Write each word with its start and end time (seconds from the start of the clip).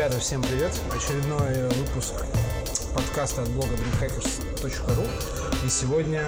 Ребята, 0.00 0.18
всем 0.18 0.40
привет! 0.40 0.72
Очередной 0.90 1.68
выпуск 1.74 2.14
подкаста 2.94 3.42
от 3.42 3.50
блога 3.50 3.76
dreamhackers.ru 4.60 5.06
И 5.64 5.68
сегодня 5.68 6.22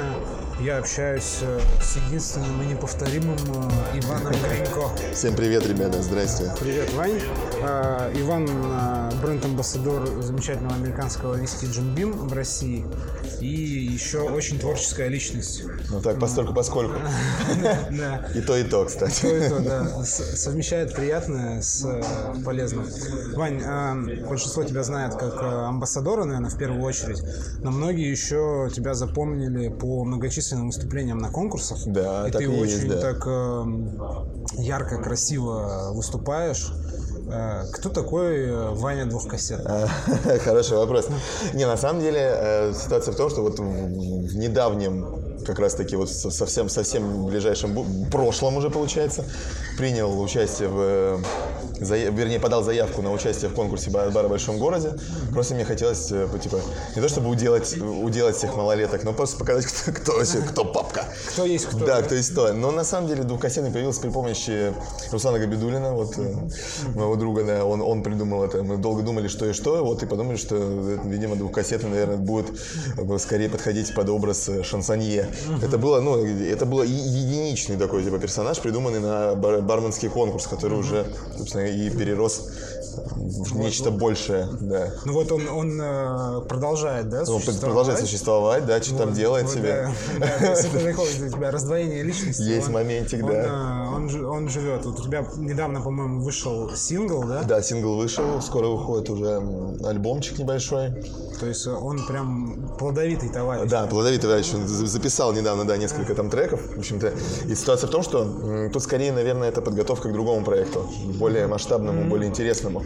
я 0.60 0.78
общаюсь 0.78 1.38
э, 1.42 1.60
с 1.80 1.96
единственным 1.96 2.62
и 2.62 2.66
неповторимым 2.66 3.36
э, 3.36 3.98
Иваном 3.98 4.32
Гринько. 4.32 4.90
Всем 5.12 5.34
привет, 5.34 5.66
ребята, 5.66 6.00
здрасте. 6.02 6.52
Привет, 6.60 6.92
Вань. 6.92 7.20
Э, 7.62 8.12
Иван 8.14 8.46
бренд-амбассадор 9.20 10.22
замечательного 10.22 10.76
американского 10.76 11.34
виски 11.34 11.66
Джим 11.66 11.94
Бим 11.94 12.12
в 12.12 12.32
России 12.32 12.86
и 13.40 13.46
еще 13.46 14.20
очень 14.20 14.60
творческая 14.60 15.08
личность. 15.08 15.64
Ну 15.90 16.00
так, 16.00 16.20
постольку 16.20 16.54
поскольку. 16.54 16.94
И 18.34 18.40
то, 18.40 18.56
и 18.56 18.64
то, 18.64 18.84
кстати. 18.84 19.26
И 19.26 19.48
то, 19.48 19.60
да. 19.60 20.04
Совмещает 20.04 20.94
приятное 20.94 21.60
с 21.60 21.86
полезным. 22.44 22.86
Вань, 23.34 23.62
большинство 24.26 24.64
тебя 24.64 24.82
знает 24.82 25.14
как 25.14 25.42
амбассадора, 25.42 26.24
наверное, 26.24 26.50
в 26.50 26.58
первую 26.58 26.82
очередь, 26.82 27.22
но 27.62 27.70
многие 27.70 28.10
еще 28.10 28.21
тебя 28.28 28.94
запомнили 28.94 29.68
по 29.68 30.04
многочисленным 30.04 30.68
выступлениям 30.68 31.18
на 31.18 31.30
конкурсах. 31.30 31.78
Да, 31.86 32.28
и 32.28 32.30
так 32.30 32.40
ты 32.40 32.44
и 32.44 32.48
очень 32.48 32.72
есть, 32.72 32.88
да. 32.88 33.00
так 33.00 33.24
э, 33.26 34.62
ярко, 34.62 34.98
красиво 35.02 35.92
выступаешь. 35.92 36.72
Э, 37.30 37.64
кто 37.72 37.88
такой 37.88 38.46
э, 38.46 38.70
Ваня 38.70 39.06
двухкассет? 39.06 39.66
Хороший 40.44 40.76
вопрос. 40.76 41.08
Не, 41.54 41.66
на 41.66 41.76
самом 41.76 42.00
деле 42.02 42.20
э, 42.20 42.72
ситуация 42.74 43.12
в 43.12 43.16
том, 43.16 43.30
что 43.30 43.42
вот 43.42 43.58
в 43.58 44.36
недавнем 44.36 45.06
как 45.44 45.58
раз 45.58 45.74
таки 45.74 45.96
вот 45.96 46.08
совсем 46.08 46.68
совсем 46.68 47.26
ближайшем 47.26 48.06
прошлом 48.10 48.56
уже 48.56 48.70
получается 48.70 49.24
принял 49.76 50.20
участие 50.20 50.68
в 50.68 51.20
вернее 51.82 52.40
подал 52.40 52.62
заявку 52.62 53.02
на 53.02 53.12
участие 53.12 53.50
в 53.50 53.54
конкурсе 53.54 53.90
бара 53.90 54.08
в 54.08 54.30
большом 54.30 54.58
городе 54.58 54.94
просто 55.32 55.54
мне 55.54 55.64
хотелось 55.64 56.06
типа 56.06 56.60
не 56.96 57.02
то 57.02 57.08
чтобы 57.08 57.28
уделать 57.28 57.76
уделать 57.76 58.36
всех 58.36 58.56
малолеток 58.56 59.04
но 59.04 59.12
просто 59.12 59.36
показать 59.38 59.66
кто 59.66 59.92
кто, 59.92 60.12
кто 60.48 60.64
папка. 60.64 61.04
Кто 61.28 61.44
есть 61.44 61.66
кто. 61.66 61.78
Да, 61.78 61.96
да 61.98 62.02
кто 62.02 62.14
есть 62.14 62.30
кто. 62.30 62.52
Но 62.52 62.70
на 62.70 62.84
самом 62.84 63.08
деле 63.08 63.24
двухкассетный 63.24 63.70
появился 63.70 64.00
при 64.00 64.10
помощи 64.10 64.74
Руслана 65.10 65.38
Габидулина 65.38 65.92
вот 65.92 66.16
моего 66.94 67.16
друга 67.16 67.44
да. 67.44 67.64
Он 67.64 67.80
он 67.82 68.02
придумал 68.02 68.44
это. 68.44 68.62
Мы 68.62 68.76
долго 68.76 69.02
думали 69.02 69.28
что 69.28 69.46
и 69.46 69.52
что. 69.52 69.84
Вот 69.84 70.02
и 70.02 70.06
подумали 70.06 70.36
что 70.36 70.56
видимо 71.04 71.36
двухкассетный 71.36 71.90
наверное 71.90 72.16
будет 72.16 72.46
скорее 73.18 73.48
подходить 73.48 73.94
под 73.94 74.08
образ 74.08 74.50
шансонье. 74.64 75.28
Это 75.62 75.78
было, 75.78 76.00
ну, 76.00 76.24
это 76.24 76.66
было 76.66 76.82
единичный 76.82 77.76
такой 77.76 78.04
типа 78.04 78.18
персонаж, 78.18 78.60
придуманный 78.60 79.00
на 79.00 79.34
бар 79.34 79.60
барменский 79.62 80.08
конкурс, 80.08 80.46
который 80.46 80.78
уже, 80.78 81.06
собственно, 81.36 81.66
и 81.72 81.90
перерос 81.90 82.48
в 82.96 83.56
нечто 83.56 83.90
вот, 83.90 84.00
большее, 84.00 84.48
да. 84.60 84.90
Ну 85.04 85.12
вот 85.14 85.32
он, 85.32 85.48
он 85.48 85.80
э, 85.80 86.40
продолжает, 86.48 87.08
да, 87.08 87.22
Он 87.26 87.40
продолжает 87.40 87.98
существовать, 88.00 88.66
да, 88.66 88.80
что 88.82 88.94
вот, 88.94 89.04
там 89.04 89.14
делает 89.14 89.46
вот, 89.46 89.54
себе. 89.54 89.88
Да, 90.18 90.26
да, 90.26 90.38
то 90.38 90.50
есть 90.50 90.64
это 90.66 90.84
такое 90.84 91.06
у 91.06 91.30
тебя 91.30 91.50
раздвоение 91.50 92.02
личности. 92.02 92.42
Есть 92.42 92.68
он, 92.68 92.74
моментик, 92.74 93.24
он, 93.24 93.30
да. 93.30 93.42
Э, 93.42 93.96
он, 93.96 94.24
он 94.24 94.48
живет. 94.48 94.84
Вот 94.84 95.00
у 95.00 95.02
тебя 95.02 95.26
недавно, 95.36 95.80
по-моему, 95.80 96.22
вышел 96.22 96.70
сингл, 96.74 97.24
да? 97.24 97.42
Да, 97.42 97.62
сингл 97.62 97.96
вышел, 97.96 98.40
скоро 98.42 98.68
выходит 98.68 99.10
уже 99.10 99.36
альбомчик 99.84 100.38
небольшой. 100.38 100.90
То 101.40 101.46
есть 101.46 101.66
он 101.66 102.06
прям 102.06 102.76
плодовитый 102.78 103.28
товарищ. 103.28 103.68
Да, 103.70 103.86
плодовитый 103.86 104.28
товарищ. 104.28 104.54
Он 104.54 104.66
записал 104.66 105.32
недавно, 105.32 105.64
да, 105.64 105.76
несколько 105.76 106.14
там 106.14 106.30
треков. 106.30 106.60
В 106.76 106.78
общем-то, 106.78 107.12
и 107.48 107.54
ситуация 107.54 107.88
в 107.88 107.90
том, 107.90 108.02
что 108.02 108.68
тут 108.72 108.82
скорее, 108.82 109.12
наверное, 109.12 109.48
это 109.48 109.60
подготовка 109.62 110.08
к 110.08 110.12
другому 110.12 110.44
проекту, 110.44 110.88
более 111.18 111.46
масштабному, 111.52 112.08
более 112.08 112.28
интересному 112.28 112.82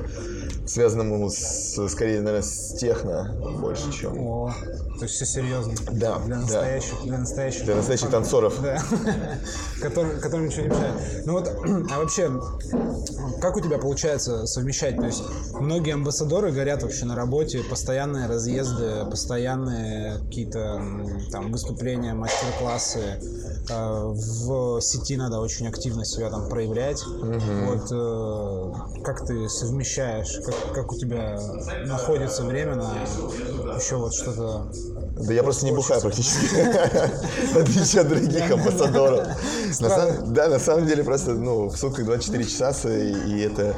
связанному 0.67 1.31
с, 1.31 1.89
скорее, 1.89 2.21
наверное, 2.21 2.43
с 2.43 2.75
техно 2.79 3.35
больше, 3.61 3.93
чем... 3.93 4.19
О, 4.19 4.55
то 4.99 5.05
есть 5.05 5.15
все 5.15 5.27
серьезно. 5.27 5.75
Да, 5.93 6.19
для 6.21 6.37
настоящих, 6.37 6.95
да. 7.01 7.05
для 7.05 7.19
настоящих, 7.19 7.65
для 7.65 7.77
настоящих 7.77 8.11
танцоров. 8.11 8.61
Да, 8.63 8.83
которым, 9.81 10.21
которым 10.21 10.47
ничего 10.47 10.63
не 10.63 10.69
мешает. 10.69 11.27
Ну 11.27 11.33
вот, 11.35 11.49
а 11.93 11.99
вообще, 11.99 12.31
как 13.41 13.57
у 13.57 13.61
тебя 13.61 13.79
получается 13.79 14.47
совмещать? 14.47 14.97
То 14.97 15.07
есть 15.07 15.23
многие 15.53 15.95
амбассадоры 15.95 16.51
горят 16.51 16.83
вообще 16.83 17.05
на 17.05 17.15
работе, 17.15 17.63
постоянные 17.69 18.27
разъезды, 18.27 19.05
постоянные 19.11 20.19
какие-то 20.21 20.83
там 21.31 21.53
выступления, 21.53 22.15
мастер-классы. 22.15 23.21
Э, 23.69 24.13
в 24.13 24.81
сети 24.81 25.17
надо 25.17 25.41
очень 25.41 25.69
активно 25.69 26.05
себя 26.05 26.31
там 26.31 26.49
проявлять. 26.49 27.03
Угу. 27.03 27.41
Вот 27.67 27.89
э, 27.93 29.03
как 29.03 29.27
ты 29.27 29.49
совмещаешь, 29.49 30.41
как, 30.45 30.55
как 30.75 30.93
у 30.93 30.99
тебя 30.99 31.39
находится 31.87 32.45
время 32.45 32.77
на 32.77 32.95
еще 33.77 33.97
вот 33.97 34.15
что-то 34.15 34.71
да 35.17 35.33
я 35.33 35.43
просто 35.43 35.65
не 35.65 35.73
бухаю 35.73 36.03
практически, 36.03 36.57
в 37.55 37.57
отличие 37.57 38.03
от 38.03 38.09
других 38.09 38.51
амбассадоров. 38.51 39.27
Да, 40.27 40.49
на 40.49 40.59
самом 40.59 40.87
деле 40.87 41.03
просто, 41.05 41.33
ну, 41.33 41.69
в 41.69 41.77
сутках 41.77 42.05
24 42.05 42.45
часа, 42.45 42.91
и 42.91 43.41
это 43.41 43.75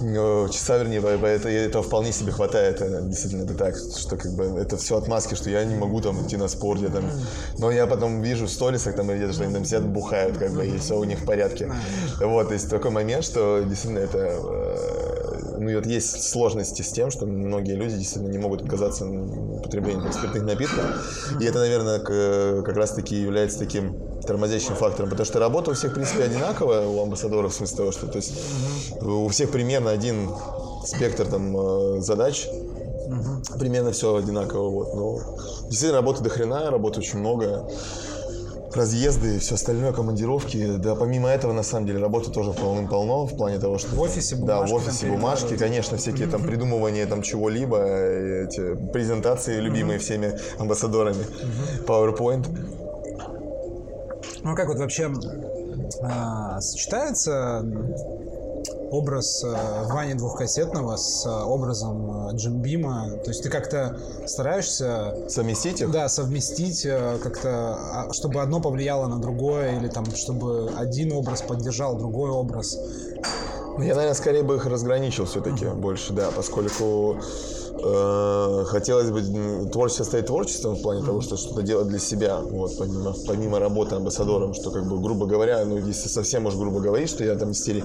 ну, 0.00 0.48
часа, 0.48 0.78
вернее, 0.78 1.00
это, 1.00 1.48
этого 1.48 1.84
вполне 1.84 2.12
себе 2.12 2.32
хватает. 2.32 2.78
Действительно, 3.08 3.44
это 3.44 3.54
так, 3.54 3.76
что 3.76 4.16
как 4.16 4.32
бы 4.32 4.44
это 4.58 4.76
все 4.76 4.96
отмазки, 4.96 5.34
что 5.34 5.50
я 5.50 5.64
не 5.64 5.74
могу 5.74 6.00
там 6.00 6.26
идти 6.26 6.36
на 6.36 6.48
спорт, 6.48 6.80
я 6.80 6.88
там. 6.88 7.04
Но 7.58 7.70
я 7.70 7.86
потом 7.86 8.22
вижу 8.22 8.46
в 8.46 8.50
сторисах, 8.50 8.96
там 8.96 9.08
где-то, 9.08 9.32
что 9.32 9.44
они 9.44 9.54
там 9.54 9.64
сидят, 9.64 9.84
бухают, 9.84 10.38
как 10.38 10.52
бы, 10.52 10.66
и 10.66 10.78
все 10.78 10.98
у 10.98 11.04
них 11.04 11.18
в 11.18 11.24
порядке. 11.24 11.70
Вот, 12.20 12.48
то 12.48 12.54
есть 12.54 12.70
такой 12.70 12.90
момент, 12.90 13.24
что 13.24 13.60
действительно 13.60 14.00
это 14.00 14.18
э, 14.18 15.11
ну, 15.62 15.70
и 15.70 15.74
вот 15.74 15.86
есть 15.86 16.22
сложности 16.28 16.82
с 16.82 16.90
тем, 16.90 17.10
что 17.10 17.26
многие 17.26 17.74
люди 17.74 17.96
действительно 17.96 18.30
не 18.30 18.38
могут 18.38 18.62
отказаться 18.62 19.04
от 19.04 19.60
употребления 19.60 20.12
спиртных 20.12 20.42
напитков. 20.42 20.84
И 21.40 21.44
это, 21.44 21.58
наверное, 21.60 21.98
как 21.98 22.76
раз-таки 22.76 23.16
является 23.16 23.58
таким 23.58 23.96
тормозящим 24.26 24.74
фактором, 24.74 25.10
потому 25.10 25.26
что 25.26 25.38
работа 25.38 25.70
у 25.70 25.74
всех, 25.74 25.92
в 25.92 25.94
принципе, 25.94 26.24
одинаковая 26.24 26.86
у 26.86 27.02
амбассадоров, 27.02 27.52
в 27.52 27.54
смысле 27.54 27.76
того, 27.76 27.92
что 27.92 28.06
то 28.06 28.16
есть, 28.16 28.34
у 29.00 29.28
всех 29.28 29.50
примерно 29.50 29.90
один 29.90 30.30
спектр 30.84 31.26
там, 31.26 31.56
э, 31.56 32.00
задач, 32.00 32.46
угу. 32.48 33.58
примерно 33.58 33.92
все 33.92 34.16
одинаково. 34.16 34.68
Вот. 34.68 34.94
Но 34.94 35.18
действительно, 35.68 35.94
работы 35.94 36.22
до 36.22 36.30
хрена, 36.30 36.70
работы 36.70 37.00
очень 37.00 37.18
много 37.18 37.68
разъезды 38.76 39.36
и 39.36 39.38
все 39.38 39.54
остальное, 39.54 39.92
командировки. 39.92 40.76
Да, 40.76 40.94
помимо 40.94 41.28
этого, 41.28 41.52
на 41.52 41.62
самом 41.62 41.86
деле, 41.86 42.00
работы 42.00 42.30
тоже 42.30 42.52
полным-полно 42.52 43.26
в 43.26 43.36
плане 43.36 43.58
того, 43.58 43.78
что... 43.78 43.94
В 43.94 44.00
офисе 44.00 44.36
бумажки. 44.36 44.46
Да, 44.46 44.66
в 44.66 44.72
офисе 44.74 45.06
бумажки, 45.06 45.56
конечно, 45.56 45.96
всякие 45.96 46.28
там 46.28 46.42
придумывания 46.42 47.06
там 47.06 47.22
чего-либо, 47.22 47.78
эти 47.84 48.74
презентации, 48.92 49.60
любимые 49.60 49.98
всеми 49.98 50.38
амбассадорами, 50.58 51.24
PowerPoint. 51.86 52.46
Ну 54.42 54.52
а 54.52 54.56
как 54.56 54.68
вот 54.68 54.78
вообще 54.78 55.12
а, 56.02 56.60
сочетается 56.60 57.64
образ 58.92 59.42
э, 59.42 59.84
Вани 59.86 60.14
двухкассетного 60.14 60.96
с 60.96 61.26
э, 61.26 61.30
образом 61.30 62.28
э, 62.28 62.36
Джимбима? 62.36 63.18
То 63.24 63.30
есть 63.30 63.42
ты 63.42 63.48
как-то 63.48 63.98
стараешься... 64.26 65.16
Совместить 65.28 65.80
их? 65.80 65.90
Да, 65.90 66.08
совместить 66.08 66.82
как-то, 67.22 67.76
а, 67.76 68.12
чтобы 68.12 68.42
одно 68.42 68.60
повлияло 68.60 69.08
на 69.08 69.18
другое, 69.18 69.78
или 69.78 69.88
там, 69.88 70.04
чтобы 70.14 70.70
один 70.76 71.12
образ 71.12 71.42
поддержал 71.42 71.96
другой 71.96 72.30
образ. 72.30 72.78
Я, 73.78 73.94
наверное, 73.94 74.14
скорее 74.14 74.42
бы 74.42 74.56
их 74.56 74.66
разграничил 74.66 75.24
все-таки 75.24 75.64
uh-huh. 75.64 75.74
больше, 75.74 76.12
да, 76.12 76.30
поскольку 76.30 77.16
Э, 77.84 78.64
хотелось 78.66 79.10
бы 79.10 79.68
творчество 79.70 80.04
стать 80.04 80.26
творчеством 80.26 80.76
в 80.76 80.82
плане 80.82 81.04
того, 81.04 81.20
что 81.20 81.36
что-то 81.36 81.62
делать 81.62 81.88
для 81.88 81.98
себя, 81.98 82.38
вот, 82.38 82.76
помимо, 82.78 83.14
помимо 83.26 83.58
работы 83.58 83.94
амбассадором, 83.94 84.52
что, 84.54 84.70
как 84.70 84.86
бы, 84.86 85.00
грубо 85.00 85.26
говоря, 85.26 85.64
ну, 85.64 85.78
если 85.78 86.08
совсем 86.08 86.46
уж 86.46 86.54
грубо 86.54 86.80
говорить, 86.80 87.08
что 87.08 87.24
я 87.24 87.34
там 87.34 87.50
из 87.50 87.62
серии 87.62 87.82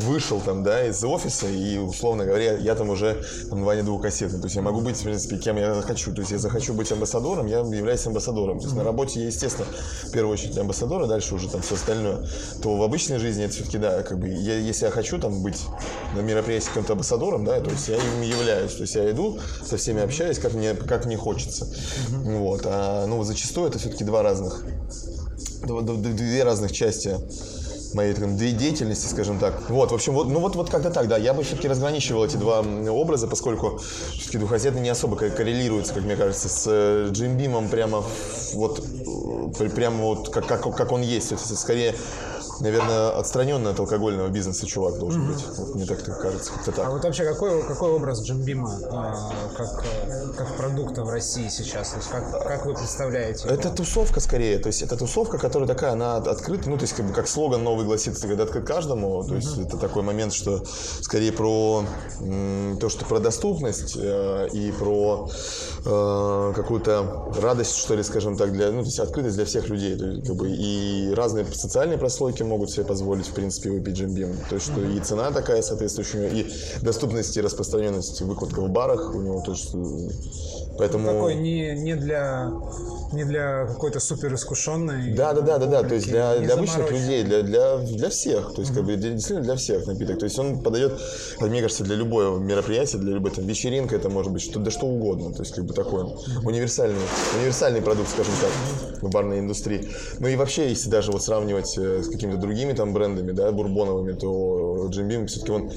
вышел 0.00 0.40
там, 0.40 0.62
да, 0.62 0.86
из 0.86 1.02
офиса, 1.04 1.48
и, 1.48 1.76
условно 1.76 2.24
говоря, 2.24 2.56
я 2.56 2.74
там 2.76 2.88
уже 2.90 3.20
там, 3.50 3.64
Ваня 3.64 3.82
двухкассетный, 3.82 4.38
то 4.38 4.46
есть 4.46 4.56
я 4.56 4.62
могу 4.62 4.80
быть, 4.80 4.96
в 4.96 5.02
принципе, 5.02 5.38
кем 5.38 5.56
я 5.56 5.74
захочу, 5.74 6.14
то 6.14 6.20
есть 6.20 6.30
я 6.30 6.38
захочу 6.38 6.72
быть 6.72 6.90
амбассадором, 6.92 7.46
я 7.46 7.58
являюсь 7.58 8.06
амбассадором, 8.06 8.60
то 8.60 8.64
есть 8.66 8.76
на 8.76 8.84
работе 8.84 9.20
я, 9.20 9.26
естественно, 9.26 9.66
в 10.04 10.12
первую 10.12 10.34
очередь 10.34 10.56
амбассадор, 10.56 11.02
а 11.02 11.06
дальше 11.06 11.34
уже 11.34 11.48
там 11.48 11.62
все 11.62 11.74
остальное, 11.74 12.26
то 12.62 12.76
в 12.76 12.82
обычной 12.82 13.18
жизни 13.18 13.44
это 13.44 13.54
все-таки, 13.54 13.78
да, 13.78 14.02
как 14.02 14.18
бы, 14.18 14.28
я, 14.28 14.56
если 14.56 14.84
я 14.84 14.90
хочу 14.92 15.18
там 15.18 15.42
быть 15.42 15.62
на 16.14 16.20
мероприятии 16.20 16.68
каким-то 16.68 16.92
амбассадором, 16.92 17.44
да, 17.44 17.60
то 17.60 17.70
есть 17.70 17.88
я 17.88 17.96
им 17.96 18.22
являюсь, 18.22 18.72
то 18.72 18.82
есть 18.82 18.94
я 18.94 19.15
иду 19.16 19.38
со 19.64 19.76
всеми 19.76 20.02
общаюсь, 20.02 20.38
как 20.38 20.52
мне, 20.54 20.74
как 20.74 21.06
мне 21.06 21.16
хочется. 21.16 21.64
Mm-hmm. 21.64 22.38
Вот. 22.38 22.60
А, 22.64 23.06
ну, 23.06 23.22
зачастую 23.24 23.68
это 23.68 23.78
все-таки 23.78 24.04
два 24.04 24.22
разных, 24.22 24.62
две 25.64 26.44
разных 26.44 26.72
части 26.72 27.16
моей 27.94 28.12
там, 28.14 28.36
деятельности, 28.36 29.06
скажем 29.06 29.38
так. 29.38 29.70
Вот, 29.70 29.90
в 29.90 29.94
общем, 29.94 30.12
вот, 30.12 30.28
ну 30.28 30.40
вот, 30.40 30.54
вот 30.54 30.68
как-то 30.70 30.90
так, 30.90 31.08
да. 31.08 31.16
Я 31.16 31.32
бы 31.32 31.42
все-таки 31.42 31.66
разграничивал 31.66 32.24
эти 32.24 32.36
два 32.36 32.60
образа, 32.60 33.26
поскольку 33.26 33.80
все-таки 34.12 34.38
двухкассетный 34.38 34.82
не 34.82 34.90
особо 34.90 35.16
коррелируется, 35.16 35.94
как 35.94 36.04
мне 36.04 36.16
кажется, 36.16 36.48
с 36.48 36.64
э, 36.66 37.08
Джим 37.10 37.38
Бимом 37.38 37.68
прямо 37.68 38.04
вот 38.52 38.84
прямо 39.74 40.02
вот 40.02 40.28
как, 40.28 40.46
как, 40.46 40.76
как 40.76 40.92
он 40.92 41.00
есть. 41.00 41.32
Скорее 41.38 41.94
наверное, 42.60 43.10
отстраненный 43.10 43.70
от 43.70 43.80
алкогольного 43.80 44.28
бизнеса 44.28 44.66
чувак 44.66 44.98
должен 44.98 45.26
быть. 45.26 45.44
Вот 45.56 45.74
мне 45.74 45.86
так 45.86 46.04
кажется, 46.04 46.52
как-то 46.52 46.72
так. 46.72 46.86
А 46.86 46.90
вот 46.90 47.04
вообще 47.04 47.24
какой, 47.24 47.62
какой 47.62 47.90
образ 47.90 48.22
Джимбима 48.22 48.78
а, 48.90 49.30
как, 49.56 49.84
как 50.36 50.56
продукта 50.56 51.04
в 51.04 51.10
России 51.10 51.48
сейчас? 51.48 51.90
То 51.90 51.96
есть 51.96 52.08
как, 52.08 52.30
как 52.30 52.66
вы 52.66 52.74
представляете? 52.74 53.46
его? 53.46 53.54
Это 53.54 53.70
тусовка 53.70 54.20
скорее, 54.20 54.58
то 54.58 54.68
есть 54.68 54.82
это 54.82 54.96
тусовка, 54.96 55.38
которая 55.38 55.68
такая, 55.68 55.92
она 55.92 56.16
открыта, 56.16 56.68
ну 56.68 56.76
то 56.76 56.82
есть 56.82 56.94
как 56.94 57.06
бы 57.06 57.12
как 57.12 57.28
слоган 57.28 57.62
новый 57.62 57.84
гласит, 57.84 58.18
когда 58.18 58.44
открыт 58.44 58.66
каждому, 58.66 59.24
то 59.24 59.34
есть 59.34 59.58
это 59.58 59.76
такой 59.76 60.02
момент, 60.02 60.32
что 60.32 60.62
скорее 61.00 61.32
про 61.32 61.84
м, 62.20 62.78
то, 62.80 62.88
что 62.88 63.04
про 63.04 63.20
доступность 63.20 63.96
э, 63.96 64.48
и 64.52 64.72
про 64.72 65.28
э, 65.84 66.52
какую-то 66.54 67.32
радость, 67.40 67.76
что 67.76 67.94
ли, 67.94 68.02
скажем 68.02 68.36
так, 68.36 68.52
для, 68.52 68.70
ну 68.70 68.80
то 68.80 68.86
есть 68.86 68.98
открытость 68.98 69.36
для 69.36 69.44
всех 69.44 69.68
людей, 69.68 70.22
как 70.22 70.36
бы 70.36 70.48
и 70.50 71.12
разные 71.14 71.44
социальные 71.46 71.98
прослойки 71.98 72.42
могут 72.46 72.70
себе 72.70 72.84
позволить, 72.84 73.26
в 73.26 73.32
принципе, 73.32 73.70
выпить 73.70 73.94
джимбим, 73.94 74.36
то 74.48 74.56
есть 74.56 74.66
что 74.66 74.80
и 74.80 74.98
цена 75.00 75.30
такая 75.30 75.62
соответствующая, 75.62 76.28
и 76.28 76.46
доступность 76.82 77.36
и 77.36 77.40
распространенность 77.40 78.20
выкладка 78.22 78.60
в 78.60 78.70
барах 78.70 79.14
у 79.14 79.20
него, 79.20 79.42
то 79.42 79.52
есть 79.52 79.74
э, 79.74 80.08
поэтому... 80.78 81.06
Такой 81.06 81.34
не, 81.34 81.74
не 81.74 81.94
для 81.94 82.52
не 83.12 83.24
для 83.24 83.66
какой-то 83.66 84.00
супер 84.00 84.34
искушенной. 84.34 85.12
Да, 85.14 85.32
да, 85.32 85.40
да, 85.40 85.58
да, 85.58 85.66
да. 85.66 85.82
То 85.82 85.94
есть 85.94 86.08
для, 86.08 86.38
для 86.38 86.54
обычных 86.54 86.90
людей, 86.90 87.24
для, 87.24 87.42
для, 87.42 87.78
для 87.78 88.08
всех. 88.10 88.54
То 88.54 88.60
есть, 88.60 88.74
как 88.74 88.84
бы 88.84 88.96
действительно 88.96 89.42
для 89.42 89.56
всех 89.56 89.86
напиток. 89.86 90.18
То 90.18 90.24
есть 90.24 90.38
он 90.38 90.60
подает, 90.60 90.92
мне 91.40 91.62
кажется, 91.62 91.84
для 91.84 91.96
любого 91.96 92.38
мероприятия, 92.38 92.98
для 92.98 93.14
любой 93.14 93.30
там 93.30 93.46
вечеринка, 93.46 93.96
это 93.96 94.08
может 94.08 94.32
быть 94.32 94.42
что, 94.42 94.58
да 94.58 94.70
что 94.70 94.86
угодно. 94.86 95.32
То 95.32 95.42
есть, 95.42 95.54
как 95.54 95.64
бы 95.64 95.74
такой 95.74 96.04
универсальный, 96.44 97.00
универсальный 97.38 97.82
продукт, 97.82 98.10
скажем 98.10 98.34
так, 98.40 99.02
в 99.02 99.10
барной 99.10 99.40
индустрии. 99.40 99.88
Ну 100.18 100.28
и 100.28 100.36
вообще, 100.36 100.68
если 100.68 100.90
даже 100.90 101.12
вот 101.12 101.22
сравнивать 101.22 101.76
э, 101.78 102.02
с 102.02 102.08
какими-то 102.08 102.35
другими 102.36 102.72
там 102.72 102.92
брендами, 102.92 103.32
да, 103.32 103.50
бурбоновыми, 103.52 104.12
то 104.12 104.88
Jim 104.90 105.08
Beam 105.08 105.26
все-таки 105.26 105.52
он 105.52 105.68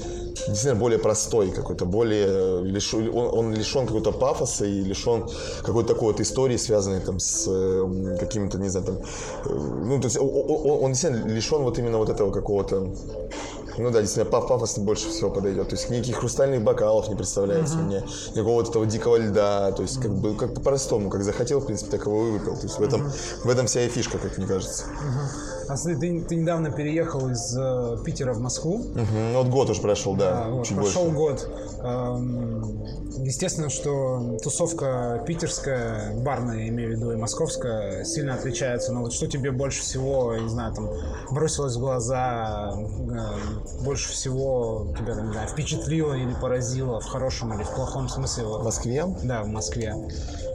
действительно 0.48 0.74
более 0.76 0.98
простой 0.98 1.50
какой-то, 1.50 1.84
более 1.84 2.62
лишен, 2.62 3.08
он, 3.14 3.38
он 3.38 3.54
лишен 3.54 3.86
какого-то 3.86 4.12
пафоса 4.12 4.64
и 4.64 4.82
лишен 4.82 5.24
какой-то 5.62 5.94
такой 5.94 6.12
вот 6.12 6.20
истории, 6.20 6.56
связанной 6.56 7.00
там 7.00 7.18
с 7.18 7.46
э, 7.48 8.16
какими-то, 8.18 8.58
не 8.58 8.68
знаю, 8.68 8.86
там, 8.86 8.96
э, 8.96 9.54
ну, 9.84 10.00
то 10.00 10.06
есть 10.06 10.16
о- 10.16 10.22
о- 10.22 10.62
о- 10.64 10.78
он 10.80 10.92
действительно 10.92 11.26
лишен 11.28 11.62
вот 11.62 11.78
именно 11.78 11.98
вот 11.98 12.08
этого 12.10 12.30
какого-то 12.30 12.88
ну 13.78 13.90
да, 13.90 14.00
действительно, 14.00 14.30
паф 14.30 14.48
пафос 14.48 14.78
больше 14.78 15.08
всего 15.08 15.30
подойдет. 15.30 15.68
То 15.68 15.76
есть 15.76 15.88
никаких 15.90 16.16
хрустальных 16.16 16.62
бокалов 16.62 17.08
не 17.08 17.14
представляется 17.14 17.76
мне, 17.76 18.02
никакого 18.34 18.56
вот 18.56 18.68
этого 18.68 18.84
дикого 18.84 19.16
льда. 19.16 19.72
То 19.72 19.82
есть 19.82 20.00
как 20.02 20.10
бы 20.12 20.34
как 20.34 20.54
по-простому, 20.54 21.08
как 21.08 21.22
захотел, 21.22 21.60
в 21.60 21.66
принципе, 21.66 21.92
так 21.92 22.04
его 22.06 22.26
и 22.28 22.30
выпил. 22.32 22.56
То 22.56 22.62
есть 22.64 22.78
в 22.78 22.82
этом, 22.82 23.10
в 23.44 23.48
этом 23.48 23.66
вся 23.66 23.82
и 23.82 23.88
фишка, 23.88 24.18
как 24.18 24.36
мне 24.38 24.46
кажется. 24.46 24.84
А 25.70 25.76
смотри, 25.76 26.18
ты, 26.20 26.24
ты 26.26 26.34
недавно 26.34 26.72
переехал 26.72 27.28
из 27.28 27.56
э, 27.56 27.96
Питера 28.04 28.32
в 28.32 28.40
Москву. 28.40 28.84
Ну 28.94 29.38
вот 29.38 29.46
год 29.46 29.70
уж 29.70 29.80
прошел, 29.80 30.16
да, 30.16 30.46
А, 30.46 30.50
вот, 30.50 30.66
чуть 30.66 30.76
прошел 30.76 31.10
больше. 31.10 31.46
год. 31.46 31.50
Эм, 31.84 32.80
Естественно, 33.22 33.68
что 33.68 34.38
тусовка 34.42 35.22
питерская, 35.26 36.14
барная, 36.22 36.68
имею 36.68 36.90
в 36.90 36.92
виду, 36.92 37.12
и 37.12 37.16
московская, 37.16 38.04
сильно 38.04 38.34
отличается. 38.34 38.92
Но 38.92 39.02
вот 39.02 39.12
что 39.12 39.26
тебе 39.26 39.50
больше 39.50 39.82
всего, 39.82 40.32
я 40.34 40.40
не 40.40 40.48
знаю, 40.48 40.74
там, 40.74 40.88
бросилось 41.30 41.76
в 41.76 41.80
глаза, 41.80 42.72
э, 42.74 43.84
больше 43.84 44.10
всего 44.10 44.88
тебя, 44.98 45.14
там, 45.14 45.26
не 45.26 45.32
знаю, 45.32 45.48
впечатлило 45.48 46.14
или 46.14 46.34
поразило 46.40 47.00
в 47.00 47.06
хорошем 47.06 47.52
или 47.54 47.62
в 47.62 47.70
плохом 47.74 48.08
смысле? 48.08 48.44
В 48.44 48.64
Москве? 48.64 49.04
да, 49.22 49.42
в 49.42 49.48
Москве. 49.48 49.94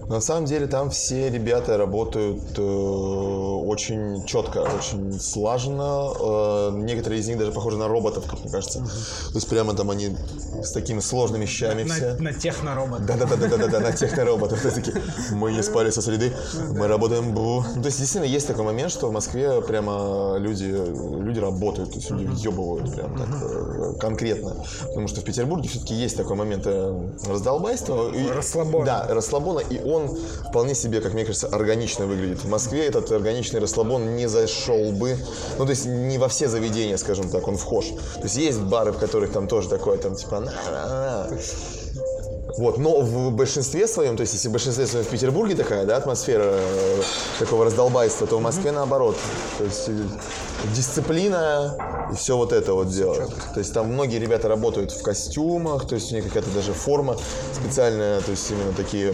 На 0.10 0.22
самом 0.22 0.46
деле 0.46 0.68
там 0.68 0.90
все 0.90 1.30
ребята 1.30 1.78
работают 1.78 2.42
э, 2.58 2.62
очень 2.62 4.24
четко, 4.26 4.60
очень 4.60 5.20
слаженно. 5.20 6.12
Э, 6.20 6.72
некоторые 6.74 7.22
из 7.22 7.28
них 7.28 7.38
даже 7.38 7.52
похожи 7.52 7.78
на 7.78 7.88
роботов, 7.88 8.26
как 8.30 8.40
мне 8.42 8.52
кажется. 8.52 8.80
То 8.80 9.36
есть 9.36 9.48
прямо 9.50 9.74
там 9.74 9.90
они 9.90 10.16
с 10.62 10.72
такими 10.72 11.00
сложными 11.00 11.44
вещами 11.44 11.84
все. 11.84 12.14
На, 12.16 12.32
на 12.32 12.34
техноробот. 12.34 13.06
Да, 13.06 13.16
да, 13.18 13.26
да, 13.26 13.36
да, 13.36 13.48
да, 13.48 13.58
да, 13.58 13.68
да, 13.68 13.80
на 13.80 13.92
технороботов. 13.92 14.64
Мы 15.32 15.52
не 15.54 15.64
спали 15.64 15.90
со 15.90 16.02
среды, 16.02 16.34
мы 16.72 16.88
работаем. 16.88 17.34
бу». 17.34 17.64
Ну, 17.76 17.82
то 17.82 17.88
есть 17.88 18.00
действительно 18.00 18.26
есть 18.26 18.48
такой 18.48 18.66
момент, 18.66 18.92
что 18.92 19.08
в 19.08 19.12
Москве 19.12 19.62
прямо 19.62 20.36
люди, 20.38 20.66
люди 20.66 21.40
работают, 21.40 21.92
то 21.92 21.96
есть 21.96 22.12
люди 22.12 22.26
въебывают 22.26 22.94
прям 22.94 23.18
так 23.18 23.30
э, 23.42 23.94
конкретно. 24.00 24.56
Потому 24.88 25.08
что 25.08 25.22
в 25.22 25.24
Петербурге 25.24 25.70
все-таки 25.70 25.94
есть 25.94 26.18
такой 26.18 26.36
момент 26.36 26.64
э, 26.66 27.10
раздолбайства. 27.28 28.12
Расслабона. 28.36 28.86
Да, 28.86 29.08
расслабона, 29.10 29.60
и 29.60 29.82
он 29.84 29.95
вполне 30.50 30.76
себе, 30.76 31.02
как 31.02 31.14
мне 31.14 31.26
кажется, 31.26 31.48
органично 31.48 32.06
выглядит. 32.06 32.44
В 32.44 32.50
Москве 32.50 32.86
этот 32.86 33.12
органичный 33.12 33.60
расслабон 33.60 34.16
не 34.16 34.28
зашел 34.28 34.92
бы, 34.92 35.18
ну, 35.58 35.66
то 35.66 35.72
есть 35.72 35.86
не 35.86 36.18
во 36.18 36.28
все 36.28 36.48
заведения, 36.48 36.98
скажем 36.98 37.30
так, 37.30 37.48
он 37.48 37.58
вхож. 37.58 37.86
То 38.16 38.24
есть 38.24 38.36
есть 38.38 38.60
бары, 38.60 38.92
в 38.92 38.98
которых 38.98 39.32
там 39.32 39.48
тоже 39.48 39.70
такое, 39.70 39.98
там 39.98 40.16
типа 40.16 40.40
на-на-на. 40.40 41.30
Вот, 42.58 42.78
но 42.78 43.02
в 43.02 43.32
большинстве 43.32 43.88
своем, 43.88 44.16
то 44.16 44.22
есть 44.22 44.34
если 44.34 44.48
в 44.48 44.52
большинстве 44.52 44.88
своем 44.88 45.06
в 45.06 45.10
Петербурге 45.10 45.56
такая, 45.56 45.86
да, 45.86 45.98
атмосфера 45.98 46.54
э, 46.56 47.02
такого 47.38 47.66
раздолбайства, 47.66 48.28
то 48.28 48.38
в 48.38 48.42
Москве 48.42 48.72
наоборот. 48.72 49.18
То 49.58 49.66
есть 49.66 49.90
э, 49.90 49.94
дисциплина 50.74 52.08
и 52.12 52.16
все 52.16 52.38
вот 52.38 52.54
это 52.54 52.74
вот 52.74 52.90
дело. 52.90 53.16
То 53.54 53.60
есть 53.60 53.74
там 53.74 53.92
многие 53.92 54.20
ребята 54.20 54.48
работают 54.48 54.92
в 54.92 55.02
костюмах, 55.02 55.86
то 55.88 55.96
есть 55.96 56.12
у 56.12 56.16
них 56.16 56.26
какая-то 56.26 56.50
даже 56.52 56.74
форма 56.74 57.18
специальная, 57.54 58.22
то 58.22 58.32
есть 58.32 58.50
именно 58.50 58.72
такие 58.74 59.14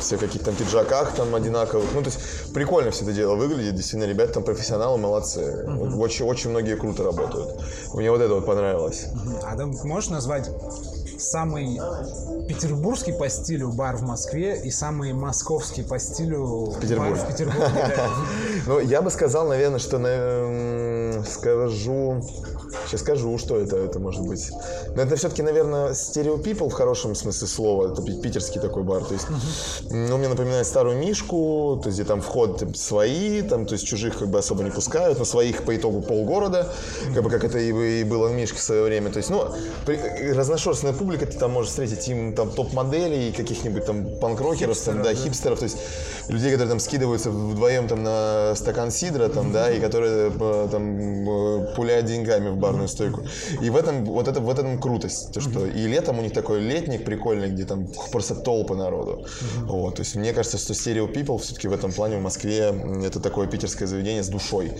все 0.00 0.16
в 0.16 0.20
каких-то 0.20 0.46
там 0.46 0.54
пиджаках 0.54 1.14
там 1.14 1.34
одинаковых. 1.34 1.86
Ну, 1.94 2.02
то 2.02 2.08
есть 2.08 2.18
прикольно 2.54 2.90
все 2.90 3.04
это 3.04 3.12
дело 3.12 3.34
выглядит, 3.34 3.74
действительно, 3.74 4.08
ребята 4.08 4.34
там 4.34 4.44
профессионалы, 4.44 4.96
молодцы. 4.96 5.64
Вот 5.66 5.94
Очень, 5.94 6.24
очень 6.24 6.50
многие 6.50 6.76
круто 6.76 7.02
работают. 7.02 7.60
Мне 7.92 8.10
вот 8.10 8.20
это 8.20 8.34
вот 8.34 8.46
понравилось. 8.46 9.06
А 9.44 9.56
ты 9.56 9.66
можешь 9.66 10.10
назвать 10.10 10.48
самый 11.18 11.80
петербургский 12.48 13.12
по 13.12 13.28
стилю 13.28 13.70
бар 13.70 13.96
в 13.96 14.02
Москве 14.02 14.60
и 14.62 14.70
самый 14.70 15.12
московский 15.12 15.82
по 15.82 15.98
стилю 15.98 16.74
Петербурге. 16.80 17.14
бар 17.14 17.24
в 17.24 17.28
Петербурге? 17.28 17.68
Ну, 18.66 18.80
я 18.80 19.00
бы 19.02 19.10
сказал, 19.10 19.48
наверное, 19.48 19.78
что 19.78 19.98
скажу. 21.24 22.22
Сейчас 22.86 23.00
скажу, 23.00 23.38
что 23.38 23.56
это, 23.58 23.76
это 23.76 23.98
может 23.98 24.22
быть. 24.26 24.50
Но 24.94 25.02
это 25.02 25.16
все-таки, 25.16 25.42
наверное, 25.42 25.90
Stereo 25.92 26.42
People 26.42 26.68
в 26.68 26.72
хорошем 26.72 27.14
смысле 27.14 27.46
слова. 27.46 27.92
Это 27.92 28.02
пи- 28.02 28.20
питерский 28.20 28.60
такой 28.60 28.82
бар. 28.82 29.04
То 29.04 29.14
есть, 29.14 29.26
он 29.90 30.18
мне 30.18 30.28
напоминает 30.28 30.66
старую 30.66 30.98
Мишку, 30.98 31.80
то 31.82 31.88
есть, 31.88 31.98
где 31.98 32.06
там 32.06 32.20
вход 32.20 32.58
там, 32.58 32.74
свои, 32.74 33.42
там, 33.42 33.66
то 33.66 33.72
есть 33.74 33.86
чужих 33.86 34.18
как 34.18 34.28
бы 34.28 34.38
особо 34.38 34.62
не 34.62 34.70
пускают, 34.70 35.18
но 35.18 35.24
своих 35.24 35.64
по 35.64 35.74
итогу 35.76 36.00
полгорода, 36.02 36.72
как 37.14 37.22
бы 37.22 37.30
как 37.30 37.44
это 37.44 37.58
и, 37.58 38.00
и 38.00 38.04
было 38.04 38.28
в 38.28 38.32
Мишке 38.32 38.58
в 38.58 38.62
свое 38.62 38.82
время. 38.84 39.10
То 39.10 39.18
есть, 39.18 39.30
ну, 39.30 39.44
при- 39.86 40.32
разношерстная 40.32 40.92
публика, 40.92 41.26
ты 41.26 41.38
там 41.38 41.52
можешь 41.52 41.70
встретить 41.70 42.06
им 42.08 42.34
там 42.34 42.50
топ-моделей, 42.50 43.32
каких-нибудь 43.32 43.84
там 43.86 44.06
панк-рокеров, 44.20 44.78
там, 44.78 45.02
да, 45.02 45.14
хипстеров, 45.14 45.58
то 45.58 45.64
есть 45.64 45.76
людей, 46.28 46.50
которые 46.50 46.68
там 46.68 46.80
скидываются 46.80 47.30
вдвоем 47.30 47.88
там 47.88 48.02
на 48.02 48.54
стакан 48.54 48.90
сидра, 48.90 49.28
там, 49.28 49.52
да, 49.52 49.70
и 49.70 49.80
которые 49.80 50.30
э, 50.38 50.68
там 51.08 51.28
э, 51.28 51.74
пуляют 51.74 52.06
деньгами 52.06 52.50
в 52.50 52.56
барную 52.56 52.88
стойку. 52.88 53.22
И 53.62 53.70
в 53.70 53.76
этом 53.76 54.04
вот 54.04 54.28
это 54.28 54.40
в 54.40 54.48
этом 54.50 54.78
крутость, 54.80 55.32
то 55.32 55.40
что 55.40 55.66
и 55.66 55.86
летом 55.86 56.18
у 56.18 56.22
них 56.22 56.32
такой 56.32 56.60
летник 56.60 57.04
прикольный, 57.04 57.48
где 57.50 57.64
там 57.64 57.88
просто 58.12 58.34
толпы 58.34 58.74
народу. 58.74 59.24
Вот, 59.62 59.96
то 59.96 60.02
есть 60.02 60.16
мне 60.16 60.32
кажется, 60.32 60.58
что 60.58 60.72
Stereo 60.72 61.12
People 61.12 61.38
все-таки 61.38 61.68
в 61.68 61.72
этом 61.72 61.92
плане 61.92 62.18
в 62.18 62.22
Москве 62.22 62.74
это 63.04 63.20
такое 63.20 63.46
питерское 63.46 63.88
заведение 63.88 64.22
с 64.22 64.28
душой. 64.28 64.72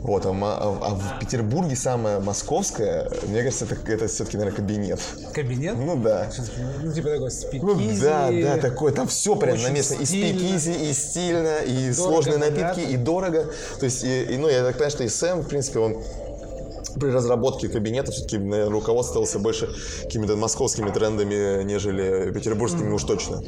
Вот, 0.00 0.26
а, 0.26 0.30
а- 0.30 0.78
а 0.82 0.94
в 0.94 1.18
Петербурге 1.20 1.76
самое 1.76 2.18
московское, 2.20 3.10
мне 3.28 3.42
кажется, 3.42 3.64
это, 3.64 3.92
это 3.92 4.06
все-таки, 4.08 4.36
наверное, 4.36 4.56
кабинет. 4.56 5.00
Кабинет? 5.32 5.74
Ну 5.76 5.96
да. 5.96 6.30
Ну, 6.82 6.92
типа 6.92 7.08
такой 7.10 7.30
спикизи. 7.30 7.64
Ну 7.64 8.00
да, 8.00 8.30
да, 8.30 8.56
такой, 8.58 8.92
там 8.92 9.06
все 9.08 9.36
прям 9.36 9.60
на 9.62 9.70
месте. 9.70 9.96
И 10.00 10.04
спикизи, 10.04 10.70
и 10.70 10.92
стильно, 10.92 11.58
и 11.66 11.92
сложные 11.92 12.38
напитки, 12.38 12.60
богато. 12.62 12.80
и 12.80 12.96
дорого. 12.96 13.46
То 13.78 13.84
есть, 13.86 14.04
и, 14.04 14.22
и, 14.24 14.36
ну, 14.36 14.48
я 14.48 14.62
так 14.62 14.72
понимаю, 14.74 14.90
что 14.90 15.04
и 15.04 15.08
Сэм, 15.08 15.40
в 15.40 15.48
принципе, 15.48 15.73
он 15.80 15.96
при 16.98 17.10
разработке 17.10 17.68
кабинета 17.68 18.12
все-таки 18.12 18.38
руководствовался 18.68 19.38
больше 19.38 19.68
какими-то 20.02 20.36
московскими 20.36 20.90
трендами, 20.90 21.62
нежели 21.64 22.30
петербургскими 22.32 22.90
уж 22.92 23.04
точно. 23.04 23.42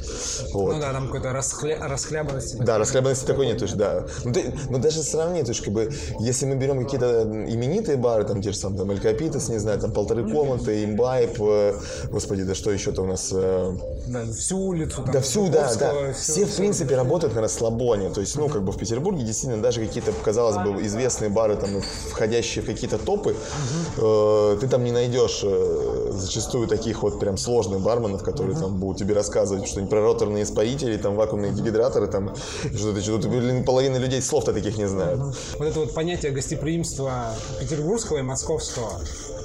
Вот. 0.53 0.75
Ну 0.75 0.81
да, 0.81 0.93
там 0.93 1.07
какой-то 1.07 1.33
расхля... 1.33 1.79
расхлябанности. 1.89 2.57
Да, 2.57 2.79
расхлябанности 2.79 3.27
такой 3.27 3.47
нет, 3.47 3.59
то 3.59 3.65
есть, 3.65 3.77
да. 3.77 4.07
Ну, 4.25 4.33
ты- 4.33 4.53
ну, 4.71 4.79
даже 4.79 5.03
сравни, 5.03 5.43
то 5.43 5.49
есть, 5.51 5.63
как 5.63 5.73
бы, 5.73 5.91
если 6.19 6.47
мы 6.47 6.57
берем 6.57 6.83
какие-то 6.83 7.23
именитые 7.23 7.97
бары, 7.97 8.25
там, 8.25 8.43
те 8.43 8.53
же 8.53 8.57
самые, 8.59 8.79
там, 8.81 8.91
Эль 8.91 9.01
Капитас, 9.01 9.49
не 9.49 9.59
знаю, 9.59 9.79
там, 9.81 9.93
полторы 9.93 10.29
комнаты, 10.29 10.85
имбайб, 10.85 11.37
э, 11.41 11.75
господи, 12.11 12.43
да 12.45 12.55
что 12.55 12.71
еще-то 12.73 13.03
у 13.03 13.07
нас, 13.07 13.31
э, 13.33 13.73
Да, 14.09 14.25
всю 14.33 14.59
улицу. 14.59 15.03
Там, 15.03 15.13
да, 15.13 15.21
всю, 15.21 15.49
да, 15.49 15.73
да. 15.79 16.13
Всю- 16.13 16.33
Все, 16.33 16.45
в 16.45 16.49
всю- 16.49 16.59
принципе, 16.59 16.97
работают 16.97 17.35
на 17.35 17.41
расслабоне. 17.43 18.11
То 18.11 18.21
есть, 18.21 18.37
ну, 18.37 18.49
как 18.49 18.63
бы 18.65 18.73
в 18.73 18.79
Петербурге 18.79 19.23
действительно 19.23 19.63
даже 19.63 19.85
какие-то, 19.85 20.13
казалось 20.25 20.57
бы, 20.57 20.83
известные 20.87 21.31
бары, 21.31 21.57
там, 21.57 21.71
входящие 22.11 22.63
в 22.63 22.67
какие-то 22.67 22.99
топы, 22.99 23.36
э, 23.97 24.57
ты 24.61 24.69
там 24.69 24.85
не 24.85 24.93
найдешь 24.93 25.41
э, 25.43 26.11
зачастую 26.13 26.69
таких 26.69 27.03
вот 27.03 27.21
прям 27.21 27.37
сложных 27.37 27.81
барменов, 27.81 28.23
которые 28.23 28.57
там 28.57 28.77
будут 28.77 28.99
тебе 28.99 29.15
рассказывать 29.15 29.67
что-нибудь 29.67 29.91
про 29.91 30.03
роторные 30.03 30.45
испарители, 30.45 30.97
там 30.97 31.17
вакуумные 31.17 31.53
дегидраторы, 31.53 32.07
там 32.07 32.35
что-то, 32.75 33.03
что-то. 33.03 33.29
Блин, 33.29 33.65
половина 33.65 33.97
людей 33.97 34.23
слов-то 34.23 34.53
таких 34.53 34.79
не 34.79 34.87
знают. 34.89 35.21
Вот 35.59 35.69
это 35.69 35.81
вот 35.81 35.95
понятие 35.95 36.33
гостеприимства 36.33 37.35
петербургского 37.61 38.19
и 38.19 38.23
московского, 38.23 38.93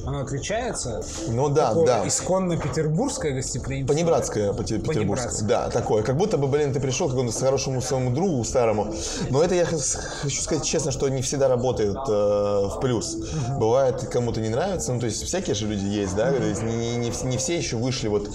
оно 0.06 0.22
отличается? 0.22 1.04
Ну 1.28 1.50
да, 1.50 1.70
Такое 1.70 1.86
да. 1.86 2.08
Исконно 2.08 2.58
петербургское 2.58 3.34
гостеприимство. 3.34 3.94
Понебратское, 3.94 4.54
пете- 4.54 4.80
петербургское. 4.80 5.48
Да, 5.48 5.70
такое. 5.70 6.04
Как 6.04 6.18
будто 6.18 6.38
бы, 6.38 6.48
блин, 6.48 6.74
ты 6.74 6.80
пришел 6.80 7.08
к 7.08 7.12
какому-то 7.12 7.38
хорошему 7.38 7.82
своему 7.82 8.12
другу 8.12 8.44
старому. 8.44 8.94
Но 9.30 9.44
это 9.44 9.56
я 9.56 9.66
хочу 9.66 10.42
сказать 10.42 10.66
честно, 10.66 10.92
что 10.92 11.08
не 11.10 11.22
всегда 11.22 11.48
работает 11.48 11.98
э, 12.08 12.12
в 12.12 12.80
плюс. 12.82 13.18
Бывает, 13.58 14.08
кому-то 14.12 14.42
не 14.42 14.50
нравится. 14.50 14.94
Ну, 14.94 15.00
то 15.00 15.06
есть 15.06 15.24
всякие 15.24 15.56
же 15.56 15.68
люди 15.68 15.86
есть, 15.86 16.16
да. 16.16 16.32
То 16.32 16.44
есть 16.44 16.64
не, 16.64 16.96
не 16.96 17.12
не 17.24 17.38
все 17.38 17.58
еще 17.58 17.78
вышли 17.78 18.08
вот 18.08 18.30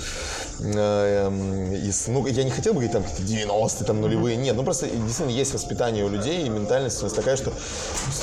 э, 0.61 1.27
эм, 1.27 1.73
из... 1.73 2.09
Ну, 2.09 2.27
я 2.27 2.45
не 2.45 2.51
хотел 2.51 2.73
бы 2.73 2.81
говорить 2.81 2.93
там 2.93 3.03
какие-то 3.03 3.53
90-е, 3.53 3.87
там 3.87 4.01
нулевые. 4.01 4.37
Нет, 4.37 4.57
ну 4.57 4.63
просто 4.63 4.87
действительно 4.87 5.31
есть 5.31 5.53
воспитание 5.55 6.05
у 6.05 6.09
людей, 6.09 6.47
и 6.47 6.49
ментальность 6.49 7.01
у 7.01 7.05
нас 7.05 7.13
такая, 7.13 7.37
что 7.37 7.53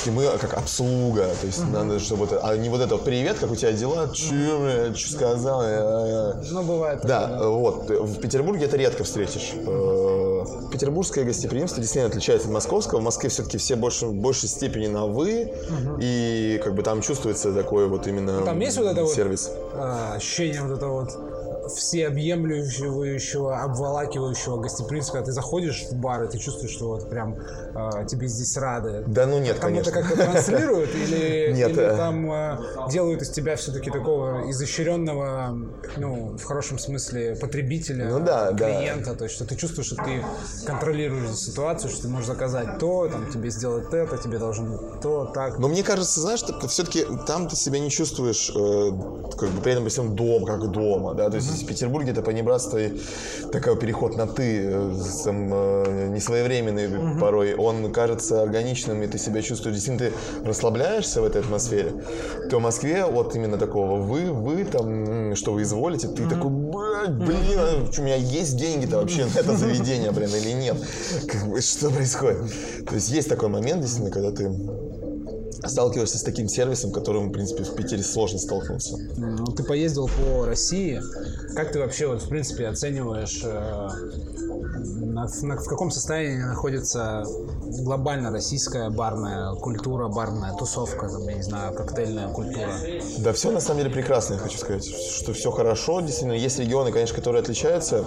мы 0.06 0.26
как 0.38 0.54
обслуга. 0.54 1.28
То 1.40 1.46
есть 1.46 1.64
надо, 1.68 1.98
чтобы 2.00 2.26
это... 2.26 2.40
А 2.42 2.56
не 2.56 2.68
вот 2.68 2.80
это 2.80 2.96
вот 2.96 3.04
привет, 3.04 3.33
как 3.40 3.50
у 3.50 3.56
тебя 3.56 3.72
дела? 3.72 4.08
Че, 4.12 4.94
что 4.94 5.12
сказал? 5.12 5.62
Ну, 6.50 6.62
бывает. 6.62 7.00
Да, 7.04 7.38
вот. 7.48 7.88
В 7.88 8.20
Петербурге 8.20 8.66
это 8.66 8.76
редко 8.76 9.04
встретишь. 9.04 9.52
Э, 9.54 10.44
Петербургское 10.72 11.24
гостеприимство 11.24 11.80
действительно 11.80 12.08
отличается 12.10 12.48
от 12.48 12.54
московского. 12.54 13.00
В 13.00 13.02
Москве 13.02 13.28
все-таки 13.30 13.58
все 13.58 13.76
больше, 13.76 14.06
в 14.06 14.14
большей 14.14 14.48
степени 14.48 14.86
на 14.86 15.06
«вы», 15.06 15.52
и 16.00 16.60
как 16.62 16.74
бы 16.74 16.82
там 16.82 17.00
чувствуется 17.02 17.52
такой 17.52 17.86
вот 17.88 18.06
именно 18.06 18.42
Там 18.42 18.58
есть 18.60 18.76
вот 18.76 18.86
это 18.86 19.02
вот 19.02 19.12
сервис. 19.12 19.50
а, 19.74 20.14
ощущение 20.16 20.62
вот 20.62 20.76
это 20.76 20.86
вот 20.88 21.10
всеобъемлющего, 21.68 23.62
обволакивающего 23.62 24.60
гостеприимства, 24.60 25.14
когда 25.14 25.26
ты 25.26 25.32
заходишь 25.32 25.84
в 25.90 25.94
бар, 25.96 26.24
и 26.24 26.28
ты 26.28 26.38
чувствуешь, 26.38 26.72
что 26.72 26.88
вот 26.88 27.08
прям 27.08 27.36
а, 27.74 28.04
тебе 28.04 28.28
здесь 28.28 28.56
рады. 28.56 29.04
Да 29.06 29.26
ну 29.26 29.38
нет, 29.38 29.58
Кому-то 29.58 29.90
конечно. 29.90 29.92
как-то 29.92 30.16
транслируют 30.16 30.90
или, 30.94 31.52
Нет, 31.54 31.70
или 31.70 31.82
э. 31.82 31.96
там 31.96 32.30
а, 32.30 32.88
делают 32.90 33.22
из 33.22 33.30
тебя 33.30 33.56
все-таки 33.56 33.90
такого 33.90 34.50
изощренного, 34.50 35.56
ну, 35.96 36.36
в 36.36 36.44
хорошем 36.44 36.78
смысле, 36.78 37.36
потребителя, 37.40 38.08
Ну 38.08 38.20
да, 38.20 38.52
да. 38.52 38.78
клиента, 38.78 39.14
то 39.14 39.24
есть 39.24 39.36
что 39.36 39.44
ты 39.44 39.56
чувствуешь, 39.56 39.86
что 39.86 39.96
ты 39.96 40.24
контролируешь 40.66 41.36
ситуацию, 41.36 41.90
что 41.90 42.02
ты 42.02 42.08
можешь 42.08 42.26
заказать 42.26 42.78
то, 42.78 43.08
там 43.08 43.30
тебе 43.30 43.50
сделать 43.50 43.92
это, 43.92 44.16
тебе 44.18 44.38
должен 44.38 44.98
то, 45.00 45.26
так. 45.26 45.58
Но 45.58 45.68
мне 45.68 45.82
кажется, 45.82 46.20
знаешь, 46.20 46.42
все-таки 46.68 47.06
там 47.26 47.48
ты 47.48 47.56
себя 47.56 47.78
не 47.78 47.90
чувствуешь, 47.90 48.50
э, 48.50 48.90
как 49.36 49.50
бы 49.50 49.60
при 49.62 49.72
этом 49.72 49.88
всем 49.88 50.14
дом, 50.14 50.44
как 50.44 50.70
дома, 50.70 51.14
да, 51.14 51.30
то 51.30 51.36
есть 51.36 51.53
в 51.62 51.66
Петербурге 51.66 52.12
это 52.12 52.22
понебратство 52.22 52.78
и 52.78 52.92
такой 53.52 53.76
переход 53.76 54.16
на 54.16 54.26
ты, 54.26 54.62
э, 54.66 54.94
там, 55.24 55.50
э, 55.52 56.08
несвоевременный 56.14 57.18
порой, 57.20 57.54
он 57.54 57.92
кажется 57.92 58.42
органичным, 58.42 59.02
и 59.02 59.06
ты 59.06 59.18
себя 59.18 59.42
чувствуешь, 59.42 59.76
действительно, 59.76 60.10
ты 60.10 60.48
расслабляешься 60.48 61.20
в 61.20 61.24
этой 61.24 61.40
атмосфере, 61.40 61.92
то 62.50 62.58
в 62.58 62.62
Москве 62.62 63.04
вот 63.04 63.34
именно 63.36 63.58
такого 63.58 64.00
вы, 64.00 64.32
вы 64.32 64.64
там, 64.64 65.36
что 65.36 65.52
вы 65.52 65.62
изволите, 65.62 66.08
ты 66.08 66.28
такой, 66.28 66.50
«Блядь, 66.50 67.14
блин, 67.14 67.58
а 67.58 67.84
у 67.96 68.02
меня 68.02 68.16
есть 68.16 68.56
деньги-то 68.56 68.98
вообще 68.98 69.26
на 69.26 69.38
это 69.38 69.56
заведение, 69.56 70.10
блин, 70.10 70.30
или 70.34 70.52
нет? 70.52 70.76
Как 71.28 71.46
бы, 71.48 71.60
что 71.60 71.90
происходит? 71.90 72.52
То 72.86 72.94
есть 72.94 73.10
есть 73.10 73.28
такой 73.28 73.48
момент, 73.48 73.80
действительно, 73.80 74.10
когда 74.10 74.30
ты 74.30 74.50
сталкиваешься 75.66 76.18
с 76.18 76.22
таким 76.22 76.48
сервисом, 76.48 76.92
которым, 76.92 77.28
в 77.28 77.32
принципе, 77.32 77.64
в 77.64 77.74
Питере 77.74 78.02
сложно 78.02 78.38
столкнуться. 78.38 78.98
Ну, 79.16 79.44
ты 79.46 79.62
поездил 79.62 80.08
по 80.08 80.46
России. 80.46 81.00
Как 81.54 81.72
ты 81.72 81.78
вообще, 81.78 82.06
вот, 82.06 82.22
в 82.22 82.28
принципе, 82.28 82.66
оцениваешь, 82.68 83.42
э, 83.44 83.88
на- 84.54 85.28
на- 85.42 85.56
в 85.56 85.66
каком 85.66 85.90
состоянии 85.90 86.42
находится 86.42 87.24
глобально 87.82 88.30
российская 88.30 88.90
барная 88.90 89.54
культура, 89.54 90.08
барная 90.08 90.54
тусовка, 90.54 91.08
там, 91.08 91.26
я 91.28 91.34
не 91.34 91.42
знаю, 91.42 91.74
коктейльная 91.74 92.28
культура? 92.28 92.70
Да, 93.18 93.32
все 93.32 93.50
на 93.50 93.60
самом 93.60 93.82
деле 93.82 93.90
прекрасно, 93.90 94.34
я 94.34 94.40
хочу 94.40 94.58
сказать, 94.58 94.84
что 94.84 95.32
все 95.32 95.50
хорошо. 95.50 96.00
Действительно, 96.00 96.32
есть 96.32 96.58
регионы, 96.58 96.92
конечно, 96.92 97.16
которые 97.16 97.40
отличаются, 97.42 98.04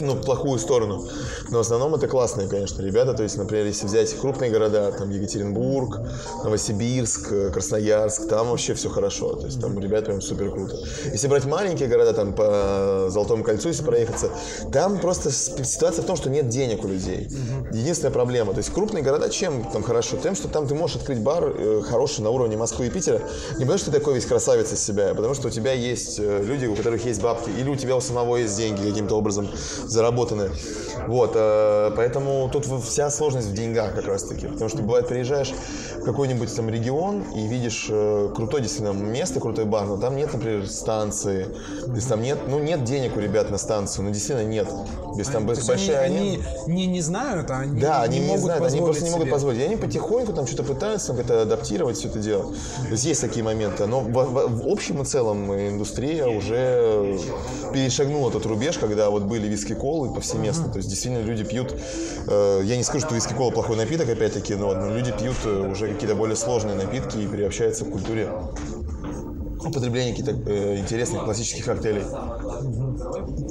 ну, 0.00 0.14
в 0.14 0.24
плохую 0.24 0.58
сторону. 0.58 1.06
Но 1.50 1.58
в 1.58 1.60
основном 1.60 1.94
это 1.94 2.08
классные, 2.08 2.48
конечно, 2.48 2.82
ребята. 2.82 3.14
То 3.14 3.22
есть, 3.22 3.36
например, 3.36 3.66
если 3.66 3.86
взять 3.86 4.14
крупные 4.18 4.50
города, 4.50 4.92
там 4.92 5.10
Екатеринбург, 5.10 6.00
Новосибирск, 6.44 7.52
Красноярск, 7.52 8.28
там 8.28 8.48
вообще 8.48 8.74
все 8.74 8.88
хорошо. 8.88 9.34
То 9.34 9.46
есть 9.46 9.60
там 9.60 9.78
ребята 9.78 10.06
прям 10.06 10.20
супер 10.20 10.50
круто. 10.50 10.76
Если 11.12 11.28
брать 11.28 11.44
маленькие 11.44 11.88
города, 11.88 12.12
там 12.12 12.32
по 12.34 13.06
Золотому 13.08 13.44
кольцу, 13.44 13.68
если 13.68 13.84
проехаться, 13.84 14.30
там 14.72 14.98
просто 14.98 15.21
с- 15.30 15.52
ситуация 15.64 16.02
в 16.02 16.06
том, 16.06 16.16
что 16.16 16.30
нет 16.30 16.48
денег 16.48 16.84
у 16.84 16.88
людей. 16.88 17.28
Единственная 17.72 18.12
проблема. 18.12 18.52
То 18.52 18.58
есть 18.58 18.70
крупные 18.70 19.02
города 19.02 19.28
чем 19.30 19.64
там 19.70 19.82
хорошо? 19.82 20.16
Тем, 20.16 20.34
что 20.34 20.48
там 20.48 20.66
ты 20.66 20.74
можешь 20.74 20.96
открыть 20.96 21.20
бар 21.20 21.44
э, 21.44 21.82
хороший 21.88 22.20
на 22.22 22.30
уровне 22.30 22.56
Москвы 22.56 22.86
и 22.86 22.90
Питера. 22.90 23.20
Не 23.58 23.60
потому, 23.64 23.78
что 23.78 23.90
ты 23.90 23.98
такой 23.98 24.14
весь 24.14 24.26
красавец 24.26 24.72
из 24.72 24.82
себя, 24.82 25.10
а 25.10 25.14
потому 25.14 25.34
что 25.34 25.48
у 25.48 25.50
тебя 25.50 25.72
есть 25.72 26.18
э, 26.18 26.42
люди, 26.44 26.66
у 26.66 26.74
которых 26.74 27.04
есть 27.04 27.22
бабки, 27.22 27.50
или 27.50 27.68
у 27.68 27.76
тебя 27.76 27.96
у 27.96 28.00
самого 28.00 28.36
есть 28.36 28.56
деньги 28.56 28.86
каким-то 28.88 29.16
образом 29.16 29.48
заработанные. 29.84 30.50
Вот, 31.06 31.32
э, 31.34 31.90
поэтому 31.96 32.48
тут 32.52 32.66
вся 32.84 33.10
сложность 33.10 33.48
в 33.48 33.54
деньгах 33.54 33.94
как 33.94 34.06
раз 34.06 34.24
таки. 34.24 34.46
Потому 34.46 34.68
что 34.68 34.82
бывает 34.82 35.08
приезжаешь 35.08 35.52
в 35.98 36.04
какой-нибудь 36.04 36.54
там 36.54 36.68
регион 36.68 37.22
и 37.34 37.46
видишь 37.46 37.86
э, 37.90 38.30
крутое 38.34 38.62
действительно 38.62 38.92
место, 38.96 39.40
крутой 39.40 39.64
бар, 39.64 39.86
но 39.86 39.96
там 39.96 40.16
нет, 40.16 40.32
например, 40.32 40.68
станции. 40.68 41.46
То 41.86 41.94
есть 41.94 42.08
там 42.08 42.22
нет, 42.22 42.38
ну 42.48 42.58
нет 42.58 42.84
денег 42.84 43.16
у 43.16 43.20
ребят 43.20 43.50
на 43.50 43.58
станцию, 43.58 44.04
ну 44.04 44.10
действительно 44.10 44.44
нет. 44.46 44.68
Без 45.16 45.28
там 45.28 45.48
есть 45.48 45.66
большая 45.66 46.00
они, 46.04 46.16
они 46.18 46.38
не, 46.66 46.86
не 46.86 47.00
знают, 47.00 47.50
а 47.50 47.60
они 47.60 47.80
да, 47.80 47.98
не 48.00 48.04
они 48.04 48.18
не 48.20 48.26
могут 48.26 48.42
знают, 48.44 48.64
они 48.64 48.80
просто 48.80 49.04
не 49.04 49.10
могут 49.10 49.24
себе. 49.24 49.32
позволить. 49.32 49.60
И 49.60 49.62
они 49.62 49.76
потихоньку 49.76 50.32
там 50.32 50.46
что-то 50.46 50.62
пытаются 50.64 51.08
там, 51.08 51.16
как-то 51.16 51.42
адаптировать 51.42 51.96
все 51.96 52.08
это 52.08 52.18
дело. 52.18 52.44
То 52.84 52.90
есть 52.92 53.04
есть 53.04 53.20
такие 53.20 53.44
моменты. 53.44 53.86
Но 53.86 54.00
в, 54.00 54.10
в- 54.10 54.64
в 54.64 54.68
общем 54.68 55.02
и 55.02 55.04
целом 55.04 55.52
индустрия 55.52 56.26
уже 56.26 57.18
перешагнула 57.72 58.30
тот 58.30 58.46
рубеж, 58.46 58.78
когда 58.78 59.10
вот 59.10 59.22
были 59.24 59.46
виски-колы 59.48 60.12
повсеместно. 60.14 60.68
То 60.70 60.78
есть 60.78 60.88
действительно 60.88 61.22
люди 61.22 61.44
пьют, 61.44 61.74
э, 62.28 62.62
я 62.64 62.76
не 62.76 62.82
скажу, 62.82 63.06
что 63.06 63.14
виски-кола 63.14 63.50
плохой 63.50 63.76
напиток, 63.76 64.08
опять-таки, 64.08 64.54
но, 64.54 64.74
но 64.74 64.94
люди 64.94 65.12
пьют 65.12 65.36
э, 65.44 65.70
уже 65.70 65.92
какие-то 65.92 66.14
более 66.14 66.36
сложные 66.36 66.74
напитки 66.76 67.18
и 67.18 67.26
приобщаются 67.26 67.84
к 67.84 67.90
культуре 67.90 68.28
употребления 69.64 70.10
каких-то 70.12 70.32
э, 70.50 70.78
интересных 70.78 71.24
классических 71.24 71.64
коктейлей. 71.64 72.04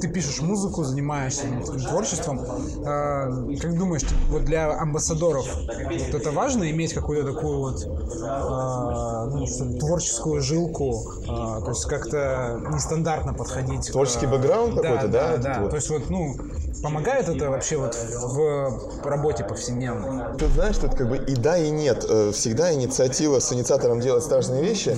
ты 0.00 0.08
пишешь 0.08 0.40
музыку, 0.40 0.84
занимаешься 0.84 1.46
ну, 1.46 1.78
творчеством. 1.78 2.40
А, 2.84 3.28
Как 3.60 3.76
думаешь, 3.78 4.02
ты- 4.02 4.14
вот 4.28 4.44
для 4.44 4.70
амбассадоров 4.78 5.46
вот 5.56 6.14
это 6.14 6.30
важно 6.32 6.70
иметь 6.70 6.92
какую-то 6.94 7.32
такую 7.32 7.58
вот 7.58 7.86
а, 8.24 9.26
ну, 9.26 9.46
что 9.46 9.64
ли, 9.64 9.78
творческую 9.78 10.40
жилку, 10.40 11.02
а, 11.28 11.60
то 11.60 11.70
есть 11.70 11.84
как-то 11.86 12.60
нестандартно 12.72 13.34
подходить. 13.34 13.88
к- 13.88 13.92
Творческий 13.92 14.26
бэкграунд 14.26 14.74
какой-то, 14.80 15.08
да? 15.08 15.36
Да, 15.36 15.54
да. 15.54 15.60
Вот. 15.62 15.70
То 15.70 15.76
есть 15.76 15.90
вот, 15.90 16.10
ну, 16.10 16.36
помогает 16.82 17.28
это 17.28 17.50
вообще 17.50 17.76
вот 17.76 17.94
в 17.94 19.06
работе 19.06 19.44
повседневной? 19.44 20.36
Тут 20.38 20.50
знаешь, 20.52 20.76
тут 20.78 20.94
как 20.94 21.08
бы 21.08 21.16
и 21.16 21.34
да, 21.34 21.56
и 21.58 21.70
нет. 21.70 22.04
Э, 22.08 22.30
Всегда 22.32 22.72
инициатива 22.72 23.38
с 23.38 23.52
инициатором 23.52 24.00
делать 24.00 24.24
страшные 24.24 24.62
вещи, 24.62 24.96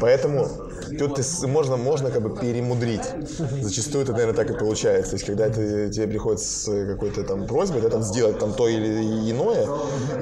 поэтому 0.00 0.48
тут 0.98 1.14
ты 1.14 1.46
можно, 1.46 1.76
можно 1.76 2.10
как 2.10 2.22
бы 2.22 2.36
перемудрить. 2.36 3.02
Зачастую 3.62 4.04
это, 4.04 4.12
наверное, 4.12 4.34
так 4.34 4.50
и 4.50 4.58
получается. 4.58 5.12
То 5.12 5.16
есть, 5.16 5.26
когда 5.26 5.48
ты, 5.48 5.90
тебе 5.90 6.06
приходит 6.06 6.40
с 6.40 6.64
какой-то 6.64 7.22
там 7.24 7.46
просьбой, 7.46 7.80
да, 7.80 7.88
там 7.88 8.02
сделать 8.02 8.38
там 8.38 8.52
то 8.52 8.68
или 8.68 9.30
иное, 9.30 9.68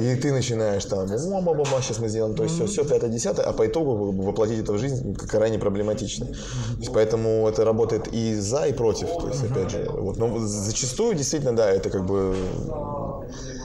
и 0.01 0.17
ты 0.17 0.33
начинаешь 0.33 0.85
там, 0.85 1.09
о, 1.11 1.41
ба 1.41 1.55
ба 1.55 1.65
сейчас 1.81 1.99
мы 1.99 2.09
сделаем 2.09 2.35
то 2.35 2.47
все, 2.47 2.67
все, 2.67 2.85
пятое, 2.85 3.11
десятое, 3.11 3.47
а 3.47 3.53
по 3.53 3.67
итогу 3.67 4.13
воплотить 4.13 4.61
это 4.61 4.73
в 4.73 4.79
жизнь 4.79 5.15
крайне 5.15 5.59
проблематично. 5.59 6.27
То 6.27 6.79
есть, 6.79 6.93
поэтому 6.93 7.49
это 7.49 7.65
работает 7.65 8.09
и 8.13 8.35
за, 8.35 8.67
и 8.67 8.73
против. 8.73 9.09
То 9.09 9.29
есть, 9.29 9.45
опять 9.45 9.71
же, 9.71 9.89
вот, 9.91 10.17
но 10.17 10.39
зачастую 10.39 11.15
действительно, 11.15 11.57
да, 11.57 11.71
это 11.71 11.91
как 11.91 12.05
бы 12.07 12.35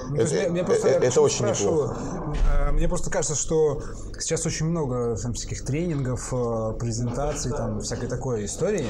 Ну, 0.09 0.15
это, 0.15 0.63
просто- 0.65 0.87
э, 0.87 0.91
это 0.91 1.05
почему 1.05 1.25
очень 1.25 1.45
неплохо. 1.45 1.97
Э, 2.67 2.71
Мне 2.71 2.87
просто 2.87 3.09
кажется, 3.09 3.35
что 3.35 3.81
сейчас 4.19 4.45
очень 4.45 4.65
много 4.67 5.15
там, 5.17 5.33
всяких 5.33 5.65
тренингов, 5.65 6.29
э, 6.33 6.73
презентаций, 6.79 7.51
там 7.51 7.81
всякой 7.81 8.07
такой 8.09 8.45
истории. 8.45 8.85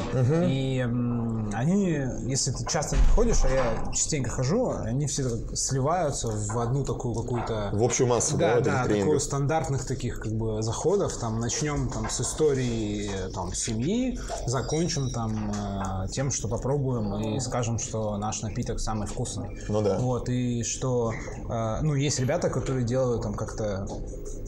И 0.47 0.79
м, 0.79 1.49
они, 1.53 1.99
если 2.25 2.51
ты 2.51 2.65
часто 2.65 2.95
не 2.97 3.01
ходишь, 3.15 3.39
а 3.43 3.49
я 3.49 3.91
частенько 3.93 4.29
хожу, 4.29 4.69
они 4.71 5.07
все 5.07 5.23
сливаются 5.55 6.27
в 6.29 6.59
одну 6.59 6.83
такую 6.83 7.15
какую-то 7.15 7.69
В 7.73 7.83
общую 7.83 8.07
массу, 8.07 8.38
да, 8.38 8.59
да, 8.59 8.85
да, 8.85 8.93
такой 8.95 9.19
стандартных 9.19 9.85
таких 9.85 10.19
как 10.19 10.33
бы 10.33 10.61
заходов. 10.61 11.15
Там 11.17 11.39
начнем 11.39 11.89
там 11.89 12.09
с 12.09 12.21
истории 12.21 13.09
э, 13.13 13.29
там 13.31 13.53
семьи, 13.53 14.19
закончим 14.45 15.09
там 15.11 15.51
э, 15.51 16.07
тем, 16.09 16.31
что 16.31 16.47
попробуем 16.47 17.15
и 17.35 17.39
скажем, 17.39 17.79
что 17.79 18.17
наш 18.17 18.41
напиток 18.41 18.79
самый 18.79 19.07
вкусный. 19.07 19.59
Ну 19.67 19.81
да. 19.81 19.97
Вот 19.99 20.29
и 20.29 20.63
что 20.63 21.09
что, 21.12 21.54
э, 21.54 21.80
ну, 21.82 21.96
есть 21.96 22.20
ребята, 22.20 22.50
которые 22.50 22.86
делают 22.86 23.24
там 23.24 23.34
как-то 23.34 23.86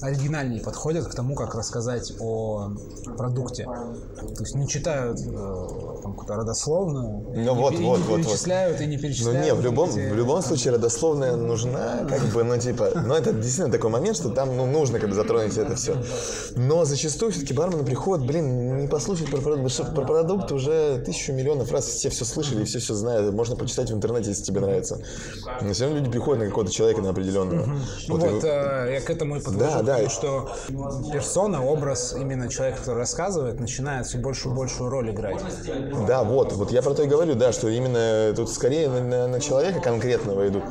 оригинальнее 0.01 0.62
подходят 0.63 1.06
к 1.08 1.13
тому, 1.13 1.36
как 1.36 1.53
рассказать 1.53 2.13
о 2.20 2.72
продукте. 3.18 3.65
То 3.65 4.39
есть 4.44 4.56
не 4.56 4.68
читают 4.68 5.20
э, 5.20 5.32
там 6.01 6.13
какую-то 6.13 6.36
родословную, 6.36 7.24
Ну 7.36 7.39
и 7.39 7.50
вот, 7.50 7.74
не, 7.74 7.77
вот, 7.77 7.77
не 7.77 7.86
вот, 7.86 8.00
вот. 8.08 8.18
перечисляют 8.22 8.82
и 8.82 8.88
не 8.88 8.96
Ну 8.96 9.01
перечисляют. 9.03 9.46
не, 9.46 9.53
в 9.53 9.62
любом, 9.62 9.89
эти- 9.91 10.10
в 10.10 10.15
любом 10.15 10.41
случае 10.41 10.74
родословная 10.74 11.36
нужна, 11.36 12.00
как 12.10 12.22
бы, 12.34 12.44
ну 12.44 12.58
типа, 12.58 12.91
ну 13.06 13.13
это 13.13 13.32
действительно 13.32 13.72
такой 13.72 13.91
момент, 13.91 14.18
что 14.18 14.30
там 14.30 14.56
ну, 14.58 14.65
нужно 14.65 15.00
как 15.00 15.10
бы 15.10 15.15
затронуть 15.15 15.56
это 15.58 15.75
все. 15.75 15.96
Но 16.56 16.84
зачастую 16.86 17.32
все-таки 17.32 17.53
бармены 17.53 17.84
приходят, 17.84 18.25
блин, 18.25 18.77
не 18.77 18.88
послушать 18.88 19.30
про 19.30 19.38
продукт, 19.39 19.72
что 19.72 19.86
про 19.86 20.03
продукт 20.03 20.51
уже 20.51 21.01
тысячу 21.06 21.32
миллионов 21.34 21.72
раз 21.72 21.86
все 21.86 22.10
все 22.10 22.25
слышали 22.25 22.63
и 22.63 22.65
все 22.65 22.80
все 22.80 22.96
знают, 22.96 23.34
можно 23.36 23.56
почитать 23.56 23.91
в 23.91 23.94
интернете, 23.94 24.30
если 24.30 24.44
тебе 24.44 24.62
нравится. 24.62 25.00
Но 25.62 25.74
все 25.74 25.84
равно 25.84 26.00
люди 26.00 26.10
приходят 26.10 26.41
какого-то 26.51 26.72
человека 26.72 27.01
на 27.01 27.10
определенного. 27.10 27.65
Ну 27.65 27.75
Вот, 28.10 28.24
и 28.24 28.27
вот, 28.27 28.43
вы- 28.43 28.48
э, 28.48 28.93
я 28.93 29.01
к 29.01 29.10
этому 29.10 29.38
и 29.38 29.39
подвожу, 29.41 29.77
Да, 29.77 29.81
да. 29.81 29.93
потому 29.93 30.10
что 30.10 30.51
персона, 31.12 31.65
образ 31.65 32.13
именно 32.17 32.48
человека, 32.50 32.79
который 32.79 33.00
рассказывает, 33.00 33.60
начинает 33.60 34.05
все 34.05 34.17
большую 34.17 34.53
и 34.53 34.58
большую 34.58 34.89
роль 34.89 35.10
играть. 35.12 35.41
Да, 36.08 36.24
вот, 36.24 36.53
вот 36.53 36.72
я 36.72 36.81
про 36.81 36.93
то 36.93 37.03
и 37.03 37.08
говорю, 37.08 37.36
да, 37.36 37.51
что 37.51 37.67
именно 37.70 38.34
тут 38.36 38.50
скорее 38.51 38.89
на, 38.89 39.01
на- 39.01 39.27
на 39.27 39.39
человека 39.39 39.79
конкретного 39.79 40.48
идут. 40.48 40.63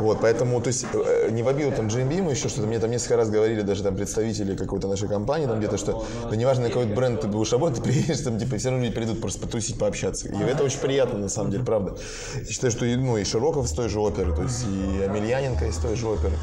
Вот, 0.00 0.18
поэтому, 0.20 0.60
то 0.60 0.68
есть, 0.68 0.86
э, 0.92 1.28
не 1.30 1.42
в 1.42 1.48
обиду 1.48 1.72
там 1.72 1.88
GMB 1.88 2.22
мы 2.22 2.32
еще 2.32 2.48
что-то, 2.48 2.66
мне 2.66 2.78
там 2.78 2.90
несколько 2.90 3.16
раз 3.16 3.30
говорили 3.30 3.62
даже 3.62 3.82
там 3.82 3.96
представители 3.96 4.56
какой-то 4.56 4.88
нашей 4.88 5.08
компании, 5.08 5.46
там 5.46 5.58
где-то, 5.58 5.76
что 5.76 6.04
да 6.30 6.36
неважно, 6.36 6.64
на 6.64 6.68
какой 6.70 6.86
бренд 6.86 7.20
ты 7.20 7.28
будешь 7.28 7.52
работать, 7.52 7.78
ты 7.78 7.82
приедешь, 7.90 8.20
там, 8.20 8.38
типа, 8.38 8.56
все 8.56 8.70
равно 8.70 8.84
люди 8.84 8.94
придут 8.94 9.20
просто 9.20 9.40
потусить, 9.40 9.78
пообщаться. 9.78 10.28
И 10.28 10.42
это 10.42 10.64
очень 10.64 10.80
приятно, 10.80 11.18
на 11.18 11.28
самом 11.28 11.50
деле, 11.50 11.64
правда. 11.64 11.96
Я 12.36 12.44
считаю, 12.52 12.70
что 12.70 12.84
и, 12.86 12.96
ну, 12.96 13.16
и 13.18 13.24
Широков 13.24 13.66
из 13.66 13.72
той 13.72 13.88
же 13.88 14.00
оперы, 14.00 14.34
то 14.34 14.42
есть, 14.42 14.64
и 14.66 15.02
Амельяненко 15.18 15.66
из 15.66 15.76
той 15.76 15.96
же 15.96 16.06
оперы. 16.06 16.34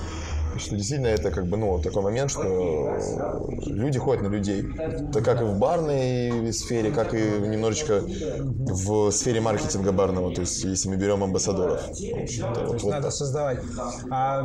Что 0.57 0.75
действительно 0.75 1.07
это 1.07 1.31
как 1.31 1.47
бы, 1.47 1.57
ну, 1.57 1.79
такой 1.81 2.01
момент, 2.01 2.31
что 2.31 2.97
люди 3.65 4.00
ходят 4.00 4.24
на 4.24 4.27
людей. 4.27 4.65
Это 4.77 5.21
как 5.21 5.41
и 5.41 5.43
в 5.43 5.57
барной 5.57 6.51
сфере, 6.53 6.91
как 6.91 7.13
и 7.13 7.17
немножечко 7.17 8.01
в 8.01 9.12
сфере 9.12 9.41
маркетинга 9.41 9.91
барного. 9.91 10.33
То 10.33 10.41
есть, 10.41 10.63
если 10.63 10.89
мы 10.89 10.95
берем 10.95 11.24
амбассадоров. 11.24 11.81
То 11.81 11.88
вот- 11.88 11.97
есть 11.97 12.41
вот 12.83 12.83
надо 12.91 13.12
создавать. 13.12 13.59
А, 14.09 14.41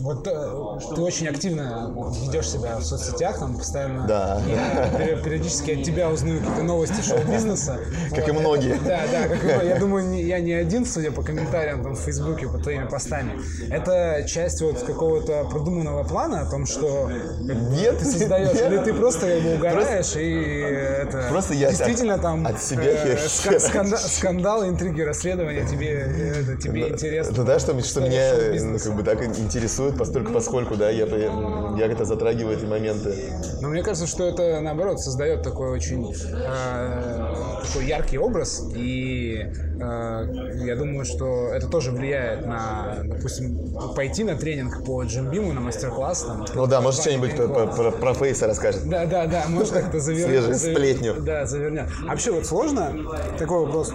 вот 0.00 0.26
э, 0.26 0.94
ты 0.94 1.00
очень 1.00 1.28
активно 1.28 1.92
ведешь 2.24 2.48
себя 2.50 2.76
в 2.76 2.84
соцсетях, 2.84 3.38
там 3.38 3.56
постоянно. 3.56 4.06
Да. 4.06 4.40
Я 4.46 4.98
пери- 4.98 5.22
периодически 5.22 5.72
от 5.72 5.84
тебя 5.84 6.10
узнаю 6.10 6.38
какие-то 6.40 6.62
новости 6.62 7.00
шоу-бизнеса. 7.00 7.78
Как 8.14 8.28
и 8.28 8.30
Вот, 8.32 8.40
многие. 8.40 8.74
это- 8.76 8.84
Да, 8.84 9.00
да, 9.10 9.28
как 9.28 9.42
и 9.44 9.46
многие. 9.46 9.68
Я 9.68 9.78
думаю, 9.78 10.26
я 10.26 10.40
не 10.40 10.52
один, 10.52 10.84
судя 10.86 11.10
по 11.10 11.22
комментариям 11.22 11.82
там 11.82 11.94
в 11.94 11.98
Фейсбуке, 12.00 12.48
по 12.48 12.58
твоими 12.58 12.86
постами. 12.86 13.32
Это 13.70 14.24
часть 14.28 14.60
вот 14.62 14.75
какого-то 14.82 15.44
продуманного 15.50 16.04
плана 16.04 16.40
о 16.42 16.50
том, 16.50 16.66
что 16.66 17.10
Нет, 17.40 17.98
ты 17.98 18.04
создаешь, 18.04 18.52
нет. 18.54 18.72
или 18.72 18.78
ты 18.84 18.94
просто 18.94 19.26
бы 19.26 19.54
угораешь 19.54 20.16
и 20.16 20.60
это 21.02 21.26
Просто 21.30 21.54
я 21.54 21.68
действительно 21.70 22.14
от- 22.14 22.22
там 22.22 22.46
от 22.46 22.62
себя 22.62 22.82
э, 22.84 23.14
хер- 23.14 23.26
ска- 23.26 23.58
сканда- 23.58 23.96
скандалы, 23.98 24.68
интриги, 24.68 25.00
расследования 25.02 25.66
тебе 25.66 25.88
это, 25.90 26.56
тебе 26.60 26.88
интересно. 26.88 27.34
Ну 27.36 27.44
да, 27.44 27.58
что, 27.58 27.80
что 27.82 28.00
меня 28.00 28.32
ну, 28.62 28.78
как 28.78 28.94
бы 28.96 29.02
так 29.02 29.22
интересует, 29.38 29.96
постольку 29.98 30.32
поскольку, 30.32 30.76
да, 30.76 30.90
я, 30.90 31.06
я 31.06 31.86
это 31.86 32.04
затрагиваю 32.04 32.56
эти 32.56 32.64
моменты. 32.64 33.14
Но 33.60 33.68
мне 33.68 33.82
кажется, 33.82 34.06
что 34.06 34.24
это 34.26 34.60
наоборот 34.60 35.00
создает 35.00 35.42
такой 35.42 35.70
очень 35.70 36.12
э, 36.12 37.62
такой 37.66 37.86
яркий 37.86 38.18
образ, 38.18 38.62
и 38.74 39.38
э, 39.80 40.26
я 40.66 40.76
думаю, 40.76 41.04
что 41.04 41.48
это 41.48 41.68
тоже 41.68 41.90
влияет 41.92 42.46
на, 42.46 42.98
допустим, 43.04 43.74
пойти 43.94 44.24
на 44.24 44.36
тренинг 44.36 44.65
по 44.84 45.02
джимбиму, 45.04 45.52
на 45.52 45.60
мастер-класс. 45.60 46.22
Там, 46.22 46.44
Ну 46.54 46.66
да, 46.66 46.80
может 46.80 47.00
что-нибудь 47.00 47.36
про, 47.36 47.48
про- 47.48 47.66
про- 47.66 47.90
про 47.90 48.14
Фейса 48.14 48.46
расскажет. 48.46 48.88
Да, 48.88 49.06
да, 49.06 49.26
да, 49.26 49.44
может 49.48 49.72
как-то 49.72 50.00
завернуть. 50.00 50.28
Свежую 50.44 50.54
сплетню. 50.56 51.14
Да, 51.20 51.46
завернет. 51.46 51.88
А 52.06 52.10
вообще 52.10 52.30
вот 52.32 52.46
сложно, 52.46 52.92
такой 53.38 53.60
вопрос, 53.66 53.92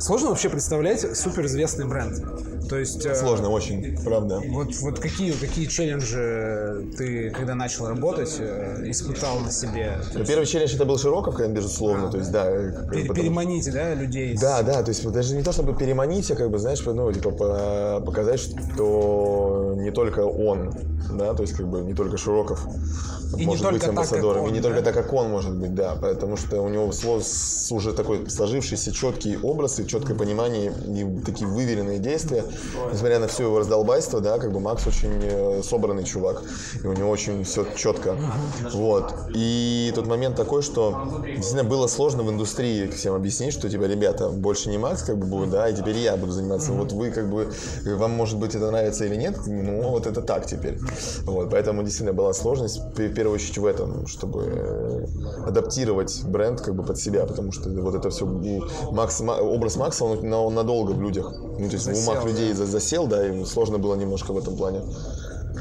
сложно 0.00 0.28
вообще 0.30 0.48
представлять 0.48 1.16
суперизвестный 1.16 1.86
бренд? 1.86 2.18
То 2.68 2.76
есть... 2.76 3.04
э, 3.06 3.14
Сложно 3.14 3.48
очень, 3.48 3.96
правда. 4.04 4.42
Вот, 4.48 4.74
вот 4.82 4.98
какие, 4.98 5.32
какие 5.32 5.64
челленджи 5.66 6.86
ты, 6.98 7.30
когда 7.30 7.54
начал 7.54 7.88
работать, 7.88 8.36
э, 8.38 8.82
испытал 8.86 9.40
на 9.40 9.50
себе? 9.50 9.98
Ну, 10.12 10.22
Первый 10.26 10.44
челлендж 10.44 10.74
это 10.74 10.84
был 10.84 10.98
Широков, 10.98 11.40
безусловно, 11.48 12.10
то 12.10 12.18
есть, 12.18 12.30
да. 12.30 12.44
бы 12.44 12.50
Пер- 12.50 13.06
потому- 13.06 13.14
переманите, 13.14 13.70
да, 13.72 13.94
людей? 13.94 14.36
Да, 14.38 14.62
да, 14.62 14.82
то 14.82 14.90
есть 14.90 15.10
даже 15.10 15.34
не 15.34 15.42
то, 15.42 15.52
чтобы 15.52 15.74
переманить, 15.74 16.30
а 16.30 16.34
как 16.36 16.50
бы, 16.50 16.58
знаешь, 16.58 16.82
ну, 16.84 17.10
типа, 17.10 17.30
по- 17.30 18.02
показать, 18.04 18.40
что 18.40 19.57
не 19.78 19.90
только 19.90 20.20
он, 20.20 20.72
да, 21.12 21.34
то 21.34 21.42
есть, 21.42 21.54
как 21.54 21.68
бы, 21.68 21.80
не 21.80 21.94
только 21.94 22.16
Широков 22.16 22.66
И 23.36 23.46
может 23.46 23.70
быть 23.70 23.84
амбассадором, 23.84 24.44
и 24.44 24.48
он, 24.48 24.52
не 24.52 24.60
да? 24.60 24.68
только 24.68 24.82
так, 24.82 24.94
как 24.94 25.12
он 25.12 25.30
может 25.30 25.54
быть, 25.54 25.74
да, 25.74 25.94
потому 26.00 26.36
что 26.36 26.60
у 26.60 26.68
него 26.68 26.90
уже 27.70 27.92
такой 27.92 28.28
сложившийся 28.28 28.92
четкий 28.92 29.36
образ 29.36 29.78
и 29.80 29.86
четкое 29.86 30.16
понимание 30.16 30.72
и 30.86 31.20
такие 31.24 31.48
выверенные 31.48 31.98
действия, 31.98 32.44
несмотря 32.92 33.18
на 33.18 33.28
все 33.28 33.44
его 33.44 33.58
раздолбайство, 33.58 34.20
да, 34.20 34.38
как 34.38 34.52
бы 34.52 34.60
Макс 34.60 34.86
очень 34.86 35.20
э, 35.22 35.62
собранный 35.62 36.04
чувак, 36.04 36.42
и 36.82 36.86
у 36.86 36.92
него 36.92 37.10
очень 37.10 37.44
все 37.44 37.66
четко, 37.76 38.16
вот, 38.72 39.14
и 39.34 39.92
тот 39.94 40.06
момент 40.06 40.36
такой, 40.36 40.62
что 40.62 41.22
действительно 41.24 41.64
было 41.64 41.86
сложно 41.86 42.22
в 42.22 42.30
индустрии 42.30 42.88
всем 42.88 43.14
объяснить, 43.14 43.52
что, 43.52 43.68
типа, 43.68 43.84
ребята, 43.84 44.28
больше 44.28 44.68
не 44.68 44.78
Макс, 44.78 45.02
как 45.02 45.18
бы, 45.18 45.26
будет, 45.26 45.50
да, 45.50 45.68
и 45.68 45.74
теперь 45.74 45.96
я 45.98 46.16
буду 46.16 46.32
заниматься, 46.32 46.72
вот 46.72 46.92
вы, 46.92 47.10
как 47.10 47.30
бы, 47.30 47.52
вам, 47.84 48.12
может 48.12 48.38
быть, 48.38 48.54
это 48.54 48.70
нравится 48.70 49.04
или 49.04 49.16
нет, 49.16 49.38
ну, 49.70 49.90
вот 49.90 50.06
это 50.06 50.22
так 50.22 50.46
теперь, 50.46 50.78
вот, 51.26 51.50
поэтому 51.50 51.82
действительно 51.82 52.12
была 52.12 52.32
сложность, 52.32 52.80
в 52.96 53.08
первую 53.14 53.34
очередь 53.34 53.58
в 53.58 53.66
этом, 53.66 54.06
чтобы 54.06 54.44
э, 54.46 55.06
адаптировать 55.46 56.22
бренд, 56.24 56.60
как 56.60 56.74
бы, 56.74 56.82
под 56.82 56.98
себя, 56.98 57.26
потому 57.26 57.52
что 57.52 57.68
вот 57.70 57.94
это 57.94 58.10
все, 58.10 58.26
Макс, 58.92 59.20
Ма- 59.20 59.38
образ 59.40 59.76
Макса, 59.76 60.04
он, 60.04 60.32
он 60.32 60.54
надолго 60.54 60.92
в 60.92 61.00
людях, 61.00 61.32
ну, 61.40 61.56
то 61.68 61.74
есть 61.74 61.86
в 61.86 61.94
Засел, 61.94 62.12
умах 62.12 62.24
да. 62.24 62.28
людей 62.30 62.52
за- 62.54 62.66
засел, 62.66 63.06
да, 63.06 63.26
и 63.26 63.44
сложно 63.44 63.78
было 63.78 63.94
немножко 63.96 64.32
в 64.32 64.38
этом 64.38 64.56
плане. 64.56 64.82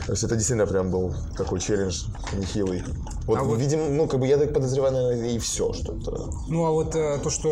То 0.06 0.12
есть 0.14 0.24
это 0.24 0.36
действительно 0.36 0.68
прям 0.68 0.92
был 0.92 1.14
такой 1.36 1.60
челлендж 1.60 2.04
нехилый. 2.34 2.84
Вот, 3.26 3.40
А 3.40 3.44
вот- 3.44 3.58
видимо, 3.60 3.90
ну, 3.90 4.08
как 4.08 4.20
бы 4.20 4.28
я 4.28 4.38
так 4.38 4.54
подозреваю, 4.54 4.94
наверное, 4.94 5.30
и 5.32 5.40
все 5.40 5.74
что-то. 5.74 6.30
Ну, 6.48 6.66
а 6.66 6.72
вот 6.72 6.96
э, 6.96 7.18
то, 7.24 7.30
что, 7.30 7.50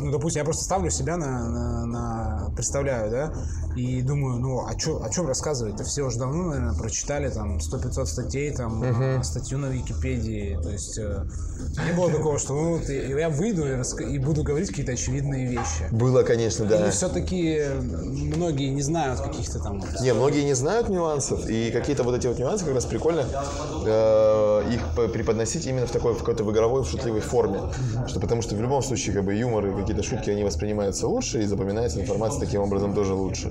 ну, 0.00 0.10
допустим, 0.10 0.40
я 0.40 0.44
просто 0.44 0.64
ставлю 0.64 0.90
себя 0.90 1.16
на, 1.16 1.48
на- 1.48 1.86
на- 1.86 2.50
представляю, 2.56 3.10
да, 3.10 3.32
и 3.76 4.02
думаю, 4.02 4.38
ну, 4.40 4.66
а 4.66 4.74
чё, 4.74 5.00
о 5.02 5.10
чем 5.10 5.26
рассказывать-то? 5.26 5.84
Все 5.84 6.02
уже 6.02 6.18
давно, 6.18 6.44
наверное, 6.50 6.74
прочитали 6.74 7.28
там 7.30 7.58
100-500 7.58 8.06
статей, 8.06 8.50
там, 8.52 8.82
э, 8.82 9.22
статью 9.22 9.58
на 9.58 9.66
Википедии, 9.66 10.58
то 10.62 10.70
есть 10.70 10.98
э, 10.98 11.24
не 11.86 11.92
было 11.96 12.10
такого, 12.10 12.38
что, 12.38 12.54
ну, 12.54 12.76
вот 12.78 12.88
я 12.88 13.28
выйду 13.28 13.66
и, 13.66 13.70
раска- 13.70 14.04
и 14.08 14.18
буду 14.18 14.42
говорить 14.42 14.68
какие-то 14.70 14.92
очевидные 14.92 15.46
вещи. 15.46 15.88
Было, 15.92 16.22
конечно, 16.22 16.64
да. 16.66 16.82
Или 16.84 16.90
все-таки 16.90 17.62
многие 18.36 18.70
не 18.70 18.82
знают 18.82 19.20
каких-то 19.20 19.58
там... 19.60 19.82
Не, 20.00 20.12
многие 20.14 20.42
не 20.44 20.54
знают 20.54 20.88
нюансов, 20.88 21.48
и 21.48 21.70
какие-то 21.70 22.02
вот 22.02 22.14
эти 22.16 22.26
вот 22.26 22.38
нюансы 22.38 22.64
как 22.64 22.74
раз 22.74 22.84
прикольно 22.86 23.24
э, 23.86 24.62
их 24.72 25.12
преподносить 25.12 25.66
именно 25.66 25.86
в 25.86 25.90
такой 25.90 26.14
в 26.14 26.18
какой-то 26.18 26.44
в 26.44 26.50
игровой, 26.52 26.82
в 26.82 26.88
шутливой 26.88 27.20
форме. 27.20 27.60
Что, 28.06 28.20
потому 28.20 28.42
что 28.42 28.54
в 28.56 28.60
любом 28.60 28.82
случае 28.82 29.14
как 29.14 29.24
бы 29.24 29.34
юмор 29.34 29.66
и 29.66 29.70
какие-то 29.90 30.08
шутки, 30.08 30.30
они 30.30 30.44
воспринимаются 30.44 31.08
лучше, 31.08 31.42
и 31.42 31.46
запоминается 31.46 32.00
информация 32.00 32.40
таким 32.40 32.60
образом 32.60 32.94
тоже 32.94 33.12
лучше. 33.14 33.50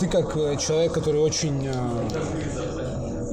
Ты 0.00 0.08
как 0.08 0.36
э, 0.36 0.56
человек, 0.56 0.92
который 0.92 1.20
очень 1.20 1.64
э, 1.64 1.74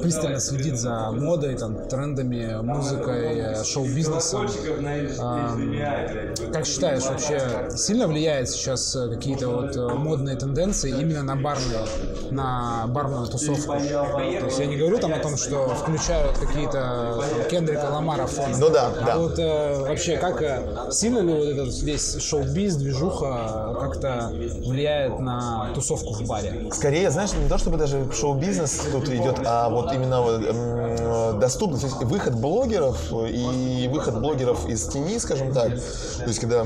пристально 0.03 0.39
следит 0.39 0.77
за 0.77 1.11
модой, 1.11 1.55
там, 1.55 1.87
трендами, 1.87 2.61
музыкой, 2.61 3.37
э, 3.37 3.63
шоу-бизнесом, 3.63 4.47
э, 4.47 6.35
как 6.51 6.65
считаешь, 6.65 7.03
вообще 7.03 7.69
сильно 7.75 8.07
влияет 8.07 8.49
сейчас 8.49 8.95
э, 8.95 9.09
какие-то 9.09 9.49
вот 9.49 9.75
э, 9.75 9.87
модные 9.95 10.35
тенденции 10.35 10.89
именно 10.89 11.23
на 11.23 11.35
барные, 11.35 11.85
на 12.31 12.85
барную 12.87 13.27
тусовку? 13.27 13.73
То 13.73 14.45
есть 14.45 14.59
я 14.59 14.65
не 14.65 14.77
говорю 14.77 14.97
там 14.97 15.13
о 15.13 15.19
том, 15.19 15.37
что 15.37 15.69
включают 15.75 16.37
какие-то 16.37 17.23
Кендрика 17.49 17.85
Ламара 17.91 18.27
фон. 18.27 18.51
Ну 18.59 18.69
да, 18.69 18.87
а 19.01 19.05
да. 19.05 19.17
вот 19.17 19.39
э, 19.39 19.79
вообще 19.87 20.17
как 20.17 20.93
сильно 20.93 21.19
ли 21.19 21.33
вот 21.33 21.47
этот 21.47 21.81
весь 21.81 22.21
шоу-биз, 22.21 22.75
движуха 22.75 23.77
как-то 23.79 24.31
влияет 24.65 25.19
на 25.19 25.71
тусовку 25.73 26.13
в 26.13 26.27
баре? 26.27 26.67
Скорее, 26.71 27.09
знаешь, 27.09 27.31
не 27.33 27.47
то 27.47 27.57
чтобы 27.57 27.77
даже 27.77 28.05
шоу-бизнес 28.11 28.81
тут 28.91 29.09
идет, 29.09 29.39
а 29.45 29.69
вот 29.69 29.92
именно 29.93 30.15
м, 30.15 31.39
доступность, 31.39 31.81
то 31.83 31.87
есть 31.87 32.03
выход 32.03 32.35
блогеров 32.35 33.11
и 33.11 33.89
выход 33.91 34.19
блогеров 34.19 34.67
из 34.67 34.87
тени, 34.87 35.17
скажем 35.19 35.53
так. 35.53 35.69
То 35.69 36.27
есть 36.27 36.39
когда 36.39 36.65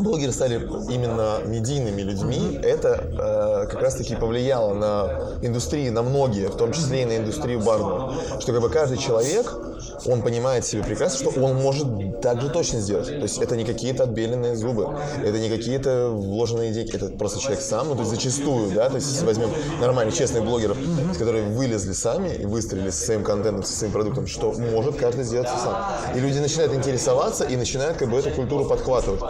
блогеры 0.00 0.32
стали 0.32 0.56
именно 0.92 1.38
медийными 1.44 2.02
людьми, 2.02 2.58
это 2.62 3.04
э, 3.04 3.66
как 3.70 3.82
раз-таки 3.82 4.16
повлияло 4.16 4.74
на 4.74 5.10
индустрию, 5.42 5.92
на 5.92 6.02
многие, 6.02 6.48
в 6.48 6.56
том 6.56 6.72
числе 6.72 7.02
и 7.02 7.04
на 7.04 7.16
индустрию 7.16 7.60
барную. 7.60 8.12
Что 8.40 8.52
как 8.52 8.62
бы 8.62 8.68
каждый 8.68 8.98
человек, 8.98 9.54
он 10.06 10.22
понимает 10.22 10.64
себе 10.64 10.82
прекрасно, 10.82 11.30
что 11.30 11.40
он 11.40 11.56
может 11.56 12.20
так 12.20 12.40
же 12.40 12.48
точно 12.48 12.80
сделать. 12.80 13.06
То 13.06 13.14
есть 13.14 13.38
это 13.38 13.56
не 13.56 13.64
какие-то 13.64 14.04
отбеленные 14.04 14.56
зубы, 14.56 14.88
это 15.22 15.38
не 15.38 15.48
какие-то 15.48 16.10
вложенные 16.10 16.72
деньги, 16.72 16.94
это 16.94 17.08
просто 17.08 17.40
человек 17.40 17.60
сам, 17.60 17.88
ну 17.88 17.94
то 17.94 18.00
есть 18.00 18.10
зачастую, 18.10 18.70
да, 18.70 18.88
то 18.88 18.96
есть 18.96 19.10
если 19.10 19.24
возьмем 19.24 19.50
нормальных, 19.80 20.14
честных 20.14 20.44
блогеров, 20.44 20.76
которые 21.18 21.44
вылезли 21.44 21.92
сами 21.92 22.30
и 22.34 22.46
выстрелили 22.46 22.90
со 22.90 23.04
своим 23.04 23.24
контентом, 23.24 23.62
со 23.64 23.76
своим 23.76 23.92
продуктом, 23.92 24.26
что 24.26 24.52
может 24.52 24.96
каждый 24.96 25.24
сделать 25.24 25.48
сам. 25.48 25.76
И 26.14 26.20
люди 26.20 26.38
начинают 26.38 26.72
интересоваться 26.74 27.44
и 27.44 27.56
начинают 27.56 27.98
как 27.98 28.10
бы 28.10 28.18
эту 28.18 28.30
культуру 28.30 28.64
подхватывать. 28.64 29.20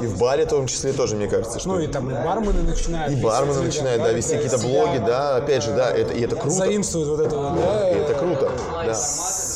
И 0.00 0.06
в 0.06 0.18
баре 0.18 0.46
в 0.46 0.48
том 0.48 0.66
числе 0.66 0.92
тоже, 0.92 1.16
мне 1.16 1.28
кажется, 1.28 1.58
что... 1.58 1.68
Ну 1.68 1.80
и 1.80 1.86
там 1.86 2.10
и 2.10 2.14
бармены 2.14 2.62
начинают. 2.62 3.12
И 3.12 3.16
бармены 3.16 3.62
начинают, 3.62 4.02
да, 4.02 4.12
вести 4.12 4.34
какие-то 4.36 4.58
блоги, 4.58 4.98
да, 4.98 5.36
опять 5.36 5.62
же, 5.62 5.72
да, 5.72 5.90
это, 5.90 6.12
и 6.12 6.20
это 6.22 6.36
круто. 6.36 6.56
Заимствуют 6.56 7.08
вот 7.08 7.20
эту 7.20 7.38
вот, 7.38 7.54
да, 7.56 7.90
И 7.90 7.94
это 7.94 8.14
круто, 8.14 8.50
да. 8.72 8.94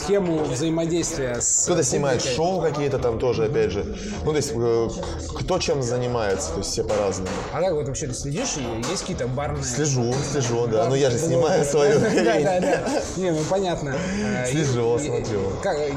Схему 0.08 0.42
взаимодействия 0.44 1.38
с 1.38 1.64
Кто-то 1.64 1.82
снимает 1.82 2.22
шоу 2.22 2.62
какие-то 2.62 2.98
там 2.98 3.18
тоже, 3.18 3.44
опять 3.44 3.70
же. 3.70 3.84
Ну, 4.24 4.30
то 4.30 4.36
есть, 4.36 4.52
э, 4.54 4.88
кто 5.36 5.58
чем 5.58 5.82
занимается, 5.82 6.52
то 6.52 6.58
есть 6.58 6.70
все 6.70 6.82
по-разному. 6.82 7.28
А 7.52 7.60
как 7.60 7.74
вот 7.74 7.86
вообще 7.86 8.06
ты 8.06 8.14
следишь? 8.14 8.56
Есть 8.88 9.02
какие-то 9.02 9.28
барные... 9.28 9.62
Слежу, 9.62 10.14
слежу, 10.32 10.66
да. 10.66 10.88
Но 10.88 10.94
я 10.94 11.10
же 11.10 11.18
снимаю 11.18 11.62
свою 11.62 12.00
Да, 12.00 12.08
да, 12.08 12.60
да. 12.60 13.02
Не, 13.18 13.32
ну 13.32 13.40
понятно. 13.50 13.96
Э, 14.24 14.46
Слежу, 14.50 14.98
смотрю. 14.98 15.40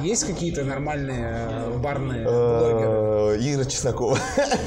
Есть 0.03 0.25
какие-то 0.25 0.65
нормальные 0.65 1.70
блогеры? 2.59 3.35
Э, 3.35 3.37
Ира 3.41 3.65
Чеснокова. 3.65 4.17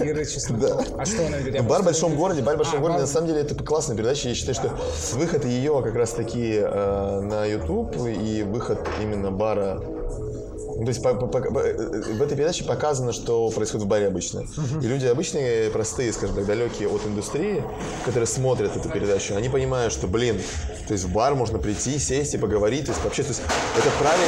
Ира 0.00 0.24
Чеснокова. 0.24 0.85
А 0.98 1.05
что 1.05 1.27
она 1.27 1.38
ведет? 1.38 1.66
Бар 1.66 1.83
в 1.83 1.85
большом 1.85 2.16
городе, 2.16 2.42
бар 2.42 2.55
в 2.55 2.59
большом 2.59 2.79
А, 2.79 2.83
городе, 2.83 3.00
на 3.00 3.07
самом 3.07 3.29
деле 3.29 3.40
это 3.40 3.55
классная 3.62 3.96
передача. 3.96 4.29
Я 4.29 4.35
считаю, 4.35 4.55
что 4.55 4.70
выход 5.16 5.44
ее 5.44 5.81
как 5.83 5.94
раз 5.94 6.11
таки 6.11 6.55
э, 6.62 7.20
на 7.20 7.44
YouTube 7.46 7.96
и 8.07 8.42
выход 8.42 8.79
именно 9.03 9.31
бара 9.31 9.83
то 10.77 10.88
есть 10.88 11.03
по- 11.05 11.14
по- 11.14 11.29
по- 11.29 11.40
по- 11.40 11.50
в 11.53 12.20
этой 12.22 12.37
передаче 12.37 12.64
показано, 12.64 13.12
что 13.12 13.48
происходит 13.50 13.87
в 13.87 13.88
баре 13.88 14.09
обычно. 14.09 14.42
И 14.83 14.87
люди 14.87 15.07
обычные, 15.07 15.70
простые, 15.70 16.12
скажем 16.12 16.35
так, 16.35 16.46
далекие 16.46 16.88
от 16.88 17.07
индустрии, 17.07 17.62
которые 18.05 18.27
смотрят 18.27 18.77
эту 18.77 18.88
передачу, 18.88 19.37
они 19.37 19.48
понимают, 19.48 19.92
что, 19.92 20.09
блин, 20.09 20.40
то 20.88 20.92
есть 20.94 21.05
в 21.05 21.12
бар 21.12 21.37
можно 21.37 21.59
прийти, 21.59 21.96
сесть 22.00 22.35
и 22.35 22.38
поговорить, 22.38 22.87
то 22.87 22.90
есть 22.90 23.05
вообще, 23.05 23.22
то 23.22 23.29
есть 23.29 23.42
это 23.79 23.88
правильно, 24.00 24.27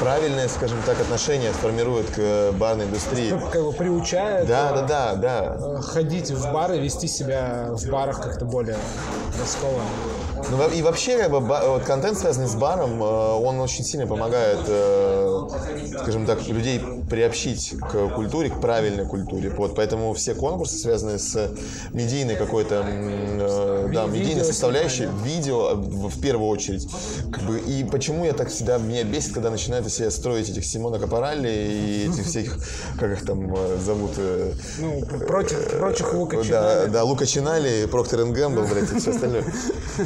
правильное, 0.00 0.48
скажем 0.48 0.78
так, 0.86 0.98
отношение 1.00 1.52
формирует 1.52 2.06
к 2.10 2.18
э, 2.18 2.52
барной 2.52 2.86
индустрии. 2.86 3.32
Как 3.52 3.62
бы 3.62 3.72
приучает 3.72 4.48
Да, 4.48 4.70
э, 4.70 4.74
да, 4.74 5.14
да, 5.14 5.14
да. 5.14 5.56
э, 5.60 5.82
ходить 5.82 6.30
в 6.30 6.52
бары, 6.52 6.78
вести 6.78 7.06
себя 7.06 7.68
в 7.70 7.86
барах 7.88 8.20
как-то 8.22 8.46
более 8.46 8.78
раскованно. 9.38 9.84
Ну 10.50 10.68
и 10.70 10.80
вообще, 10.80 11.18
как 11.18 11.30
бы, 11.30 11.40
вот 11.40 11.84
контент, 11.84 12.18
связанный 12.18 12.48
с 12.48 12.54
баром, 12.54 13.02
он 13.02 13.60
очень 13.60 13.84
сильно 13.84 14.06
помогает, 14.06 14.60
скажем 16.00 16.24
так, 16.24 16.46
людей 16.48 16.80
приобщить 17.10 17.74
к 17.78 18.08
культуре, 18.08 18.48
к 18.48 18.58
правильной 18.58 19.04
культуре. 19.04 19.50
Вот, 19.50 19.74
поэтому 19.74 20.14
все 20.14 20.34
конкурсы, 20.34 20.76
связанные 20.78 21.18
с 21.18 21.50
медийной 21.92 22.36
какой-то, 22.36 22.82
да, 23.92 24.06
медийной 24.06 24.44
составляющей, 24.44 25.08
видео 25.22 25.74
в, 25.74 26.08
в 26.08 26.20
первую 26.22 26.48
очередь. 26.48 26.88
Как 27.30 27.42
бы, 27.42 27.58
и 27.58 27.84
почему 27.84 28.24
я 28.24 28.32
так 28.32 28.48
всегда, 28.48 28.78
меня 28.78 29.04
бесит, 29.04 29.34
когда 29.34 29.50
начинают 29.50 29.86
из 29.90 29.96
себя 29.96 30.10
строить 30.10 30.48
этих 30.48 30.64
Симона 30.64 30.98
Капаралли 30.98 31.50
и 31.50 32.10
этих 32.10 32.26
всех, 32.26 32.56
как 32.98 33.12
их 33.12 33.26
там 33.26 33.54
э, 33.54 33.78
зовут, 33.84 34.12
э, 34.16 34.52
Ну, 34.78 35.02
против 35.26 35.78
прочих 35.78 36.14
Лука 36.14 36.36
да, 36.38 36.44
Чинали. 36.44 36.90
да, 36.90 37.04
Лука 37.04 37.26
Чинали, 37.26 37.86
Проктор 37.86 38.24
Гэмбл, 38.24 38.62
блядь, 38.62 38.92
и 38.92 38.98
все 38.98 39.10
остальное. 39.10 39.44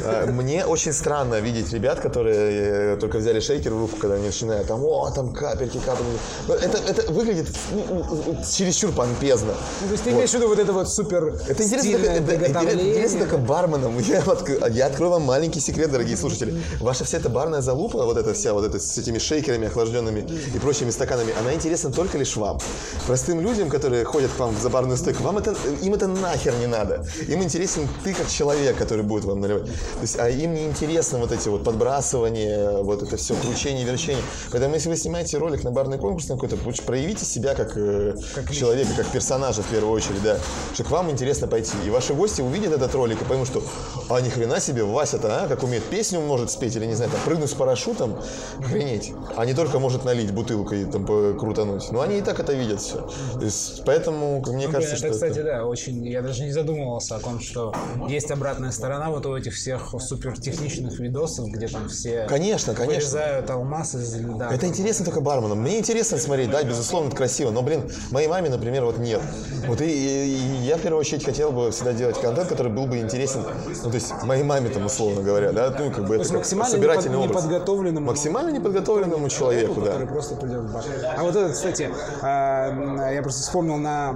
А, 0.03 0.25
Мне 0.25 0.65
очень 0.65 0.93
странно 0.93 1.39
видеть 1.39 1.71
ребят, 1.71 1.99
которые 1.99 2.95
э, 2.95 2.97
только 2.99 3.19
взяли 3.19 3.39
шейкер 3.39 3.73
в 3.73 3.79
руку, 3.79 3.97
когда 3.97 4.15
они 4.15 4.25
начинают 4.25 4.67
там, 4.67 4.83
о, 4.83 5.09
там 5.11 5.33
капельки, 5.33 5.77
капельки. 5.77 6.19
Ну, 6.47 6.53
Это, 6.53 6.77
это 6.77 7.11
выглядит 7.11 7.47
ну, 7.71 8.03
ну, 8.27 8.37
чересчур 8.43 8.91
помпезно. 8.91 9.53
Ну, 9.81 9.87
то 9.87 9.91
есть 9.93 10.03
ты 10.03 10.11
имеешь 10.11 10.31
в 10.31 10.33
виду 10.33 10.47
вот 10.47 10.59
это 10.59 10.73
вот 10.73 10.89
супер 10.89 11.35
Это 11.47 11.63
интересно, 11.63 11.91
только, 11.91 12.11
это, 12.11 12.73
интересно 12.73 13.25
барменам. 13.45 13.97
Я, 14.05 14.23
я 14.69 14.87
открою 14.87 15.11
вам 15.11 15.23
маленький 15.23 15.59
секрет, 15.59 15.91
дорогие 15.91 16.17
слушатели. 16.17 16.61
Ваша 16.79 17.05
вся 17.05 17.17
эта 17.17 17.29
барная 17.29 17.61
залупа, 17.61 18.03
вот 18.05 18.17
эта 18.17 18.33
вся, 18.33 18.53
вот 18.53 18.65
эта 18.65 18.79
с 18.79 18.97
этими 18.97 19.17
шейкерами 19.17 19.67
охлажденными 19.75 20.25
и 20.53 20.59
прочими 20.59 20.89
стаканами, 20.89 21.33
она 21.39 21.53
интересна 21.53 21.91
только 21.91 22.17
лишь 22.17 22.35
вам. 22.35 22.59
Простым 23.05 23.41
людям, 23.41 23.69
которые 23.69 24.05
ходят 24.05 24.31
к 24.31 24.39
вам 24.39 24.55
за 24.57 24.69
барную 24.69 24.97
стойку, 24.97 25.23
вам 25.23 25.37
это, 25.37 25.55
им 25.81 25.93
это 25.93 26.07
нахер 26.07 26.53
не 26.55 26.67
надо. 26.67 27.05
Им 27.27 27.43
интересен 27.43 27.87
ты 28.03 28.13
как 28.13 28.29
человек, 28.29 28.77
который 28.77 29.03
будет 29.03 29.25
вам 29.25 29.41
наливать. 29.41 29.65
То 29.65 30.01
есть, 30.01 30.17
а 30.17 30.29
им 30.29 30.53
не 30.53 30.65
интересно 30.65 31.19
вот 31.19 31.31
эти 31.31 31.49
вот 31.49 31.63
подбрасывания, 31.63 32.77
вот 32.81 33.03
это 33.03 33.17
все 33.17 33.35
кручение, 33.35 33.85
верчение. 33.85 34.23
Поэтому, 34.51 34.75
если 34.75 34.89
вы 34.89 34.95
снимаете 34.95 35.37
ролик 35.37 35.63
на 35.63 35.71
барный 35.71 35.97
конкурс 35.97 36.29
на 36.29 36.35
какой-то, 36.35 36.57
лучше 36.65 36.83
проявите 36.83 37.25
себя 37.25 37.53
как, 37.53 37.75
э, 37.75 38.15
человека, 38.51 38.91
как 38.95 39.07
персонажа 39.07 39.61
в 39.61 39.67
первую 39.67 39.91
очередь, 39.91 40.23
да. 40.23 40.37
Что 40.73 40.83
к 40.83 40.91
вам 40.91 41.11
интересно 41.11 41.47
пойти. 41.47 41.73
И 41.85 41.89
ваши 41.89 42.13
гости 42.13 42.41
увидят 42.41 42.71
этот 42.71 42.93
ролик 42.95 43.21
и 43.21 43.25
поймут, 43.25 43.47
что 43.47 43.61
а 44.09 44.21
ни 44.21 44.29
хрена 44.29 44.59
себе, 44.59 44.83
Вася-то, 44.83 45.43
а, 45.43 45.47
как 45.47 45.63
умеет 45.63 45.83
песню 45.83 46.21
может 46.21 46.51
спеть 46.51 46.75
или, 46.75 46.85
не 46.85 46.93
знаю, 46.93 47.11
там, 47.11 47.19
прыгнуть 47.25 47.49
с 47.49 47.53
парашютом, 47.53 48.17
охренеть. 48.59 49.13
А 49.35 49.45
не 49.45 49.53
только 49.53 49.64
может 49.73 50.05
налить 50.05 50.31
бутылкой 50.31 50.83
и 50.83 50.85
там 50.85 51.05
крутануть. 51.37 51.91
Но 51.91 52.01
они 52.01 52.19
и 52.19 52.21
так 52.21 52.39
это 52.39 52.53
видят 52.53 52.79
все. 52.81 53.07
То 53.33 53.43
есть, 53.43 53.83
поэтому, 53.85 54.41
мне 54.47 54.67
Ну, 54.67 54.73
кажется, 54.73 54.95
блин, 54.95 54.97
что 54.97 55.07
это, 55.07 55.13
кстати, 55.15 55.39
это... 55.39 55.43
да, 55.43 55.65
очень. 55.65 56.05
Я 56.07 56.21
даже 56.21 56.43
не 56.43 56.51
задумывался 56.51 57.15
о 57.15 57.19
том, 57.19 57.39
что 57.39 57.73
есть 58.07 58.31
обратная 58.31 58.71
сторона 58.71 59.09
вот 59.09 59.25
у 59.25 59.35
этих 59.35 59.53
всех 59.53 59.93
супер 59.99 60.39
техничных 60.39 60.99
видосов, 60.99 61.47
где 61.49 61.67
там 61.67 61.89
все 61.89 62.25
Конечно, 62.27 62.73
конечно. 62.73 62.95
вырезают 62.95 63.49
алмаз 63.49 63.95
из 63.95 64.15
льда. 64.15 64.49
Это 64.53 64.67
интересно 64.67 65.05
только 65.05 65.21
барменам. 65.21 65.59
Мне 65.61 65.79
интересно 65.79 66.17
смотреть, 66.17 66.51
да, 66.51 66.63
безусловно, 66.63 67.07
это 67.07 67.15
красиво. 67.17 67.51
Но, 67.51 67.61
блин, 67.61 67.89
моей 68.11 68.27
маме, 68.27 68.49
например, 68.49 68.85
вот 68.85 68.97
нет. 68.97 69.21
Вот 69.67 69.81
и, 69.81 69.85
и- 69.85 70.65
я 70.65 70.77
в 70.77 70.81
первую 70.81 70.99
очередь 70.99 71.23
хотел 71.23 71.51
бы 71.51 71.71
всегда 71.71 71.93
делать 71.93 72.19
контент, 72.19 72.47
который 72.49 72.71
был 72.71 72.85
бы 72.87 72.99
интересен, 72.99 73.43
ну, 73.83 73.89
то 73.89 73.95
есть 73.95 74.11
моей 74.23 74.43
маме 74.43 74.69
там, 74.69 74.85
условно 74.85 75.21
говоря, 75.21 75.51
да, 75.51 75.73
ну, 75.77 75.91
как 75.91 76.07
бы 76.07 76.15
это 76.15 76.23
как 76.25 76.33
максимально 76.33 76.71
собирательный 76.71 77.17
непод- 77.17 77.29
образ. 77.31 77.43
неподготовленному 77.45 78.05
Максимально 78.07 78.49
неподготовленному 78.51 79.29
человеку, 79.29 79.44
да. 79.81 79.91
который 79.91 80.07
просто 80.07 80.35
придет 80.35 80.61
в 80.61 80.73
бар. 80.73 80.83
А 81.17 81.23
вот 81.23 81.35
это, 81.35 81.51
кстати, 81.51 81.89
а, 82.21 83.11
я 83.11 83.21
просто 83.21 83.41
вспомнил 83.41 83.77
на, 83.77 84.11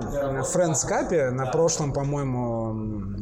Friends 0.54 0.88
Cup, 0.88 1.32
на 1.32 1.46
прошлом, 1.48 1.94
по-моему, 1.94 3.19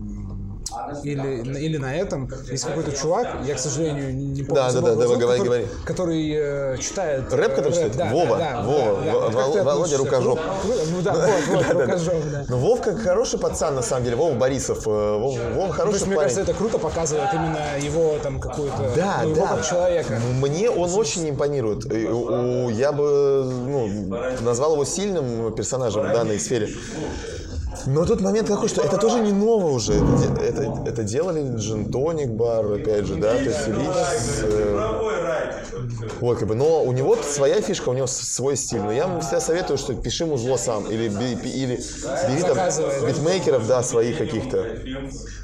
или, 1.04 1.58
или 1.60 1.78
на 1.78 1.96
этом, 1.96 2.30
есть 2.50 2.66
какой-то 2.66 2.92
чувак, 2.92 3.28
я, 3.46 3.56
к 3.56 3.60
сожалению, 3.60 4.16
не 4.16 4.44
помню. 4.44 4.62
Да, 4.62 4.72
да, 4.72 4.82
да, 4.82 4.96
давай, 4.96 5.18
говори, 5.18 5.40
который, 5.40 5.46
говори. 5.46 5.66
который 5.86 6.32
э, 6.36 6.78
читает... 6.78 7.34
Рэп, 7.34 7.52
э, 7.52 7.56
который 7.56 7.74
читает? 7.74 7.98
да, 7.98 8.10
Вова, 8.10 8.38
да, 8.38 8.52
да, 8.52 8.62
Вова, 8.62 9.02
да, 9.04 9.12
Во- 9.12 9.20
Вот 9.20 9.36
как 9.36 9.54
ты 9.54 9.63
Володя? 9.63 9.98
Рукожоп. 9.98 10.40
Круто, 10.62 10.82
Ну 10.92 11.02
да, 11.02 11.13
вот, 11.13 11.63
вот, 11.66 11.70
Рукожоп, 11.82 12.24
да. 12.32 12.46
Ну, 12.50 12.58
Вовка 12.58 12.96
хороший 12.96 13.40
пацан, 13.40 13.76
на 13.76 13.82
самом 13.82 14.04
деле. 14.06 14.16
Вова 14.16 14.36
Борисов. 14.36 14.88
э, 14.88 14.90
Вова, 14.90 15.40
Вова 15.54 15.68
То 15.68 15.74
хороший 15.74 15.96
есть, 15.96 16.08
мне 16.08 16.16
кажется, 16.16 16.42
это 16.42 16.54
круто 16.54 16.78
показывает 16.78 17.34
именно 17.34 17.60
его 17.80 18.18
там 18.22 18.40
какую-то... 18.40 18.92
Да, 18.96 19.22
ну, 19.24 19.36
да. 19.36 19.62
человека. 19.62 20.20
Мне 20.40 20.70
он 20.70 20.94
очень 20.94 21.30
импонирует. 21.30 21.86
Я 21.86 22.92
бы 22.92 23.44
ну, 23.46 24.18
назвал 24.42 24.74
его 24.74 24.86
сильным 24.86 25.54
персонажем 25.54 26.08
в 26.08 26.13
данной 26.13 26.40
сфере. 26.40 26.70
Но 27.88 28.06
тут 28.06 28.21
момент 28.21 28.47
такой, 28.47 28.67
что 28.67 28.82
это 28.82 28.97
тоже 28.97 29.19
не 29.19 29.32
ново 29.32 29.71
уже. 29.71 29.93
Это, 29.93 30.41
это, 30.41 30.84
это 30.86 31.04
делали 31.04 31.41
Джин-тоник 31.56 32.30
бар, 32.30 32.65
опять 32.73 33.06
же, 33.06 33.15
да, 33.15 33.34
то 33.34 33.41
есть 33.41 33.67
э, 34.43 35.17
вот, 36.19 36.39
как 36.39 36.47
бы, 36.47 36.56
но 36.56 36.84
у 36.84 36.91
него 36.91 37.15
своя 37.15 37.62
фишка, 37.62 37.89
у 37.89 37.93
него 37.93 38.08
свой 38.08 38.56
стиль. 38.56 38.82
Но 38.82 38.91
я 38.91 39.08
вам 39.08 39.21
всегда 39.21 39.39
советую, 39.39 39.78
что 39.78 39.93
пиши 39.93 40.26
музло 40.26 40.58
сам. 40.58 40.86
Или, 40.89 41.06
или 41.06 41.80
бери 42.28 42.41
там 42.41 42.58
битмейкеров, 43.08 43.67
да, 43.67 43.84
своих 43.84 44.17
каких-то. 44.17 44.65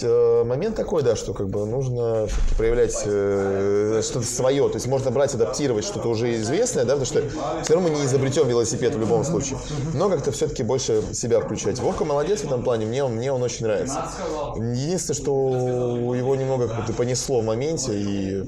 Э, 0.02 0.44
Момент 0.44 0.76
такой, 0.76 1.04
да, 1.04 1.16
что 1.16 1.34
как 1.34 1.50
бы 1.50 1.66
нужно 1.66 2.28
проявлять 2.58 3.02
э, 3.06 4.02
что-то 4.04 4.26
свое. 4.26 4.68
То 4.70 4.76
есть 4.76 4.88
можно 4.88 5.12
брать, 5.12 5.34
адаптировать 5.36 5.86
что-то 5.86 6.10
уже 6.10 6.36
известное, 6.36 6.86
да, 6.86 6.96
потому 6.96 7.06
что 7.06 7.24
все 7.64 7.74
равно 7.74 7.90
мы 7.90 7.96
не 7.96 8.06
изобретем 8.06 8.48
велосипед 8.48 8.96
в 8.96 9.00
любом 9.00 9.24
случае. 9.24 9.60
Но 9.94 10.10
как-то 10.10 10.32
все-таки 10.32 10.64
больше 10.64 11.04
себя 11.14 11.40
включать. 11.40 11.80
Вовка 11.80 12.04
молодец 12.04 12.33
в 12.42 12.46
этом 12.46 12.64
плане, 12.64 12.86
мне 12.86 13.06
мне 13.06 13.32
он 13.32 13.42
очень 13.44 13.66
нравится. 13.66 14.10
Единственное, 14.56 15.20
что 15.20 16.16
его 16.16 16.36
немного 16.36 16.68
как-то 16.68 16.94
понесло 16.94 17.42
в 17.42 17.46
моменте, 17.46 17.92
и 17.94 18.44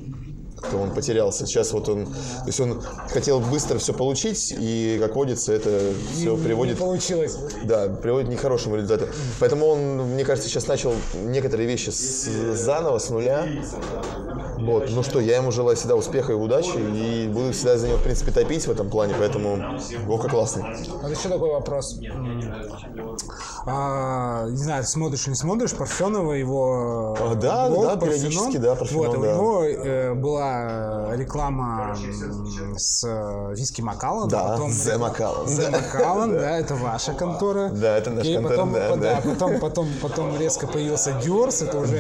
как-то 0.56 0.78
он 0.78 0.92
потерялся. 0.92 1.46
Сейчас 1.46 1.72
вот 1.74 1.90
он, 1.90 2.06
то 2.06 2.48
есть 2.48 2.60
он 2.60 2.82
хотел 3.10 3.40
быстро 3.40 3.78
все 3.78 3.94
получить, 3.94 4.54
и, 4.58 4.98
как 5.02 5.16
водится, 5.16 5.54
это 5.54 5.94
все 6.14 6.38
приводит... 6.38 6.76
Не 6.76 6.80
получилось. 6.80 7.38
Да, 7.64 7.88
приводит 7.90 8.30
к 8.30 8.32
нехорошему 8.32 8.76
результату. 8.76 9.12
Поэтому 9.40 9.68
он, 9.68 9.80
мне 10.14 10.24
кажется, 10.24 10.50
сейчас 10.50 10.68
начал 10.68 10.94
некоторые 11.26 11.68
вещи 11.68 11.90
с, 11.90 12.28
заново, 12.54 13.00
с 13.00 13.10
нуля. 13.10 13.46
Вот. 14.58 14.90
Ну 14.90 15.04
что, 15.04 15.20
я 15.20 15.38
ему 15.38 15.52
желаю 15.52 15.78
всегда 15.78 15.96
успеха 15.96 16.32
и 16.32 16.36
удачи, 16.36 16.78
и 16.78 17.28
буду 17.28 17.52
всегда 17.52 17.78
за 17.78 17.88
него, 17.88 17.98
в 17.98 18.04
принципе, 18.04 18.32
топить 18.32 18.66
в 18.66 18.72
этом 18.72 18.90
плане, 18.90 19.14
поэтому 19.18 19.80
Вовка 20.06 20.30
классный. 20.30 20.64
Вот 21.02 21.12
еще 21.12 21.30
такой 21.30 21.52
вопрос. 21.52 22.00
А, 23.68 24.48
не 24.48 24.58
знаю, 24.58 24.84
смотришь, 24.84 25.26
не 25.28 25.36
смотришь, 25.36 25.74
Парфенова 25.74 26.34
его 26.34 27.16
а, 27.20 27.36
Да, 27.36 27.68
блог, 27.68 27.86
да, 27.86 27.98
периодически, 27.98 28.58
да, 28.58 28.76
Парфенон, 28.76 29.08
вот, 29.08 29.14
да. 29.14 29.20
у 29.20 29.34
него 29.34 29.64
э, 29.64 30.14
была 30.14 30.45
реклама 31.16 31.96
с 32.78 33.04
э, 33.08 33.54
виски 33.56 33.82
Макаллан. 33.82 34.28
Да, 34.30 34.44
потом 34.50 34.70
The 34.72 34.98
Macallan. 34.98 35.46
The 35.48 35.72
Macallan, 35.72 36.34
да, 36.40 36.58
это 36.60 36.76
ваша 36.76 37.14
контора. 37.14 37.70
Да, 37.70 37.98
это 37.98 38.10
наша 38.12 38.34
контора, 38.34 38.50
потом, 38.58 38.74
да, 38.74 38.90
по- 38.90 38.98
да. 38.98 39.22
Потом, 39.24 39.60
потом, 39.60 39.88
потом 40.02 40.38
резко 40.40 40.68
появился 40.68 41.14
Дюрс, 41.24 41.62
это 41.62 41.80
уже 41.80 42.00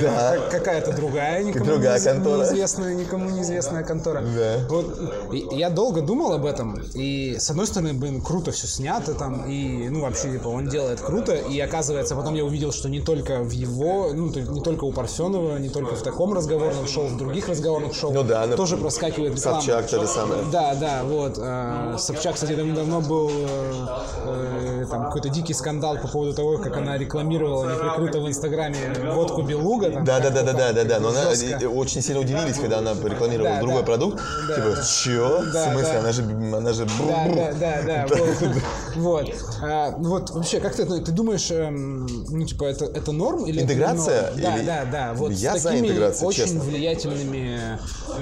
какая-то 0.51 0.93
другая, 0.95 1.43
никому 1.43 1.65
Другая 1.65 1.97
неиз- 1.99 2.03
контора. 2.03 2.37
неизвестная, 2.43 2.93
никому 2.95 3.29
неизвестная 3.29 3.83
контора. 3.83 4.21
Да. 4.21 4.65
Вот 4.69 4.99
и- 5.31 5.47
я 5.55 5.69
долго 5.69 6.01
думал 6.01 6.33
об 6.33 6.45
этом, 6.45 6.79
и 6.93 7.37
с 7.39 7.49
одной 7.49 7.67
стороны, 7.67 7.93
блин, 7.93 8.21
круто 8.21 8.51
все 8.51 8.67
снято 8.67 9.13
там, 9.13 9.45
и 9.47 9.89
ну 9.89 10.01
вообще 10.01 10.31
типа 10.31 10.47
он 10.47 10.67
делает 10.69 10.99
круто, 11.01 11.33
и 11.33 11.59
оказывается 11.59 12.15
потом 12.15 12.33
я 12.35 12.43
увидел, 12.43 12.71
что 12.71 12.89
не 12.89 12.99
только 12.99 13.39
в 13.39 13.51
его, 13.51 14.11
ну 14.13 14.27
не 14.33 14.61
только 14.61 14.83
у 14.85 14.91
Парфенова, 14.91 15.57
не 15.57 15.69
только 15.69 15.95
в 15.95 16.01
таком 16.01 16.33
разговорном 16.33 16.87
шоу, 16.87 17.07
в 17.07 17.17
других 17.17 17.47
разговорных 17.47 17.93
шоу 17.93 18.11
Ну 18.11 18.23
да, 18.23 18.34
на- 18.45 18.55
тоже 18.55 18.77
проскакивает 18.77 19.35
реклама. 19.35 19.61
Собчак 19.61 19.87
то 19.87 20.01
же 20.01 20.07
самое. 20.07 20.41
Да, 20.51 20.75
да, 20.75 21.03
вот. 21.03 21.37
э, 21.37 21.95
Собчак, 21.99 22.35
кстати, 22.35 22.53
давно 22.55 22.75
давно 22.75 23.01
был 23.01 23.29
э, 23.29 23.85
э, 24.25 24.85
там 24.89 25.05
какой-то 25.05 25.29
дикий 25.29 25.53
скандал 25.53 25.97
по 25.97 26.07
поводу 26.07 26.33
того, 26.33 26.57
как 26.57 26.77
она 26.77 26.97
рекламировала 26.97 27.65
неприкрыто 27.71 28.19
в 28.19 28.27
Инстаграме 28.27 28.77
водку 29.13 29.41
Белуга. 29.43 29.89
там, 29.91 30.03
Да, 30.03 30.19
да, 30.19 30.29
да, 30.29 30.43
да, 30.43 30.53
да, 30.53 30.73
да, 30.73 30.83
да. 30.83 30.99
Но 30.99 31.09
она 31.09 31.29
жестко. 31.31 31.65
очень 31.69 32.01
сильно 32.01 32.21
удивились, 32.21 32.57
когда 32.57 32.79
она 32.79 32.93
рекламировала 32.93 33.55
Да, 33.55 33.59
другой 33.61 33.79
да. 33.81 33.85
продукт. 33.85 34.21
Да, 34.49 34.55
типа, 34.55 34.83
чё? 34.85 35.43
Да, 35.53 35.69
в 35.69 35.71
смысле? 35.71 35.93
да. 35.93 35.99
Она 35.99 36.11
же, 36.11 36.21
она 36.23 36.73
же. 36.73 36.85
Да, 36.85 37.27
да, 37.35 37.53
да, 37.59 37.81
да, 37.85 38.15
вот. 38.15 38.55
Вот. 38.95 39.25
А, 39.61 39.93
вот 39.97 40.29
вообще, 40.31 40.59
как 40.59 40.75
ты, 40.75 40.85
ты 40.85 41.11
думаешь, 41.11 41.49
эм, 41.51 42.05
ну, 42.29 42.45
типа, 42.45 42.65
это, 42.65 42.85
это 42.85 43.11
норм 43.11 43.45
или 43.45 43.61
Интеграция? 43.61 44.31
Да, 44.37 44.55
да, 44.65 44.85
да. 44.91 45.13
Вот 45.15 45.31
Я 45.31 45.57
за 45.57 45.77
интеграцию, 45.77 46.27
очень 46.27 46.43
честно. 46.45 46.59
влиятельными, 46.61 47.59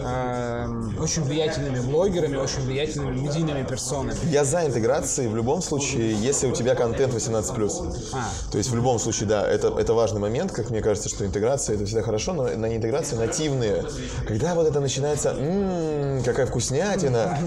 эм, 0.05 0.97
очень 0.99 1.23
влиятельными 1.23 1.79
блогерами, 1.79 2.37
очень 2.37 2.61
влиятельными 2.61 3.19
медийными 3.19 3.63
персонами. 3.63 4.17
Я 4.29 4.43
за 4.45 4.65
интеграцией 4.65 5.29
в 5.29 5.35
любом 5.35 5.61
случае, 5.61 6.13
если 6.21 6.47
у 6.47 6.51
тебя 6.51 6.75
контент 6.75 7.13
18+. 7.13 7.95
А. 8.13 8.51
То 8.51 8.57
есть 8.57 8.69
в 8.69 8.75
любом 8.75 8.99
случае, 8.99 9.27
да, 9.29 9.47
это, 9.47 9.73
это 9.79 9.93
важный 9.93 10.19
момент, 10.19 10.51
как 10.51 10.69
мне 10.69 10.81
кажется, 10.81 11.09
что 11.09 11.25
интеграция 11.25 11.75
это 11.75 11.85
всегда 11.85 12.01
хорошо, 12.01 12.33
но 12.33 12.43
на 12.43 12.75
интеграции 12.75 13.15
нативные. 13.15 13.85
Когда 14.27 14.55
вот 14.55 14.67
это 14.67 14.79
начинается, 14.79 15.35
«М, 15.37 16.23
какая 16.23 16.45
вкуснятина, 16.45 17.37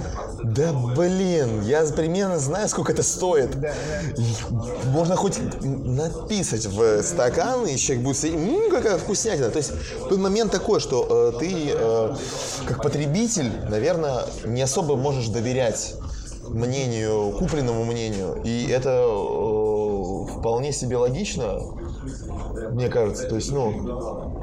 да 0.43 0.73
блин, 0.73 1.63
я 1.63 1.85
примерно 1.85 2.39
знаю, 2.39 2.69
сколько 2.69 2.93
это 2.93 3.03
стоит. 3.03 3.51
Можно 4.87 5.17
хоть 5.17 5.39
написать 5.63 6.67
в 6.67 7.03
стакан, 7.03 7.67
и 7.67 7.77
человек 7.77 8.05
будет 8.05 8.17
сидеть, 8.17 8.35
«М, 8.37 8.71
какая 8.71 8.99
вкуснятина. 8.99 9.51
То 9.51 9.59
есть 9.59 9.73
тут 10.09 10.19
момент 10.19 10.53
такой, 10.53 10.81
что 10.81 11.33
э, 11.35 11.39
ты 11.39 11.73
э, 11.75 12.15
как 12.67 12.83
потребитель, 12.83 13.51
наверное, 13.69 14.25
не 14.45 14.63
особо 14.63 14.97
можешь 14.97 15.29
доверять 15.29 15.95
мнению, 16.49 17.33
купленному 17.39 17.85
мнению. 17.85 18.41
И 18.45 18.69
это 18.69 18.91
э, 18.91 20.39
вполне 20.39 20.73
себе 20.73 20.97
логично, 20.97 21.59
мне 22.71 22.89
кажется. 22.89 23.29
То 23.29 23.37
есть, 23.37 23.51
ну, 23.51 24.41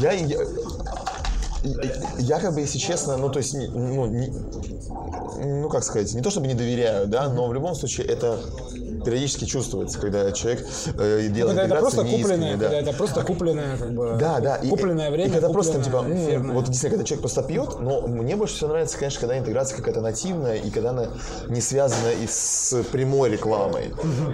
я, 0.00 0.12
я, 0.12 0.38
я 2.18 2.38
как 2.40 2.54
бы, 2.54 2.60
если 2.60 2.78
честно, 2.78 3.16
ну, 3.16 3.30
то 3.30 3.38
есть, 3.38 3.54
ну, 3.54 4.06
не- 4.06 4.32
ну, 5.44 5.68
как 5.68 5.84
сказать, 5.84 6.12
не 6.14 6.22
то 6.22 6.30
чтобы 6.30 6.46
не 6.46 6.54
доверяю, 6.54 7.06
да, 7.06 7.28
но 7.28 7.46
в 7.46 7.54
любом 7.54 7.74
случае 7.74 8.06
это 8.06 8.40
периодически 9.10 9.44
чувствуется, 9.46 9.98
когда 9.98 10.30
человек 10.32 10.66
э, 10.98 11.28
делает 11.28 11.56
Когда 11.56 11.74
это 11.76 11.80
просто 11.82 12.04
купленное, 12.04 12.56
да. 12.56 12.64
когда 12.68 12.80
это 12.80 12.92
просто 12.92 13.22
купленное, 13.22 13.76
как 13.78 13.92
бы, 13.92 14.16
Да, 14.20 14.40
да. 14.40 14.56
и- 14.56 14.68
купленное 14.68 15.08
и 15.08 15.12
время, 15.12 15.32
когда 15.32 15.48
просто, 15.48 15.82
типа, 15.82 15.98
купленное 15.98 16.22
м, 16.22 16.28
эфирное. 16.28 16.54
вот 16.54 16.64
действительно, 16.66 16.90
когда 16.98 17.04
человек 17.06 17.20
просто 17.22 17.42
пьет, 17.42 17.80
но 17.80 18.00
мне 18.02 18.36
больше 18.36 18.54
всего 18.56 18.68
нравится, 18.70 18.98
конечно, 18.98 19.20
когда 19.20 19.38
интеграция 19.38 19.76
какая-то 19.76 20.00
нативная, 20.00 20.56
и 20.56 20.70
когда 20.70 20.90
она 20.90 21.06
не 21.48 21.60
связана 21.60 22.10
и 22.22 22.26
с 22.26 22.82
прямой 22.92 23.30
рекламой. 23.30 23.92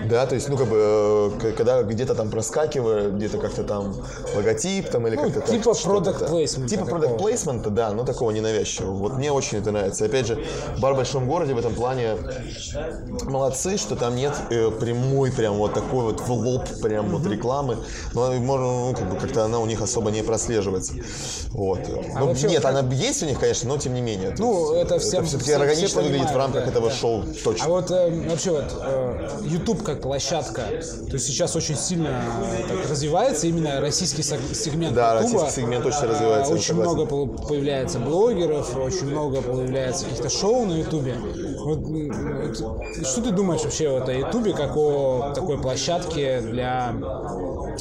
Да, 0.08 0.26
то 0.26 0.34
есть, 0.34 0.48
ну, 0.48 0.56
как 0.56 0.68
бы, 0.68 1.30
э, 1.42 1.52
когда 1.56 1.82
где-то 1.82 2.14
там 2.14 2.30
проскакивает, 2.30 3.14
где-то 3.16 3.38
как-то 3.38 3.62
там 3.64 3.94
логотип 4.34 4.88
там 4.90 5.06
или 5.06 5.16
Ну, 5.16 5.22
как-то 5.24 5.40
так, 5.40 5.50
типа 5.50 5.74
что-то 5.74 6.10
product 6.10 6.18
так. 6.18 6.30
placement 6.30 6.68
Типа 6.68 6.82
product 6.84 7.18
placement, 7.18 7.70
да, 7.70 7.92
но 7.92 8.04
такого 8.04 8.30
ненавязчивого. 8.32 8.94
Вот 8.94 9.12
мне 9.14 9.30
очень 9.30 9.58
это 9.58 9.70
нравится. 9.70 10.04
Опять 10.06 10.26
же, 10.26 10.44
бар 10.78 10.94
в 10.94 10.96
большом 10.96 11.28
городе 11.28 11.54
в 11.54 11.58
этом 11.58 11.74
плане 11.74 12.16
молодцы, 13.24 13.76
что 13.76 13.96
там 13.96 14.16
нет 14.16 14.34
э, 14.50 14.63
прямой 14.70 15.30
прям 15.32 15.54
вот 15.54 15.74
такой 15.74 16.04
вот 16.04 16.20
в 16.20 16.30
лоб 16.32 16.64
прям 16.82 17.08
вот 17.10 17.26
рекламы. 17.26 17.78
Но 18.14 18.32
можно, 18.34 18.66
ну, 18.66 18.94
как 18.94 19.10
бы 19.10 19.16
как-то 19.18 19.44
она 19.44 19.58
у 19.58 19.66
них 19.66 19.80
особо 19.82 20.10
не 20.10 20.22
прослеживается. 20.22 20.94
Вот. 21.50 21.80
Ну, 22.18 22.26
вообще, 22.26 22.48
нет, 22.48 22.62
как- 22.62 22.76
она 22.76 22.92
есть 22.94 23.22
у 23.22 23.26
них, 23.26 23.38
конечно, 23.38 23.68
но 23.68 23.78
тем 23.78 23.94
не 23.94 24.00
менее. 24.00 24.34
Ну, 24.38 24.74
это 24.74 24.98
всем- 24.98 25.24
все-таки 25.24 25.50
все- 25.50 25.56
органично 25.56 25.88
все 25.88 26.02
выглядит 26.02 26.30
в 26.30 26.36
рамках 26.36 26.64
да, 26.64 26.70
этого 26.70 26.88
да. 26.88 26.94
шоу 26.94 27.24
точно. 27.44 27.66
А 27.66 27.68
вот 27.68 27.90
э, 27.90 28.28
вообще 28.28 28.50
вот 28.50 28.64
э, 28.80 29.28
YouTube 29.44 29.82
как 29.82 30.00
площадка, 30.02 30.62
то 30.62 31.12
есть 31.14 31.26
сейчас 31.26 31.54
очень 31.56 31.76
сильно 31.76 32.08
э, 32.08 32.68
так 32.68 32.90
развивается 32.90 33.46
именно 33.46 33.80
российский 33.80 34.22
сег- 34.22 34.54
сегмент 34.54 34.94
Да, 34.94 35.20
YouTube. 35.20 35.32
российский 35.34 35.60
сегмент 35.62 35.86
очень 35.86 36.06
развивается, 36.08 36.52
Очень 36.52 36.74
много 36.74 37.06
по- 37.06 37.26
появляется 37.26 37.98
блогеров, 37.98 38.76
очень 38.76 39.06
много 39.06 39.40
появляется 39.42 40.04
каких-то 40.04 40.28
шоу 40.28 40.64
на 40.66 40.72
YouTube. 40.78 41.04
Вот 41.64 41.80
что 43.06 43.20
ты 43.22 43.30
думаешь 43.30 43.62
вообще 43.62 43.88
вот 43.88 44.08
о 44.08 44.12
YouTube 44.12 44.43
как 44.52 44.76
о 44.76 45.32
такой 45.34 45.58
площадке 45.58 46.40
для 46.40 46.92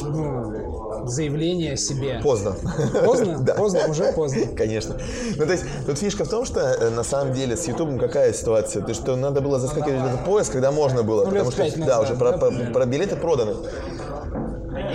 ну, 0.01 1.07
заявления 1.07 1.73
о 1.73 1.77
себе? 1.77 2.19
Поздно. 2.23 2.55
Поздно? 3.03 3.39
Да. 3.43 3.55
Поздно, 3.55 3.87
уже 3.89 4.13
поздно. 4.13 4.47
Конечно. 4.55 4.95
Ну, 5.37 5.45
то 5.45 5.51
есть, 5.51 5.65
тут 5.85 5.97
фишка 5.97 6.23
в 6.23 6.29
том, 6.29 6.45
что 6.45 6.61
э, 6.61 6.89
на 6.89 7.03
самом 7.03 7.33
деле 7.33 7.57
с 7.57 7.67
Ютубом 7.67 7.99
какая 7.99 8.31
ситуация? 8.33 8.83
То, 8.83 8.93
что 8.93 9.15
надо 9.15 9.41
было 9.41 9.59
заскакивать 9.59 10.01
в 10.01 10.05
этот 10.05 10.25
поезд, 10.25 10.51
когда 10.51 10.71
можно 10.71 11.03
было. 11.03 11.25
Ну, 11.25 11.31
потому 11.31 11.51
что, 11.51 11.63
пять 11.63 11.73
да, 11.75 11.79
назад, 11.79 12.03
уже 12.03 12.15
про, 12.15 12.31
да, 12.31 12.37
про- 12.37 12.49
примерно. 12.49 12.73
про 12.73 12.85
билеты 12.85 13.15
проданы. 13.15 13.55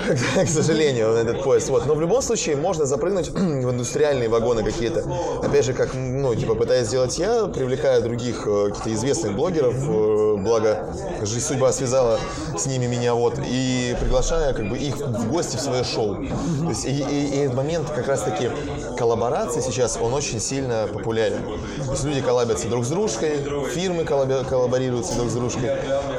К 0.44 0.48
сожалению, 0.48 1.12
на 1.12 1.18
этот 1.18 1.42
поезд. 1.42 1.68
Вот. 1.68 1.86
Но 1.86 1.94
в 1.94 2.00
любом 2.00 2.22
случае 2.22 2.56
можно 2.56 2.86
запрыгнуть 2.86 3.30
в 3.30 3.70
индустриальные 3.70 4.28
вагоны 4.28 4.62
какие-то. 4.62 5.04
Опять 5.42 5.64
же, 5.64 5.72
как, 5.72 5.94
ну, 5.94 6.34
типа, 6.34 6.54
пытаясь 6.54 6.86
сделать 6.86 7.18
я, 7.18 7.46
привлекая 7.46 8.00
других 8.00 8.46
э, 8.46 8.68
каких-то 8.68 8.92
известных 8.92 9.34
блогеров, 9.34 9.74
э, 9.74 10.27
благо 10.42 10.92
жизнь 11.22 11.46
судьба 11.46 11.72
связала 11.72 12.18
с 12.56 12.66
ними 12.66 12.86
меня, 12.86 13.14
вот, 13.14 13.38
и 13.44 13.96
приглашая 14.00 14.52
как 14.54 14.68
бы 14.68 14.76
их 14.78 14.96
в 14.96 15.30
гости 15.30 15.56
в 15.56 15.60
свое 15.60 15.84
шоу. 15.84 16.16
То 16.16 16.68
есть, 16.68 16.84
и, 16.84 16.90
и- 16.90 17.26
и 17.34 17.38
этот 17.40 17.54
момент 17.56 17.90
как 17.90 18.06
раз-таки 18.08 18.50
коллаборации 18.96 19.60
сейчас, 19.60 19.98
он 20.00 20.14
очень 20.14 20.40
сильно 20.40 20.86
популярен. 20.92 21.42
То 21.84 21.92
есть 21.92 22.04
люди 22.04 22.20
коллабятся 22.20 22.68
друг 22.68 22.84
с 22.84 22.88
дружкой, 22.88 23.38
фирмы 23.74 24.04
коллаби- 24.04 24.44
коллаборируются 24.48 25.14
друг 25.14 25.30
с 25.30 25.34
дружкой. 25.34 25.70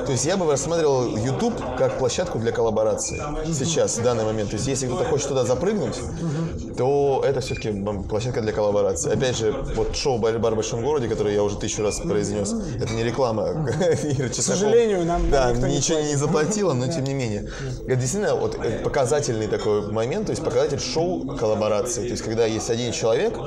То 0.10 0.14
есть 0.14 0.26
я 0.26 0.38
бы 0.38 0.50
рассматривал 0.50 1.16
YouTube 1.16 1.54
как 1.78 2.00
площадку 2.00 2.40
для 2.40 2.52
коллаборации 2.52 3.22
сейчас, 3.54 4.00
в 4.00 4.02
данный 4.02 4.24
момент. 4.24 4.50
То 4.50 4.56
есть 4.56 4.68
если 4.68 4.88
кто-то 4.88 5.04
хочет 5.06 5.28
туда 5.28 5.46
запрыгнуть, 5.46 6.00
то 6.76 7.24
это 7.24 7.42
все-таки 7.42 7.72
площадка 8.10 8.42
для 8.42 8.52
коллаборации. 8.52 9.14
Опять 9.14 9.38
же, 9.38 9.54
вот 9.76 9.96
шоу 9.96 10.18
«Бар 10.18 10.36
в 10.40 10.56
большом 10.56 10.82
городе», 10.84 11.08
которое 11.08 11.36
я 11.36 11.44
уже 11.44 11.58
тысячу 11.58 11.84
раз 11.84 12.00
произнес, 12.00 12.56
это 12.82 12.92
не 12.94 13.04
реклама. 13.04 13.68
К 14.30 14.34
сожалению, 14.34 15.06
нам- 15.06 15.30
Да, 15.30 15.52
ничего 15.52 16.00
не 16.00 16.16
заплатила, 16.16 16.74
но 16.74 16.88
тем 16.88 17.04
не 17.04 17.14
менее. 17.14 17.52
Это 17.86 17.96
действительно 17.98 18.34
вот 18.34 18.56
э, 18.56 18.80
показательный 18.84 19.46
такой 19.46 19.92
момент, 19.92 20.26
то 20.26 20.32
есть 20.32 20.44
показатель 20.44 20.80
шоу 20.80 21.38
коллаборации. 21.38 22.02
То 22.06 22.14
есть 22.14 22.24
когда 22.24 22.48
есть 22.48 22.72
один 22.72 22.94
человек 22.94 23.38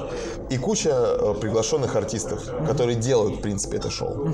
и 0.49 0.59
куча 0.59 0.91
э, 0.93 1.35
приглашенных 1.41 1.97
артистов, 1.97 2.45
которые 2.69 2.95
делают, 2.95 3.39
в 3.39 3.41
принципе, 3.41 3.79
это 3.79 3.91
шоу. 3.91 4.29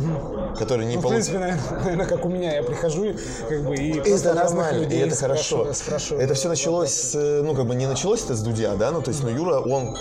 Которые 0.58 0.86
не 0.86 0.96
Ну, 0.96 1.02
получают... 1.02 2.17
как 2.18 2.26
у 2.26 2.28
меня, 2.28 2.56
я 2.56 2.62
прихожу 2.62 3.04
и, 3.04 3.16
как 3.48 3.62
бы 3.62 3.76
и 3.76 3.98
Это 3.98 4.34
нормально, 4.34 4.78
и 4.78 4.84
людей 4.84 5.02
это 5.06 5.16
хорошо. 5.16 5.72
спрашиваю-. 5.72 6.22
Это 6.22 6.34
все 6.34 6.48
началось, 6.48 6.92
с, 6.92 7.42
ну, 7.42 7.54
как 7.54 7.66
бы 7.66 7.74
не 7.74 7.86
началось 7.86 8.24
это 8.24 8.34
с 8.34 8.40
Дудя, 8.40 8.74
да, 8.74 8.90
ну, 8.90 9.00
то 9.02 9.10
есть, 9.10 9.22
ну, 9.22 9.30
Юра, 9.30 9.60
он 9.60 9.96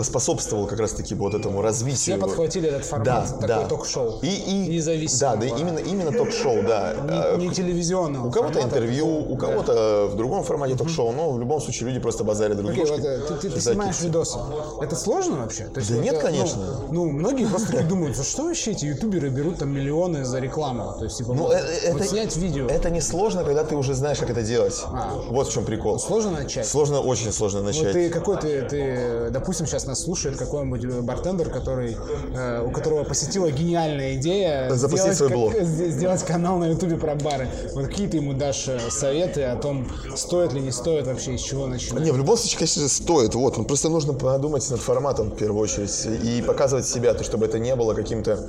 поспособствовал 0.00 0.66
как 0.66 0.80
раз-таки 0.80 1.14
вот 1.14 1.34
этому 1.34 1.60
развитию. 1.60 1.96
Все 1.96 2.16
подхватили 2.16 2.68
этот 2.68 2.86
формат, 2.86 3.06
Да, 3.06 3.26
такое 3.32 3.48
да. 3.48 3.66
ток-шоу. 3.68 4.18
И, 4.22 4.28
и, 4.28 4.68
Независимого. 4.68 5.36
Да, 5.36 5.40
да, 5.42 5.56
именно, 5.60 5.78
именно 5.78 6.10
ток-шоу, 6.10 6.62
да. 6.62 6.94
Э, 7.06 7.36
Не, 7.36 7.48
не 7.48 7.54
телевизионного. 7.54 8.28
У 8.28 8.30
кого-то 8.30 8.62
интервью, 8.62 9.06
у 9.06 9.36
кого-то 9.36 10.08
в 10.10 10.16
другом 10.16 10.42
формате 10.42 10.74
ток-шоу, 10.76 11.12
но 11.12 11.30
в 11.32 11.38
любом 11.38 11.60
случае 11.60 11.88
люди 11.90 12.00
просто 12.00 12.24
базарят 12.24 12.56
друг 12.56 12.70
Окей, 12.70 12.86
дружки. 12.86 13.00
вот, 13.02 13.06
э, 13.10 13.20
ты, 13.28 13.34
ты- 13.34 13.50
ты 13.50 13.60
снимаешь 13.60 14.00
видосы. 14.00 14.38
Это 14.80 14.96
сложно 14.96 15.36
вообще? 15.40 15.64
То 15.64 15.80
есть 15.80 15.90
Да 15.90 15.96
вот, 15.96 16.04
нет, 16.04 16.14
э, 16.14 16.16
ну, 16.16 16.22
конечно. 16.22 16.62
Ну, 16.90 17.10
многие 17.10 17.46
просто 17.46 17.72
таки 17.72 17.84
думают, 17.84 18.16
за 18.16 18.24
что 18.24 18.44
вообще 18.44 18.70
эти 18.72 18.86
ютуберы 18.86 19.28
берут 19.28 19.58
там 19.58 19.68
миллионы 19.70 20.24
за 20.24 20.38
рекламу? 20.38 20.94
То 20.98 21.04
есть, 21.04 21.18
типа, 21.18 21.34
Ну, 21.34 21.42
вот, 21.44 21.52
э, 21.52 21.92
вот 21.92 22.00
это, 22.00 22.08
снять 22.08 22.34
видео. 22.36 22.66
это 22.68 22.88
не 22.88 23.02
сложно, 23.02 23.44
когда 23.44 23.64
ты 23.64 23.76
уже 23.76 23.92
знаешь, 23.94 24.18
как 24.18 24.30
это 24.30 24.42
делать. 24.42 24.80
А. 24.86 25.12
Вот 25.28 25.48
в 25.48 25.52
чем 25.52 25.64
прикол. 25.66 25.98
Сложно 25.98 26.30
начать? 26.30 26.66
Сложно, 26.66 27.00
очень 27.00 27.32
сложно 27.32 27.60
Вот 27.60 27.66
начать. 27.66 27.92
ты 27.92 28.08
какой 28.08 28.38
ты, 28.38 28.62
ты, 28.62 29.28
допустим, 29.30 29.66
сейчас 29.66 29.86
нас 29.90 30.02
слушает 30.02 30.36
какой-нибудь 30.36 30.86
бартендер, 31.04 31.50
который, 31.50 31.96
э, 32.34 32.64
у 32.66 32.70
которого 32.70 33.04
посетила 33.04 33.50
гениальная 33.50 34.14
идея 34.16 34.70
Запустить 34.74 35.14
сделать, 35.14 35.18
свой 35.18 35.28
блог. 35.30 35.54
сде- 35.54 35.90
сделать 35.90 36.22
канал 36.24 36.58
на 36.58 36.66
ютубе 36.68 36.96
про 36.96 37.14
бары. 37.14 37.48
Вот 37.74 37.86
какие 37.88 38.06
ты 38.08 38.16
ему 38.18 38.32
дашь 38.32 38.68
э, 38.68 38.78
советы 38.90 39.42
о 39.44 39.56
том, 39.56 39.88
стоит 40.16 40.52
ли 40.52 40.60
не 40.60 40.70
стоит 40.70 41.06
вообще, 41.06 41.34
из 41.34 41.40
чего 41.42 41.66
начинать? 41.66 42.02
Не, 42.04 42.12
в 42.12 42.16
любом 42.16 42.36
случае, 42.36 42.58
конечно 42.58 42.88
стоит. 42.88 43.34
Вот, 43.34 43.56
ну, 43.58 43.64
просто 43.64 43.88
нужно 43.88 44.14
подумать 44.14 44.68
над 44.70 44.80
форматом 44.80 45.30
в 45.30 45.36
первую 45.36 45.60
очередь 45.62 46.06
и 46.24 46.42
показывать 46.42 46.86
себя, 46.86 47.12
то, 47.14 47.24
чтобы 47.24 47.46
это 47.46 47.58
не 47.58 47.74
было 47.76 47.94
каким-то 47.94 48.48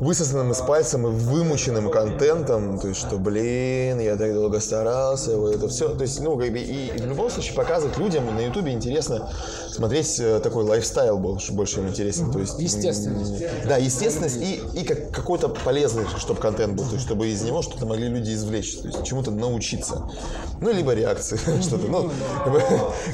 высосанным 0.00 0.52
из 0.52 0.58
пальцем 0.58 1.06
и 1.06 1.10
вымученным 1.10 1.90
контентом, 1.90 2.78
то 2.78 2.88
есть, 2.88 3.00
что, 3.00 3.16
блин, 3.16 3.98
я 4.00 4.16
так 4.16 4.32
долго 4.34 4.60
старался, 4.60 5.36
вот 5.36 5.54
это 5.54 5.68
все. 5.68 5.88
То 5.88 6.02
есть, 6.02 6.20
ну, 6.20 6.36
как 6.36 6.50
бы, 6.52 6.58
и, 6.58 6.88
и 6.88 6.98
в 6.98 7.06
любом 7.06 7.30
случае 7.30 7.54
показывать 7.54 7.96
людям 7.98 8.26
на 8.34 8.40
Ютубе 8.40 8.72
интересно 8.72 9.30
смотреть 9.70 10.18
э, 10.20 10.40
такой 10.40 10.64
лайфстайл 10.64 11.18
больше, 11.18 11.52
больше 11.52 11.80
им 11.80 11.88
интересен. 11.88 12.30
То 12.30 12.38
есть, 12.40 12.58
Естественность. 12.58 13.44
Да, 13.66 13.76
естественность 13.76 14.36
и, 14.36 14.60
и 14.74 14.84
как, 14.84 15.10
какой-то 15.10 15.48
полезный, 15.48 16.04
чтобы 16.18 16.40
контент 16.40 16.74
был, 16.74 16.84
то 16.84 16.94
есть, 16.94 17.04
чтобы 17.04 17.28
из 17.28 17.42
него 17.42 17.62
что-то 17.62 17.86
могли 17.86 18.08
люди 18.08 18.32
извлечь, 18.32 18.76
то 18.78 18.88
есть, 18.88 19.04
чему-то 19.04 19.30
научиться. 19.30 20.02
Ну, 20.60 20.72
либо 20.72 20.92
реакции, 20.94 21.38
что-то. 21.62 21.86
Ну, 21.88 22.10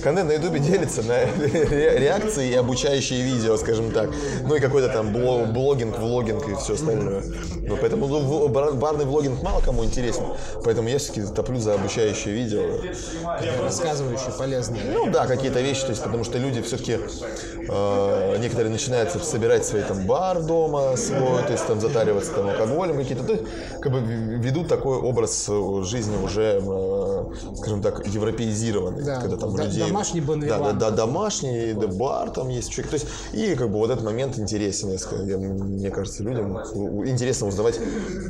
контент 0.03 0.29
на 0.29 0.33
Ютубе 0.33 0.59
делится 0.61 1.03
на 1.03 1.19
ре- 1.25 1.99
реакции 1.99 2.51
и 2.51 2.55
обучающие 2.55 3.23
видео, 3.23 3.57
скажем 3.57 3.93
так. 3.93 4.11
Ну, 4.47 4.55
и 4.55 4.61
какой-то 4.61 4.89
там 4.89 5.15
бло- 5.15 5.51
блогинг, 5.51 5.99
влогинг 5.99 6.49
и 6.49 6.55
все 6.55 6.72
остальное. 6.75 7.23
Ну, 7.67 7.77
поэтому 7.81 8.07
ну, 8.07 8.49
барный 8.49 9.05
влогинг 9.05 9.43
мало 9.43 9.61
кому 9.61 9.85
интересен. 9.85 10.25
Поэтому 10.65 10.89
я 10.89 10.99
все-таки 10.99 11.27
топлю 11.35 11.59
за 11.59 11.75
обучающие 11.75 12.35
видео. 12.35 12.63
Рассказывающие, 13.63 14.33
полезные. 14.37 14.83
Ну 14.93 15.11
да, 15.11 15.27
какие-то 15.27 15.61
вещи, 15.61 15.83
то 15.83 15.91
есть, 15.91 16.03
потому 16.03 16.25
что 16.25 16.39
люди 16.39 16.63
все-таки 16.63 16.99
некоторые 18.39 18.71
начинают 18.71 19.11
собирать 19.11 19.65
свой 19.65 19.83
там 19.83 20.07
бар 20.07 20.43
дома 20.43 20.97
свой, 20.97 21.43
то 21.43 21.53
есть 21.53 21.67
там 21.67 21.81
затариваться 21.81 22.33
там 22.33 22.49
алкоголем 22.49 22.97
какие-то, 22.97 23.25
то 23.25 23.33
есть, 23.33 23.45
как 23.81 23.93
бы 23.93 24.01
ведут 24.01 24.69
такой 24.69 24.97
образ 24.97 25.47
э, 25.49 25.83
жизни 25.85 26.17
уже, 26.23 26.61
э, 26.63 27.25
скажем 27.57 27.83
так, 27.83 28.07
европеизированный, 28.07 29.03
Да, 29.03 29.21
когда 29.21 29.37
там 29.37 29.55
да- 29.55 29.65
людей 29.65 29.87
домашний 29.87 30.21
да, 30.21 30.59
да, 30.59 30.73
да, 30.73 30.91
домашний, 30.91 31.73
да, 31.73 31.87
бар 31.87 32.31
там 32.31 32.49
есть, 32.49 32.71
человек, 32.71 32.91
то 32.91 32.95
есть 32.95 33.07
и 33.33 33.55
как 33.55 33.71
бы 33.71 33.79
вот 33.79 33.91
этот 33.91 34.05
момент 34.05 34.39
интересен, 34.39 34.91
мне 34.91 35.91
кажется, 35.91 36.23
людям 36.23 36.62
интересно 36.75 37.47
узнавать 37.49 37.79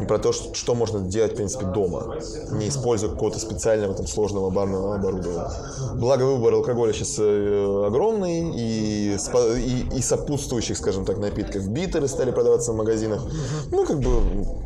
про 0.08 0.18
то, 0.18 0.32
что, 0.32 0.74
можно 0.74 1.00
делать 1.00 1.32
в 1.32 1.36
принципе 1.36 1.66
дома, 1.66 2.16
не 2.52 2.68
используя 2.68 3.10
какого-то 3.10 3.38
специального 3.38 3.94
там 3.94 4.06
сложного 4.06 4.50
барного 4.50 4.94
оборудования. 4.96 5.50
Благо 5.94 6.24
выбор 6.24 6.54
алкоголя 6.54 6.92
сейчас 6.92 7.16
э, 7.18 7.84
огромный 7.86 8.50
и, 8.54 9.16
и, 9.16 9.86
и 9.98 10.02
сопутствующих, 10.02 10.76
скажем 10.76 11.04
так, 11.04 11.18
напитков. 11.18 11.68
Битеры 11.68 12.08
стали 12.08 12.30
продаваться 12.30 12.72
в 12.72 12.76
магазинах. 12.76 13.22
Ну, 13.70 13.84
как 13.86 14.00
бы 14.00 14.10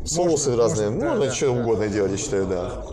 соусы 0.05 0.55
разные. 0.55 0.89
можно, 0.89 1.01
да, 1.01 1.09
Можно 1.11 1.25
да, 1.25 1.31
что 1.33 1.51
угодно 1.51 1.87
делать, 1.87 2.11
я 2.11 2.17
считаю, 2.17 2.45
да. 2.47 2.83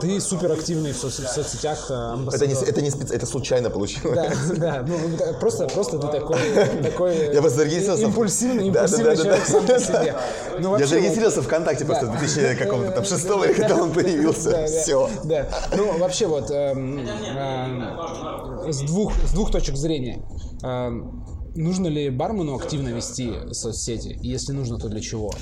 Ты 0.00 0.20
супер 0.20 0.52
активный 0.52 0.92
в, 0.92 0.96
соц- 0.96 1.24
в 1.24 1.28
соцсетях, 1.28 1.86
э, 1.90 1.94
Это 1.94 2.12
амбассадор. 2.12 2.48
не, 2.48 2.54
это 2.54 2.82
не 2.82 2.90
специ- 2.90 3.14
это 3.14 3.26
случайно 3.26 3.70
получилось. 3.70 4.14
Да, 4.14 4.32
да, 4.56 4.84
ну 4.86 4.96
да, 5.18 5.32
просто, 5.34 5.66
просто 5.68 5.98
ты 5.98 6.06
такой, 6.08 6.38
такой 6.82 7.34
Я 7.34 7.40
просто 7.40 7.64
импульсивный, 7.64 8.70
Да, 8.70 8.86
да, 8.86 8.96
импульсивный 8.96 9.04
да, 9.04 9.10
да, 9.16 9.16
человек 9.16 9.46
да. 9.46 9.52
сам 9.52 9.66
по 9.66 9.78
себе. 9.78 10.09
Ну, 10.58 10.62
Я 10.62 10.68
вообще, 10.70 10.86
зарегистрировался 10.86 11.42
ВКонтакте 11.42 11.84
просто 11.84 12.06
в 12.06 12.10
2000 12.18 12.54
каком-то 12.56 12.90
там 12.92 13.04
шестом 13.04 13.44
или 13.44 13.52
когда 13.52 13.76
он 13.82 13.88
Да, 13.92 13.94
появился. 13.94 14.50
да, 14.50 14.66
Все. 14.66 15.08
Да. 15.24 15.48
Ну, 15.76 15.98
вообще 15.98 16.26
вот 16.26 16.50
эм, 16.50 16.98
эм, 16.98 18.72
с, 18.72 18.78
двух, 18.82 19.12
с 19.26 19.32
двух 19.32 19.50
точек 19.50 19.76
зрения. 19.76 20.22
Эм, 20.62 21.26
Нужно 21.56 21.88
ли 21.88 22.10
бармену 22.10 22.54
активно 22.54 22.90
вести 22.90 23.32
соцсети? 23.50 24.16
Если 24.22 24.52
нужно, 24.52 24.78
то 24.78 24.88
для 24.88 25.00
чего? 25.00 25.32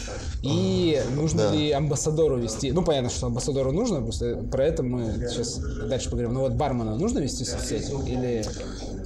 И 0.42 1.02
нужно 1.14 1.50
Да. 1.50 1.50
ли 1.54 1.70
амбассадору 1.70 2.38
вести? 2.38 2.72
Ну, 2.72 2.82
понятно, 2.82 3.10
что 3.10 3.26
амбассадору 3.26 3.72
нужно, 3.72 4.00
просто 4.00 4.36
про 4.50 4.64
это 4.64 4.82
мы 4.82 5.12
сейчас 5.28 5.58
дальше 5.58 6.08
поговорим. 6.08 6.32
Но 6.32 6.40
вот 6.40 6.52
бармену 6.52 6.96
нужно 6.96 7.18
вести 7.18 7.44
соцсети? 7.44 7.92
Или 8.08 8.42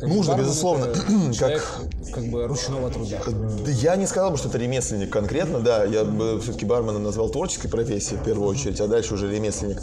Нужно, 0.02 0.34
безусловно. 0.36 0.84
это 0.86 1.00
Как- 1.06 1.34
Человек 1.34 1.64
как 2.12 2.24
бы 2.26 2.46
ручного 2.46 2.90
труда. 2.90 3.18
Да 3.64 3.70
Я 3.70 3.96
не 3.96 4.06
сказал 4.06 4.30
бы, 4.32 4.36
что 4.36 4.48
это 4.48 4.58
ремесленник 4.58 5.10
конкретно, 5.10 5.60
да. 5.60 5.84
Я 5.84 6.04
бы 6.04 6.40
все-таки 6.40 6.66
бармена 6.66 6.98
назвал 6.98 7.30
творческой 7.30 7.68
профессией 7.68 8.18
в 8.20 8.24
первую 8.24 8.48
очередь, 8.48 8.80
а 8.80 8.86
дальше 8.88 9.14
уже 9.14 9.30
ремесленник. 9.32 9.78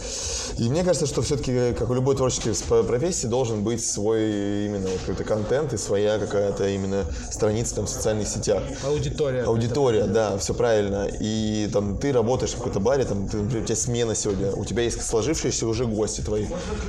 И 0.57 0.69
мне 0.69 0.83
кажется, 0.83 1.05
что 1.07 1.21
все-таки, 1.21 1.73
как 1.73 1.89
у 1.89 1.93
любой 1.93 2.15
творческой 2.15 2.49
сп- 2.53 2.83
профессии, 2.83 3.27
должен 3.27 3.63
быть 3.63 3.83
свой 3.83 4.65
именно 4.65 4.89
какой-то 4.99 5.23
контент 5.23 5.73
и 5.73 5.77
своя 5.77 6.19
какая-то 6.19 6.67
именно 6.67 7.05
страница 7.31 7.75
там 7.75 7.85
в 7.85 7.89
социальных 7.89 8.27
сетях. 8.27 8.61
Аудитория. 8.85 9.43
Аудитория, 9.43 10.03
да, 10.05 10.37
все 10.37 10.53
правильно. 10.53 11.07
И 11.19 11.69
там 11.73 11.97
ты 11.97 12.11
работаешь 12.11 12.51
в 12.51 12.57
какой-то 12.57 12.79
баре, 12.79 13.05
там 13.05 13.27
ты, 13.27 13.37
например, 13.37 13.63
у 13.63 13.65
тебя 13.65 13.75
смена 13.75 14.13
сегодня, 14.15 14.51
у 14.53 14.65
тебя 14.65 14.83
есть 14.83 15.01
сложившиеся 15.01 15.65
уже 15.65 15.85
гости 15.85 16.21
твои. 16.21 16.45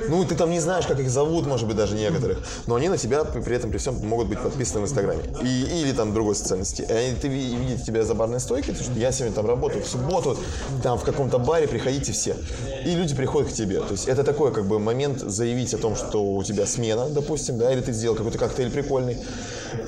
Ну, 0.09 0.23
ты 0.25 0.35
там 0.35 0.51
не 0.51 0.59
знаешь, 0.59 0.85
как 0.85 0.99
их 0.99 1.09
зовут, 1.09 1.47
может 1.47 1.67
быть, 1.67 1.77
даже 1.77 1.95
некоторых, 1.95 2.39
но 2.67 2.75
они 2.75 2.89
на 2.89 2.97
тебя 2.97 3.20
при 3.25 3.41
при 3.41 3.55
этом 3.55 3.69
при 3.69 3.77
всем 3.77 3.95
могут 4.07 4.27
быть 4.27 4.39
подписаны 4.39 4.81
в 4.81 4.83
Инстаграме. 4.85 5.21
И, 5.43 5.81
или 5.81 5.91
там 5.91 6.13
другой 6.13 6.35
социальной 6.35 6.65
сети. 6.65 6.85
И 6.87 6.91
они, 6.91 7.15
ты 7.15 7.27
ви- 7.27 7.55
видите 7.55 7.83
тебя 7.83 8.03
за 8.03 8.13
барной 8.13 8.39
стойкой, 8.39 8.73
то, 8.73 8.83
что 8.83 8.93
я 8.93 9.11
сегодня 9.11 9.35
там 9.35 9.45
работаю 9.45 9.83
в 9.83 9.87
субботу, 9.87 10.37
там 10.83 10.97
в 10.97 11.03
каком-то 11.03 11.37
баре, 11.37 11.67
приходите 11.67 12.11
все. 12.11 12.35
И 12.85 12.91
люди 12.95 13.15
приходят 13.15 13.49
к 13.49 13.53
тебе. 13.53 13.79
То 13.81 13.91
есть 13.91 14.07
это 14.07 14.23
такой 14.23 14.53
как 14.53 14.65
бы 14.65 14.79
момент 14.79 15.19
заявить 15.19 15.73
о 15.73 15.77
том, 15.77 15.95
что 15.95 16.23
у 16.23 16.43
тебя 16.43 16.65
смена, 16.65 17.09
допустим, 17.09 17.57
да, 17.57 17.71
или 17.71 17.81
ты 17.81 17.91
сделал 17.91 18.15
какой-то 18.15 18.37
коктейль 18.37 18.71
прикольный. 18.71 19.17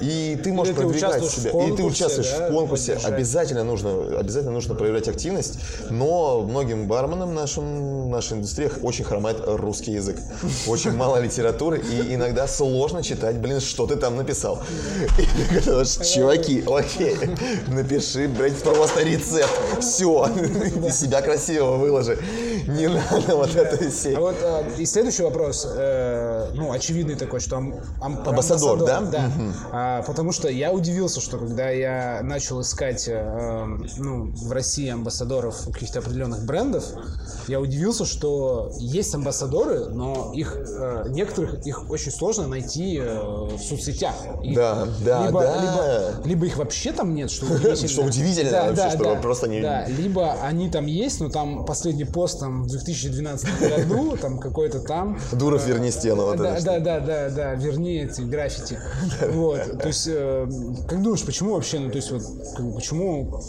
И 0.01 0.39
ты 0.41 0.53
можешь 0.53 0.75
ты 0.75 0.81
продвигать 0.81 1.21
в 1.21 1.29
себя. 1.29 1.49
и 1.49 1.53
ты 1.53 1.57
конкурсе, 1.59 1.83
участвуешь 1.83 2.31
да, 2.31 2.49
в 2.49 2.53
конкурсе. 2.53 2.93
поддержать. 2.93 3.13
Обязательно 3.13 3.63
нужно, 3.63 4.19
обязательно 4.19 4.53
нужно 4.53 4.75
проявлять 4.75 5.07
активность. 5.07 5.59
Но 5.89 6.41
многим 6.41 6.87
барменам 6.87 7.33
нашим, 7.33 8.09
нашей 8.09 8.37
индустрии 8.37 8.71
очень 8.81 9.05
хромает 9.05 9.37
русский 9.45 9.91
язык. 9.91 10.17
Очень 10.67 10.93
мало 10.93 11.17
литературы, 11.21 11.79
и 11.79 12.13
иногда 12.15 12.47
сложно 12.47 13.03
читать, 13.03 13.13
блин, 13.31 13.59
что 13.59 13.87
ты 13.87 13.95
там 13.95 14.15
написал. 14.17 14.61
И 15.17 15.23
ты 15.25 15.61
говоришь, 15.61 15.97
чуваки, 16.13 16.63
окей, 16.67 17.15
напиши, 17.67 18.27
блядь, 18.27 18.61
просто 18.61 19.03
рецепт. 19.03 19.51
Все, 19.79 20.27
себя 20.91 21.21
красиво 21.21 21.77
выложи. 21.77 22.17
Не 22.67 22.87
надо 22.87 23.35
вот 23.35 23.55
это 23.55 23.89
все. 23.89 24.15
А 24.15 24.19
вот 24.19 24.35
э, 24.41 24.63
и 24.77 24.85
следующий 24.85 25.23
вопрос, 25.23 25.67
э, 25.69 26.51
ну, 26.53 26.71
очевидный 26.71 27.15
такой, 27.15 27.39
что 27.39 27.57
ам- 27.57 27.75
ам- 28.01 28.23
Амбассадор, 28.25 28.83
да? 28.85 29.01
Да. 29.01 29.31
А, 29.71 30.01
потому 30.03 30.31
что 30.31 30.47
я 30.49 30.71
удивился, 30.71 31.19
что 31.21 31.37
когда 31.37 31.69
я 31.69 32.21
начал 32.23 32.61
искать 32.61 33.07
э, 33.07 33.13
э, 33.13 33.65
ну, 33.97 34.31
в 34.33 34.51
России 34.51 34.89
амбассадоров 34.89 35.69
каких-то 35.71 35.99
определенных 35.99 36.45
брендов, 36.45 36.85
я 37.47 37.59
удивился, 37.59 38.05
что 38.05 38.71
есть 38.79 39.13
амбассадоры, 39.13 39.85
но 39.89 40.31
их 40.33 40.55
э, 40.57 41.05
некоторых 41.09 41.65
их 41.65 41.89
очень 41.89 42.11
сложно 42.11 42.47
найти 42.47 42.97
э, 42.97 43.12
в 43.13 43.59
соцсетях. 43.59 44.13
Их 44.43 44.55
Да, 44.55 44.87
да, 45.05 45.25
либо, 45.27 45.41
да. 45.41 45.61
Либо, 45.61 46.27
либо 46.27 46.45
их 46.45 46.57
вообще 46.57 46.91
там 46.91 47.13
нет, 47.15 47.31
что 47.31 47.45
удивительно. 47.53 47.87
Что 47.87 48.01
удивительно 48.03 48.51
вообще, 48.73 48.97
что 48.97 49.15
просто 49.21 49.47
не- 49.47 49.61
Да, 49.61 49.85
либо 49.87 50.33
они 50.41 50.69
там 50.69 50.85
есть, 50.85 51.19
но 51.19 51.29
там 51.29 51.65
последний 51.65 52.05
пост 52.05 52.39
там 52.39 52.63
в 52.63 52.67
2012 52.67 53.69
году, 53.69 54.17
там 54.21 54.39
какой-то 54.39 54.79
там. 54.79 55.19
Дуров, 55.31 55.65
верни 55.67 55.91
стену. 55.91 56.25
вот 56.25 56.37
Да, 56.37 56.59
да, 56.61 56.79
да, 56.79 56.99
да, 56.99 57.29
да, 57.29 57.53
верни 57.55 57.99
эти 57.99 58.21
граффити. 58.21 58.79
Вот, 59.31 59.79
то 59.79 59.87
есть, 59.87 60.07
э, 60.09 60.47
как 60.87 61.01
думаешь, 61.01 61.23
почему 61.23 61.53
вообще, 61.53 61.79
ну, 61.79 61.89
то 61.89 61.97
есть, 61.97 62.11
вот, 62.11 62.21
почему 62.75 63.39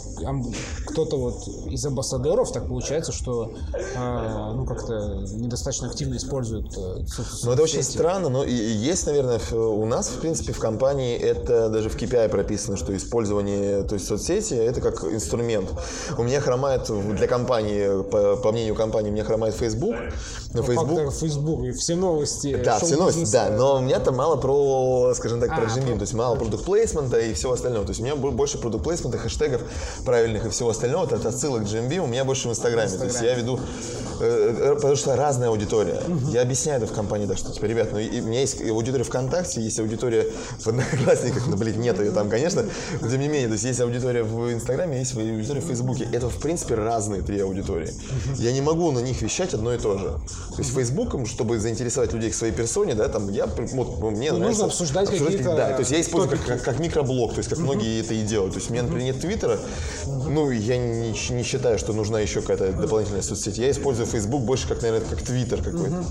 кто-то 0.85 1.17
вот 1.17 1.47
из 1.69 1.85
амбассадоров 1.85 2.51
так 2.51 2.67
получается, 2.67 3.11
что, 3.11 3.53
э, 3.73 4.51
ну, 4.53 4.65
как-то 4.65 5.25
недостаточно 5.33 5.87
активно 5.87 6.15
используют 6.15 6.67
э, 6.77 7.05
Ну, 7.43 7.51
это 7.51 7.61
очень 7.63 7.83
странно, 7.83 8.29
но 8.29 8.43
и- 8.43 8.53
есть, 8.53 9.05
наверное, 9.07 9.39
у 9.53 9.85
нас, 9.85 10.09
в 10.09 10.19
принципе, 10.19 10.53
в 10.53 10.59
компании 10.59 11.17
это 11.17 11.69
даже 11.69 11.89
в 11.89 11.95
KPI 11.95 12.29
прописано, 12.29 12.77
что 12.77 12.95
использование, 12.95 13.83
то 13.83 13.95
есть 13.95 14.07
соцсети, 14.07 14.53
это 14.53 14.81
как 14.81 15.03
инструмент. 15.03 15.69
У 16.17 16.23
меня 16.23 16.39
хромает 16.41 16.89
для 17.15 17.27
компании, 17.27 18.03
по, 18.03 18.35
по 18.37 18.51
мнению 18.51 18.75
компании, 18.75 19.09
у 19.09 19.13
меня 19.13 19.23
хромает 19.23 19.55
Facebook. 19.55 19.95
Но 20.53 20.63
Фактор 20.63 20.85
Facebook... 20.85 21.13
Facebook 21.13 21.63
и 21.65 21.71
все 21.71 21.95
новости. 21.95 22.55
Да, 22.63 22.79
все 22.79 22.95
новости, 22.95 23.29
да, 23.31 23.49
но 23.49 23.77
у 23.77 23.81
меня 23.81 23.99
там 23.99 24.15
мало 24.15 24.37
про, 24.37 25.13
скажем 25.15 25.41
так, 25.41 25.49
про 25.49 25.65
А, 25.65 25.67
GMB, 25.67 25.95
то 25.95 26.01
есть 26.01 26.13
мало 26.13 26.35
продукт 26.35 26.63
плейсмента 26.65 27.19
и 27.19 27.33
всего 27.33 27.53
остального. 27.53 27.85
То 27.85 27.91
есть 27.91 27.99
у 27.99 28.03
меня 28.03 28.15
бо- 28.15 28.31
больше 28.31 28.57
продукт 28.57 28.83
плейсмента, 28.83 29.17
хэштегов 29.17 29.61
правильных 30.05 30.45
и 30.45 30.49
всего 30.49 30.69
остального, 30.69 31.05
это 31.05 31.15
от 31.15 31.25
отсылок 31.25 31.63
GMB 31.63 31.97
у 31.97 32.07
меня 32.07 32.23
больше 32.23 32.47
в 32.47 32.51
Инстаграме. 32.51 32.89
То 32.89 33.05
есть 33.05 33.21
я 33.21 33.35
веду, 33.35 33.59
э, 34.21 34.55
э, 34.71 34.75
потому 34.75 34.95
что 34.95 35.15
разная 35.15 35.49
аудитория. 35.49 36.01
Я 36.29 36.41
объясняю 36.41 36.81
это 36.81 36.91
в 36.91 36.95
компании, 36.95 37.25
так 37.25 37.37
что, 37.37 37.51
типа, 37.51 37.65
ребят, 37.65 37.89
ну 37.91 37.99
и 37.99 38.21
у 38.21 38.25
меня 38.25 38.39
есть 38.39 38.61
аудитория 38.61 39.03
ВКонтакте, 39.03 39.34
есть 39.43 39.79
аудитория 39.79 40.27
в 40.59 40.67
Одноклассниках, 40.67 41.47
ну, 41.47 41.57
блин, 41.57 41.79
нет 41.81 41.99
ее 41.99 42.11
там, 42.11 42.29
конечно, 42.29 42.65
но 43.01 43.09
тем 43.09 43.19
не 43.19 43.27
менее, 43.27 43.47
то 43.47 43.53
есть 43.53 43.65
есть 43.65 43.79
аудитория 43.79 44.23
в 44.23 44.51
Инстаграме, 44.51 44.99
есть 44.99 45.15
аудитория 45.15 45.61
в 45.61 45.65
Фейсбуке. 45.65 46.07
Это, 46.11 46.29
в 46.29 46.37
принципе, 46.39 46.75
разные 46.75 47.21
три 47.21 47.39
аудитории. 47.39 47.91
Я 48.37 48.51
не 48.51 48.61
могу 48.61 48.91
на 48.91 48.99
них 48.99 49.21
вещать 49.21 49.53
одно 49.53 49.73
и 49.73 49.77
то 49.77 49.97
же. 49.97 50.05
То 50.55 50.59
есть 50.59 50.73
Фейсбуком, 50.73 51.25
чтобы 51.25 51.59
заинтересовать 51.59 52.13
людей 52.13 52.31
к 52.31 52.35
своей 52.35 52.53
персоне, 52.53 52.95
да, 52.95 53.07
там, 53.09 53.29
я, 53.29 53.45
вот, 53.47 53.99
ну, 53.99 54.11
мне 54.11 54.31
Ну, 54.31 54.39
нравится... 54.39 54.63
нужно 54.63 54.65
обсуждать 54.65 55.09
какие-то 55.09 55.55
Да, 55.55 55.73
то 55.73 55.79
есть 55.79 55.91
я 55.91 56.01
использую 56.01 56.37
как, 56.37 56.45
как, 56.45 56.63
как 56.63 56.79
микроблог, 56.79 57.33
то 57.33 57.39
есть 57.39 57.49
как 57.49 57.59
многие 57.59 58.01
это 58.01 58.13
и 58.13 58.21
делают. 58.21 58.53
То 58.53 58.59
есть 58.59 58.69
у 58.69 58.73
меня, 58.73 58.83
например, 58.83 59.13
нет 59.13 59.21
Твиттера, 59.21 59.59
ну, 60.05 60.51
я 60.51 60.77
не, 60.77 61.09
не 61.11 61.43
считаю, 61.43 61.77
что 61.77 61.93
нужна 61.93 62.19
еще 62.19 62.41
какая-то 62.41 62.71
дополнительная 62.73 63.21
соцсеть. 63.21 63.57
Я 63.57 63.69
использую 63.71 64.07
Facebook 64.07 64.41
больше 64.41 64.67
как, 64.67 64.81
наверное, 64.81 65.07
как 65.09 65.21
Твиттер 65.21 65.61
какой-то. 65.61 66.05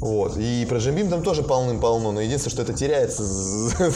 Вот. 0.00 0.36
И 0.36 0.66
про 0.68 0.78
Джимбим 0.78 1.08
там 1.08 1.22
тоже 1.22 1.42
полным-полно, 1.42 2.12
но 2.12 2.20
единственное, 2.20 2.52
что 2.52 2.62
это 2.62 2.72
теряется 2.74 3.22
за- 3.24 3.76
Да, 3.78 3.90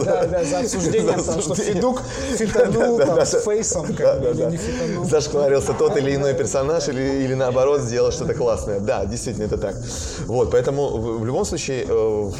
за- 0.00 0.04
да, 0.04 0.26
да, 0.26 0.44
за 0.44 0.58
обсуждением, 0.60 1.20
за 1.20 1.32
потому 1.32 1.42
что. 1.42 1.54
Федук 1.54 2.02
фитанул 2.36 2.98
Да, 2.98 3.06
там 3.06 3.16
да, 3.16 3.24
с 3.24 3.30
да. 3.32 3.40
фейсом, 3.40 3.86
как 3.86 3.96
Да, 3.98 4.14
бы, 4.16 4.20
да, 4.24 4.30
или 4.32 4.42
да. 4.42 4.50
не 4.50 4.56
фитанул. 4.56 5.04
Зашкварился 5.04 5.72
тот 5.74 5.96
или 5.96 6.14
иной 6.16 6.34
персонаж, 6.34 6.88
или, 6.88 7.00
или 7.24 7.34
наоборот 7.34 7.80
сделал 7.82 8.10
что-то 8.10 8.34
классное. 8.34 8.80
Да, 8.80 9.04
действительно, 9.06 9.44
это 9.44 9.56
так. 9.56 9.76
Вот, 10.26 10.50
поэтому 10.50 10.88
в, 10.88 11.20
в 11.20 11.24
любом 11.24 11.44
случае 11.44 11.84
э, 11.84 11.86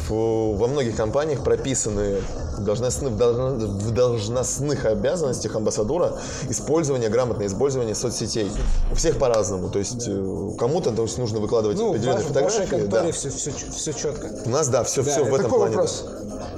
в- 0.09 0.57
во 0.57 0.67
многих 0.67 0.95
компаниях 0.95 1.43
прописаны 1.43 2.17
должностных, 2.63 3.11
в 3.13 3.17
должно- 3.17 3.55
в 3.67 3.91
должностных 3.91 4.85
обязанностях 4.85 5.55
амбассадора 5.55 6.13
использование, 6.49 7.09
грамотное 7.09 7.47
использование 7.47 7.95
соцсетей. 7.95 8.51
У 8.91 8.95
всех 8.95 9.17
по-разному. 9.17 9.69
То 9.69 9.79
есть 9.79 10.07
э, 10.07 10.49
кому-то 10.57 10.91
то 10.91 11.01
есть, 11.03 11.17
нужно 11.17 11.39
выкладывать 11.39 11.77
Ну, 11.77 11.87
в 11.87 11.89
определенные 11.91 12.23
ваш- 12.23 12.31
в 12.31 12.33
вашей 12.33 12.49
фотографии. 12.65 12.81
конторе 12.81 13.07
да. 13.07 13.11
все, 13.11 13.29
все, 13.29 13.51
все 13.75 13.93
четко. 13.93 14.29
У 14.45 14.49
нас, 14.49 14.67
да, 14.67 14.83
все, 14.83 15.03
Да, 15.03 15.11
все 15.11 15.23
в 15.23 15.33
этом 15.35 15.49
плане. 15.51 15.75
да. 15.75 15.85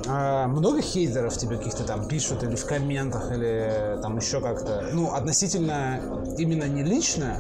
А, 0.08 0.48
много 0.48 0.82
хейтеров 0.82 1.38
тебе 1.38 1.58
каких-то 1.58 1.84
там 1.84 2.08
пишут 2.08 2.44
или 2.44 2.56
в 2.56 2.66
комментах, 2.66 3.32
или 3.32 4.00
там 4.02 4.18
еще 4.18 4.42
как-то? 4.42 4.90
Ну, 4.94 5.14
относительно 5.14 6.00
именно 6.38 6.66
не 6.66 6.84
лично, 6.84 7.38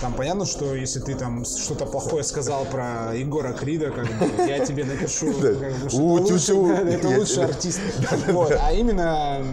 там 0.00 0.14
понятно, 0.14 0.46
что 0.46 0.74
если 0.74 1.00
ты 1.00 1.14
там 1.14 1.44
что-то 1.44 1.86
плохое 1.86 2.24
сказал 2.24 2.64
про 2.64 3.14
Егора 3.14 3.52
Крида, 3.52 3.90
как 3.90 4.06
бы, 4.06 4.42
я 4.46 4.64
тебе 4.64 4.84
напишу, 4.84 5.32
как 5.32 5.78
бы, 5.78 5.90
что 6.38 6.72
это 6.72 7.08
лучший, 7.08 7.44
артист. 7.44 7.80
А 8.60 8.72
именно 8.72 9.44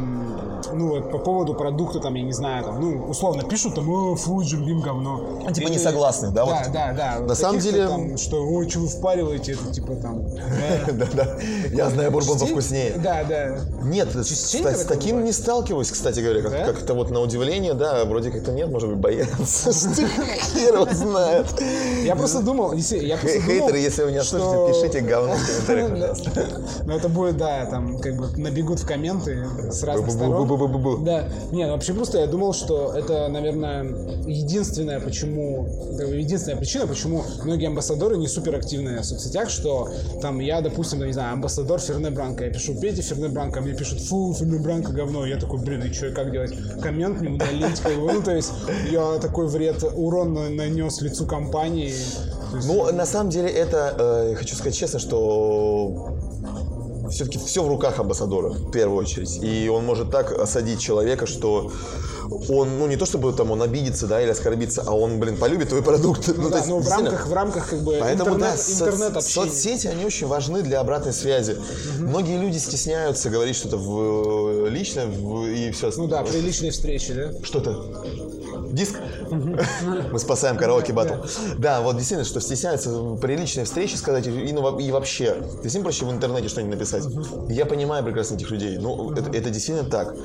ну 0.74 0.90
вот 0.90 1.12
по 1.12 1.18
поводу 1.18 1.54
продукта, 1.54 2.00
там, 2.00 2.16
я 2.16 2.24
не 2.24 2.34
знаю, 2.34 2.64
там, 2.64 2.80
ну, 2.80 3.06
условно 3.06 3.44
пишут 3.44 3.76
там, 3.76 3.90
о, 3.90 4.16
фу, 4.16 4.42
Джимбим 4.42 4.82
говно. 4.82 5.42
Ну, 5.44 5.52
типа 5.52 5.70
не 5.70 5.78
согласны, 5.78 6.32
да, 6.32 6.46
вот? 6.46 6.56
Да, 6.74 6.94
да, 6.94 7.18
да. 7.20 7.26
На 7.26 7.36
самом 7.36 7.60
деле- 7.60 7.88
там, 7.88 8.18
что, 8.18 8.44
ой, 8.44 8.70
что 8.70 8.80
вы 8.80 8.88
впариваете, 8.88 9.54
это 9.54 9.72
типа 9.72 9.96
там... 9.96 10.24
да. 10.94 11.06
Да-да. 11.06 11.38
Я 11.72 11.90
знаю 11.90 12.12
бурбон 12.12 12.40
повкуснее. 12.40 12.94
Да, 12.98 13.24
да. 13.24 13.58
Нет, 13.84 14.10
с, 14.16 14.86
таким 14.88 15.24
не 15.24 15.32
сталкиваюсь, 15.32 15.92
кстати 15.92 16.20
говоря, 16.20 16.42
как, 16.42 16.52
Да? 16.52 16.66
как-то 16.66 16.94
вот 16.94 17.10
на 17.12 17.20
удивление, 17.22 17.74
да, 17.74 18.06
вроде 18.06 18.32
как-то 18.32 18.52
нет, 18.52 18.70
может 18.70 18.90
быть, 18.90 18.98
боятся, 18.98 19.72
что 19.74 19.90
хер 19.90 20.76
его 20.76 20.88
знает. 20.92 21.48
Я 22.04 22.16
просто 22.16 22.42
думал, 22.42 22.74
я 22.74 23.18
просто 23.18 23.42
Хейтеры, 23.42 23.78
если 23.80 24.04
вы 24.04 24.12
меня 24.12 24.24
что- 24.24 24.40
слышите, 24.40 24.90
пишите 24.92 25.08
говно 25.08 25.36
в 25.36 25.66
комментариях, 25.66 25.90
пожалуйста. 26.24 26.32
Ну, 26.86 26.94
это 26.94 27.10
будет, 27.10 27.38
да, 27.38 27.66
там, 27.66 28.00
как 28.00 28.16
бы 28.16 28.28
набегут 28.38 28.80
в 28.80 28.88
комменты 28.88 29.46
с 29.72 29.84
разных 29.84 30.12
сторон. 30.12 30.48
Бу-бу-бу-бу-бу-бу. 30.68 31.04
Да, 31.04 31.30
не, 31.52 31.66
ну 31.66 31.74
вообще 31.74 31.94
просто 31.94 32.20
я 32.20 32.28
думал, 32.28 32.54
что 32.54 32.94
это, 32.94 33.28
наверное, 33.28 33.84
единственная, 34.26 35.00
почему, 35.00 35.64
бы 35.64 36.04
единственная 36.16 36.58
причина, 36.58 36.88
почему 36.88 37.24
многие 37.44 37.68
амбассадоры 37.68 38.18
не 38.18 38.28
супер 38.28 38.56
активные 38.56 39.00
в 39.02 39.06
соцсетях, 39.06 39.50
что 39.50 39.90
там 40.22 40.40
я, 40.40 40.62
допустим, 40.62 41.00
ну, 41.00 41.06
не 41.06 41.14
знаю, 41.14 41.34
амбассадор 41.34 41.80
Ферне 41.80 42.10
Бранко, 42.10 42.46
я 42.46 42.52
пишу 42.52 42.80
Петя 42.80 43.02
Ферне 43.02 43.30
Бранко, 43.30 43.60
а 43.60 43.62
мне 43.62 43.74
пишут, 43.74 44.02
фу, 44.02 44.34
Ферне 44.34 44.60
Бранко 44.60 44.92
говно, 44.92 45.26
я 45.26 45.38
такой, 45.38 45.60
блин, 45.60 45.84
и 45.84 45.94
что, 45.94 46.12
как 46.12 46.32
делать? 46.32 46.54
Коммент 46.82 47.22
не 47.22 47.30
удалить, 47.30 47.80
как 47.80 47.96
бы, 47.96 48.14
ну, 48.14 48.22
то 48.22 48.36
есть 48.36 48.52
я 48.92 49.20
такой 49.20 49.48
вред, 49.48 49.84
урон 49.96 50.34
на- 50.34 50.50
нанес 50.50 51.02
лицу 51.02 51.26
компании. 51.26 51.94
Ну, 52.66 52.92
на 52.92 53.06
самом 53.06 53.32
деле, 53.32 53.50
это, 53.50 53.96
э, 53.98 54.36
хочу 54.36 54.56
сказать 54.56 54.76
честно, 54.76 55.00
что 55.00 56.13
все-таки 57.14 57.40
все 57.40 57.64
в 57.64 57.68
руках 57.68 58.00
амбассадора, 58.00 58.50
в 58.50 58.72
первую 58.72 58.98
очередь. 58.98 59.40
И 59.42 59.70
он 59.70 59.86
может 59.86 60.12
так 60.12 60.32
осадить 60.32 60.80
человека, 60.80 61.26
что 61.26 61.72
он, 62.50 62.80
ну, 62.80 62.88
не 62.88 62.96
то 62.98 63.06
чтобы 63.06 63.34
там 63.34 63.52
он 63.52 63.62
обидится, 63.62 64.08
да, 64.08 64.22
или 64.22 64.30
оскорбится, 64.30 64.84
а 64.86 64.92
он, 64.92 65.20
блин, 65.20 65.38
полюбит 65.38 65.70
твой 65.70 65.84
продукт. 65.84 66.28
ну, 66.36 66.44
то 66.44 66.50
да, 66.50 66.58
есть, 66.58 66.70
ну, 66.70 66.80
в 66.80 66.88
рамках, 66.88 67.28
в 67.28 67.34
рамках, 67.34 67.70
как 67.70 67.82
бы, 67.82 67.98
Поэтому, 68.00 68.36
интернет, 68.36 68.58
да, 68.58 68.74
интернет 68.74 69.18
общения. 69.18 69.46
соцсети, 69.46 69.88
они 69.88 70.06
очень 70.06 70.28
важны 70.28 70.62
для 70.62 70.80
обратной 70.80 71.14
связи. 71.14 71.58
Многие 72.00 72.38
люди 72.38 72.58
стесняются 72.58 73.30
говорить 73.30 73.56
что-то 73.56 73.78
в, 73.78 74.68
лично 74.70 75.06
в- 75.06 75.46
и 75.46 75.72
все. 75.72 75.92
Ну 75.96 76.08
да, 76.08 76.24
при 76.24 76.40
личной 76.40 76.72
встрече, 76.72 77.14
да? 77.14 77.32
Что 77.44 77.60
это? 77.60 78.43
Диск? 78.74 78.96
Мы 79.30 80.18
спасаем 80.20 80.58
караоке 80.58 80.94
батл. 80.94 81.14
Да, 81.60 81.82
вот 81.82 81.96
действительно, 81.98 82.26
что 82.26 82.42
стесняются 82.42 82.90
при 83.22 83.36
личной 83.36 83.66
встрече 83.66 83.98
сказать 83.98 84.26
и, 84.26 84.32
ну, 84.52 84.80
и 84.80 84.92
вообще. 84.92 85.36
Ты 85.62 85.70
с 85.70 85.74
ним 85.76 85.84
проще 85.84 86.06
в 86.06 86.12
интернете 86.12 86.48
что-нибудь 86.50 86.76
написать. 86.80 87.04
Я 87.50 87.68
понимаю 87.68 88.04
прекрасно 88.04 88.34
этих 88.36 88.50
людей. 88.50 88.80
Ну, 88.80 89.12
это, 89.12 89.30
это 89.30 89.52
действительно 89.52 89.88
так. 89.88 90.16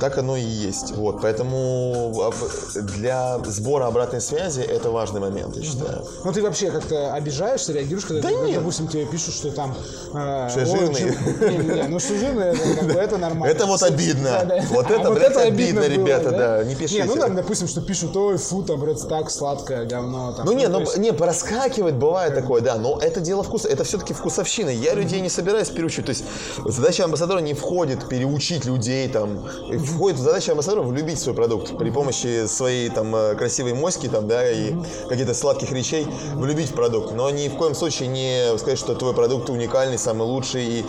Так 0.00 0.18
оно 0.18 0.36
и 0.36 0.42
есть. 0.42 0.90
Вот, 0.96 1.22
поэтому 1.22 2.20
об- 2.20 2.84
для 2.96 3.38
сбора 3.46 3.86
обратной 3.86 4.20
связи 4.20 4.60
это 4.62 4.90
важный 4.90 5.20
момент, 5.20 5.56
я 5.56 5.62
считаю. 5.62 6.04
Ну 6.24 6.32
ты 6.32 6.42
вообще 6.42 6.72
как-то 6.72 7.14
обижаешься, 7.14 7.72
реагируешь, 7.72 8.06
когда, 8.06 8.22
Да 8.22 8.28
ты, 8.28 8.34
нет. 8.46 8.58
допустим, 8.58 8.88
тебе 8.88 9.06
пишут, 9.06 9.34
что 9.34 9.52
там... 9.52 9.72
э, 10.12 10.48
Что 10.50 10.60
я 10.60 10.66
«Ой, 10.66 10.78
жирный». 10.78 11.16
Не, 11.48 11.74
не, 11.76 11.82
ну 11.88 12.00
что 12.00 12.18
жирный, 12.18 12.46
это, 12.48 12.58
как 12.80 12.84
бы, 12.86 12.92
это 12.94 13.18
нормально. 13.18 13.52
Это 13.54 13.66
вот 13.66 13.82
обидно. 13.84 14.44
Вот 14.70 14.90
это, 14.90 15.08
А 15.08 15.10
блядь, 15.12 15.36
обидно, 15.36 15.82
было, 15.82 15.88
ребята, 15.88 16.30
да, 16.32 16.64
не 16.64 16.74
пишите. 16.74 17.02
Не, 17.02 17.06
ну 17.08 17.16
там, 17.16 17.36
допустим, 17.36 17.68
что 17.68 17.83
пишут, 17.86 18.16
ой, 18.16 18.36
фу, 18.38 18.62
там, 18.62 18.82
Red 18.82 18.96
Stack, 18.96 19.28
сладкое 19.30 19.84
говно. 19.84 20.32
Там, 20.32 20.46
Ну 20.46 20.52
не, 20.52 20.68
ну 20.68 20.80
есть- 20.80 20.96
не, 20.98 21.12
проскакивает, 21.12 21.96
бывает 21.96 22.34
такое, 22.34 22.60
да, 22.60 22.76
но 22.76 22.98
это 23.00 23.20
дело 23.20 23.42
вкуса, 23.42 23.68
это 23.68 23.84
все-таки 23.84 24.14
вкусовщина. 24.14 24.70
Я 24.70 24.94
людей 24.94 25.20
не 25.20 25.28
собираюсь 25.28 25.68
переучивать. 25.70 26.06
То 26.06 26.10
есть 26.10 26.24
задача 26.64 27.04
амбассадора 27.04 27.38
не 27.40 27.54
входит 27.54 28.08
переучить 28.08 28.64
людей, 28.64 29.08
там, 29.08 29.44
входит 29.86 30.18
задача 30.18 30.52
амбассадора 30.52 30.82
влюбить 30.82 31.18
в 31.18 31.22
свой 31.22 31.34
продукт 31.34 31.76
при 31.78 31.90
помощи 31.90 32.46
своей 32.46 32.88
там 32.90 33.14
э, 33.14 33.34
красивой 33.34 33.74
моськи, 33.74 34.08
там, 34.08 34.28
да, 34.28 34.50
и 34.50 34.74
каких-то 35.08 35.34
сладких 35.34 35.70
речей 35.72 36.06
влюбить 36.34 36.70
в 36.70 36.74
продукт. 36.74 37.12
Но 37.14 37.30
ни 37.30 37.48
в 37.48 37.56
коем 37.56 37.74
случае 37.74 38.08
не 38.08 38.56
сказать, 38.58 38.78
что 38.78 38.94
твой 38.94 39.14
продукт 39.14 39.50
уникальный, 39.50 39.98
самый 39.98 40.26
лучший, 40.26 40.64
и, 40.64 40.84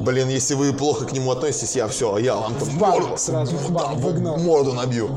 блин, 0.00 0.28
если 0.28 0.54
вы 0.54 0.72
плохо 0.72 1.04
к 1.04 1.12
нему 1.12 1.30
относитесь, 1.32 1.76
я 1.76 1.86
все, 1.88 2.18
я 2.18 2.36
вам 2.36 2.54
В 2.54 2.74
морду, 2.74 3.16
сразу, 3.16 3.56
в 3.56 3.70
бан, 3.70 3.96
в- 3.96 4.00
выгнал. 4.02 4.36
морду 4.38 4.72
набью. 4.72 5.08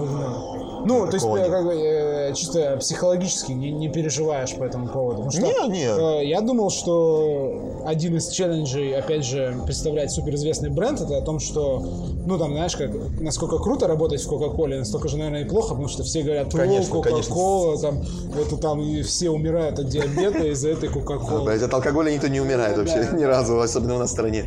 Ну, 0.86 1.06
то 1.08 1.14
есть, 1.14 1.26
Такого 1.26 1.38
э, 1.38 1.42
нет. 1.42 1.52
как 1.52 1.66
бы, 1.66 1.74
э, 1.74 2.34
чисто 2.34 2.78
психологически 2.80 3.52
не, 3.52 3.72
не 3.72 3.90
переживаешь 3.90 4.56
по 4.56 4.64
этому 4.64 4.88
поводу. 4.88 5.24
Потому 5.24 5.32
что, 5.32 5.68
Не, 5.68 5.70
не. 5.70 6.22
э, 6.24 6.28
я 6.28 6.42
думал, 6.42 6.70
что 6.70 7.82
один 7.86 8.18
из 8.18 8.30
челленджей, 8.30 8.94
опять 8.96 9.26
же, 9.26 9.56
представлять 9.66 10.12
суперизвестный 10.12 10.70
бренд, 10.70 11.02
это 11.02 11.18
о 11.18 11.22
том, 11.22 11.40
что, 11.40 11.84
ну, 12.26 12.38
там, 12.38 12.54
знаешь, 12.54 12.76
как, 12.76 12.92
насколько 13.20 13.58
круто 13.60 13.88
работать 13.88 14.22
в 14.22 14.28
Кока-Коле, 14.28 14.80
настолько 14.80 15.08
же, 15.08 15.18
наверное, 15.18 15.42
и 15.42 15.46
плохо, 15.46 15.70
потому 15.70 15.88
что 15.88 16.04
все 16.04 16.24
говорят, 16.24 16.54
о, 16.54 16.58
Конечно, 16.58 16.92
Кока-Кола, 16.92 17.78
там, 17.80 18.02
это 18.40 18.58
там, 18.58 18.82
и 18.82 19.02
все 19.02 19.30
умирают 19.30 19.80
от 19.80 19.90
диабета 19.90 20.46
из-за 20.48 20.70
этой 20.70 20.90
Кока-Колы. 20.90 21.52
От 21.52 21.74
алкоголя 21.74 22.12
никто 22.12 22.28
не 22.28 22.42
умирает 22.42 22.78
вообще, 22.78 23.10
ни 23.14 23.24
разу, 23.24 23.60
особенно 23.60 23.96
у 23.96 24.00
нас 24.00 24.10
в 24.10 24.14
стране. 24.14 24.46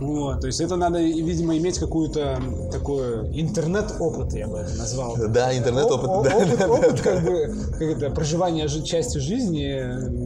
Вот, 0.00 0.40
то 0.40 0.46
есть 0.46 0.60
это 0.60 0.76
надо, 0.76 0.98
видимо, 1.00 1.56
иметь 1.56 1.78
какую-то 1.78 2.40
такую 2.72 3.26
интернет-опыт, 3.38 4.32
я 4.34 4.46
бы 4.48 4.58
это 4.58 4.74
назвал. 4.76 5.16
Да, 5.28 5.56
интернет-опыт, 5.56 6.10
О- 6.10 6.22
да, 6.22 6.36
опыт, 6.36 6.58
да, 6.58 6.68
опыт, 6.68 7.00
как 7.00 7.24
бы, 7.24 7.54
как 7.72 7.82
это, 7.82 8.10
проживание 8.10 8.66
жи- 8.68 8.82
части 8.82 9.18
жизни 9.18 9.80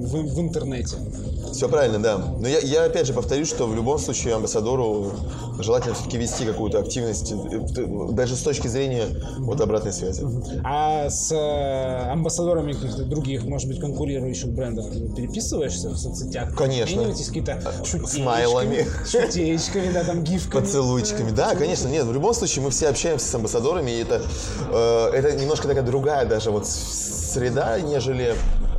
в, 0.07 0.35
в 0.35 0.41
интернете. 0.41 0.97
Все 1.53 1.68
правильно, 1.68 2.03
да. 2.03 2.18
Но 2.18 2.49
я, 2.49 2.59
я 2.59 2.84
опять 2.84 3.07
же 3.07 3.12
повторюсь, 3.12 3.49
что 3.49 3.66
в 3.66 3.74
любом 3.74 3.99
случае 3.99 4.34
амбассадору 4.34 5.12
желательно 5.59 5.94
все-таки 5.94 6.16
вести 6.16 6.44
какую-то 6.44 6.78
активность, 6.78 7.32
э, 7.32 7.86
даже 8.12 8.36
с 8.36 8.42
точки 8.42 8.68
зрения 8.68 9.07
вот 9.38 9.61
обратной 9.61 9.92
связи. 9.92 10.24
А 10.64 11.09
с 11.09 11.32
э, 11.32 12.11
амбассадорами 12.11 12.72
каких-то 12.72 13.05
других, 13.05 13.44
может 13.44 13.68
быть, 13.68 13.80
конкурирующих 13.80 14.49
брендов 14.49 14.86
переписываешься 15.16 15.90
в 15.90 15.96
соцсетях? 15.96 16.55
Конечно. 16.55 17.05
Какие-то 17.12 17.61
шутеечками, 17.84 18.22
смайлами. 18.22 18.86
шутеечками, 19.07 19.92
да, 19.92 20.05
там, 20.05 20.22
гифками. 20.22 20.62
Поцелуйчиками, 20.62 21.30
да, 21.30 21.55
конечно, 21.55 21.88
нет, 21.88 22.05
в 22.05 22.12
любом 22.12 22.34
случае 22.34 22.64
мы 22.64 22.70
все 22.70 22.88
общаемся 22.88 23.26
с 23.26 23.34
амбассадорами, 23.34 23.90
и 23.90 24.03
это, 24.03 24.22
э, 24.70 25.11
это 25.12 25.32
немножко 25.32 25.68
такая 25.68 25.84
другая 25.84 26.26
даже 26.26 26.51
вот 26.51 26.66
среда, 26.66 27.80
нежели 27.80 28.34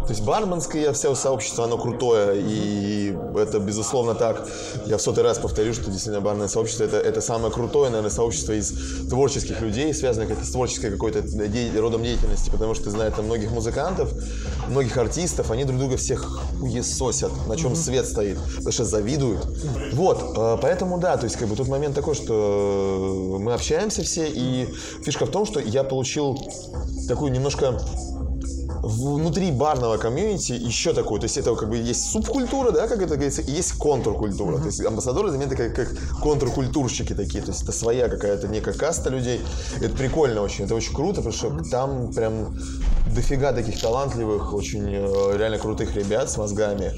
То 0.10 0.14
есть 0.14 0.26
барменское 0.26 0.92
все 0.92 1.14
сообщество, 1.14 1.66
оно 1.66 1.78
крутое, 1.78 2.42
и 2.42 3.16
это 3.36 3.60
безусловно 3.60 4.16
так. 4.16 4.50
Я 4.88 4.98
в 4.98 5.02
сотый 5.04 5.24
раз 5.24 5.38
повторю, 5.38 5.72
что 5.72 5.92
действительно 5.92 6.20
барное 6.20 6.48
сообщество 6.48 6.84
это, 6.84 6.98
это 6.98 7.22
самое 7.22 7.54
крутое, 7.54 7.92
наверное, 7.92 8.10
сообщество 8.10 8.54
из 8.54 8.74
творческих 9.08 9.62
людей, 9.62 9.94
связанных 9.94 10.30
как 10.30 10.44
с 10.44 10.50
творческой 10.50 10.90
какой-то 10.90 11.22
де- 11.22 11.80
родом 11.80 12.02
деятельности, 12.02 12.50
потому 12.50 12.74
что, 12.74 12.90
знаю, 12.90 13.12
там 13.12 13.26
многих 13.26 13.52
музыкантов, 13.52 14.12
многих 14.68 14.98
артистов, 14.98 15.52
они 15.52 15.64
друг 15.64 15.78
друга 15.78 15.96
всех 15.96 16.40
уесосят, 16.60 17.32
на 17.46 17.56
чем 17.56 17.76
свет 17.76 18.08
стоит, 18.08 18.40
потому 18.56 18.72
что 18.72 18.86
завидуют. 18.86 19.46
Вот, 19.94 20.24
э, 20.36 20.58
поэтому 20.60 20.98
да, 20.98 21.18
то 21.18 21.26
есть 21.26 21.36
как 21.36 21.48
бы 21.48 21.56
тут 21.56 21.68
момент 21.68 21.94
такой, 21.94 22.16
что 22.16 23.38
мы 23.40 23.54
общаемся 23.54 24.02
все, 24.02 24.28
и 24.28 24.74
фишка 25.06 25.28
в 25.28 25.30
том, 25.30 25.46
что 25.46 25.60
я 25.60 25.84
получил 25.84 26.36
такую 27.08 27.32
немножко 27.32 27.78
внутри 28.90 29.52
барного 29.52 29.98
комьюнити 29.98 30.54
еще 30.54 30.94
такое, 30.94 31.20
то 31.20 31.26
есть 31.26 31.38
это 31.38 31.56
как 31.56 31.70
бы 31.70 31.78
есть 31.78 32.12
субкультура, 32.12 32.72
да, 32.72 32.88
как 32.88 33.02
это 33.02 33.16
говорится, 33.16 33.42
и 33.42 33.52
есть 33.52 33.74
контркультура. 33.74 34.58
То 34.58 34.66
есть 34.66 34.84
амбассадоры 34.84 35.32
заметны 35.32 35.56
как, 35.56 35.76
как 35.76 35.90
контркультурщики 36.22 37.14
такие, 37.14 37.44
то 37.44 37.52
есть 37.52 37.64
это 37.64 37.72
своя 37.72 38.10
какая-то 38.10 38.48
некая 38.48 38.74
каста 38.74 39.10
людей. 39.10 39.42
Это 39.80 39.96
прикольно 39.96 40.42
очень, 40.42 40.66
это 40.66 40.76
очень 40.76 40.94
круто, 40.94 41.22
потому 41.22 41.34
что 41.34 41.70
там 41.70 42.12
прям 42.14 42.58
дофига 43.14 43.54
таких 43.54 43.80
талантливых, 43.80 44.54
очень 44.54 44.86
э, 44.88 45.38
реально 45.38 45.58
крутых 45.58 45.96
ребят 45.96 46.30
с 46.30 46.38
мозгами, 46.38 46.94